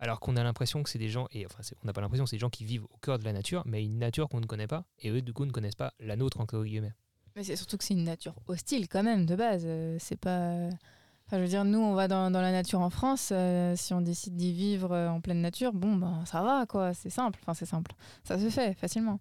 alors 0.00 0.18
qu'on 0.18 0.36
a 0.36 0.42
l'impression 0.42 0.82
que 0.82 0.90
c'est 0.90 0.98
des 0.98 1.08
gens, 1.08 1.28
et 1.30 1.46
enfin, 1.46 1.62
c'est- 1.62 1.76
on 1.82 1.86
n'a 1.86 1.92
pas 1.92 2.00
l'impression, 2.00 2.26
c'est 2.26 2.34
des 2.34 2.40
gens 2.40 2.50
qui 2.50 2.64
vivent 2.64 2.84
au 2.90 2.96
cœur 3.00 3.20
de 3.20 3.24
la 3.24 3.32
nature, 3.32 3.62
mais 3.64 3.84
une 3.84 3.98
nature 3.98 4.28
qu'on 4.28 4.40
ne 4.40 4.46
connaît 4.46 4.66
pas, 4.66 4.84
et 4.98 5.10
eux, 5.10 5.22
du 5.22 5.32
coup, 5.32 5.44
ne 5.46 5.52
connaissent 5.52 5.76
pas 5.76 5.94
la 6.00 6.16
nôtre, 6.16 6.40
entre 6.40 6.60
guillemets. 6.64 6.92
Mais 7.36 7.44
c'est 7.44 7.54
surtout 7.56 7.76
que 7.78 7.84
c'est 7.84 7.94
une 7.94 8.02
nature 8.04 8.34
hostile 8.48 8.88
quand 8.88 9.04
même 9.04 9.24
de 9.24 9.36
base. 9.36 9.62
euh, 9.66 9.96
C'est 10.00 10.16
pas. 10.18 10.68
Enfin, 11.34 11.40
je 11.40 11.46
veux 11.46 11.48
dire, 11.50 11.64
nous, 11.64 11.80
on 11.80 11.94
va 11.94 12.06
dans, 12.06 12.30
dans 12.30 12.40
la 12.40 12.52
nature 12.52 12.80
en 12.80 12.90
France. 12.90 13.30
euh, 13.32 13.74
si 13.76 13.92
on 13.92 14.00
décide 14.00 14.36
d'y 14.36 14.52
vivre 14.52 14.92
euh, 14.92 15.08
en 15.08 15.20
pleine 15.20 15.40
nature, 15.40 15.72
bon, 15.72 15.96
ben, 15.96 16.22
ça 16.26 16.42
va, 16.42 16.64
quoi. 16.64 16.94
C'est 16.94 17.10
simple. 17.10 17.40
Enfin, 17.42 17.54
c'est 17.54 17.66
simple. 17.66 17.90
Ça 18.22 18.38
se 18.38 18.48
fait 18.50 18.74
facilement. 18.74 19.18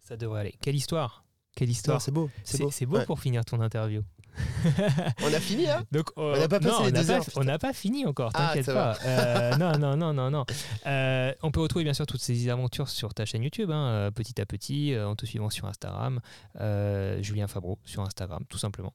Ça 0.00 0.16
devrait 0.16 0.40
aller. 0.40 0.54
Quelle 0.62 0.76
histoire 0.76 1.24
Quelle 1.54 1.68
histoire 1.68 2.00
C'est 2.00 2.10
beau. 2.10 2.30
C'est 2.42 2.58
beau. 2.62 2.70
C'est 2.70 2.86
beau 2.86 2.96
Ouais. 2.96 3.04
pour 3.04 3.20
finir 3.20 3.44
ton 3.44 3.60
interview. 3.60 4.00
On 5.22 5.26
a 5.34 5.40
fini, 5.40 5.68
hein 5.68 5.84
Donc, 5.92 6.06
euh, 6.16 6.38
n'a 6.38 6.48
pas 6.48 6.58
passé 6.58 6.72
non, 6.72 6.84
les 6.84 6.88
on 6.88 6.92
n'a 6.92 7.00
deux 7.02 7.06
pas- 7.06 7.12
heures, 7.16 7.24
On 7.36 7.44
n'a 7.44 7.58
pas 7.58 7.72
fini 7.74 8.06
encore, 8.06 8.30
Ah, 8.32 8.46
t'inquiète 8.48 8.64
pas. 8.72 8.96
Euh, 9.04 9.56
non, 9.58 9.72
non, 9.78 9.94
non, 9.94 10.14
non, 10.14 10.30
non. 10.30 10.46
Euh, 10.86 11.32
on 11.42 11.50
peut 11.50 11.60
retrouver 11.60 11.84
bien 11.84 11.92
sûr 11.92 12.06
toutes 12.06 12.22
ces 12.22 12.48
aventures 12.48 12.88
sur 12.88 13.12
ta 13.12 13.26
chaîne 13.26 13.42
YouTube, 13.42 13.70
hein, 13.70 13.88
euh, 13.88 14.10
petit 14.10 14.40
à 14.40 14.46
petit, 14.46 14.94
euh, 14.94 15.06
en 15.06 15.14
te 15.16 15.26
suivant 15.26 15.50
sur 15.50 15.66
Instagram, 15.66 16.18
euh, 16.60 17.22
Julien 17.22 17.46
Fabreau 17.46 17.78
sur 17.84 18.02
Instagram, 18.02 18.42
tout 18.48 18.56
simplement. 18.58 18.90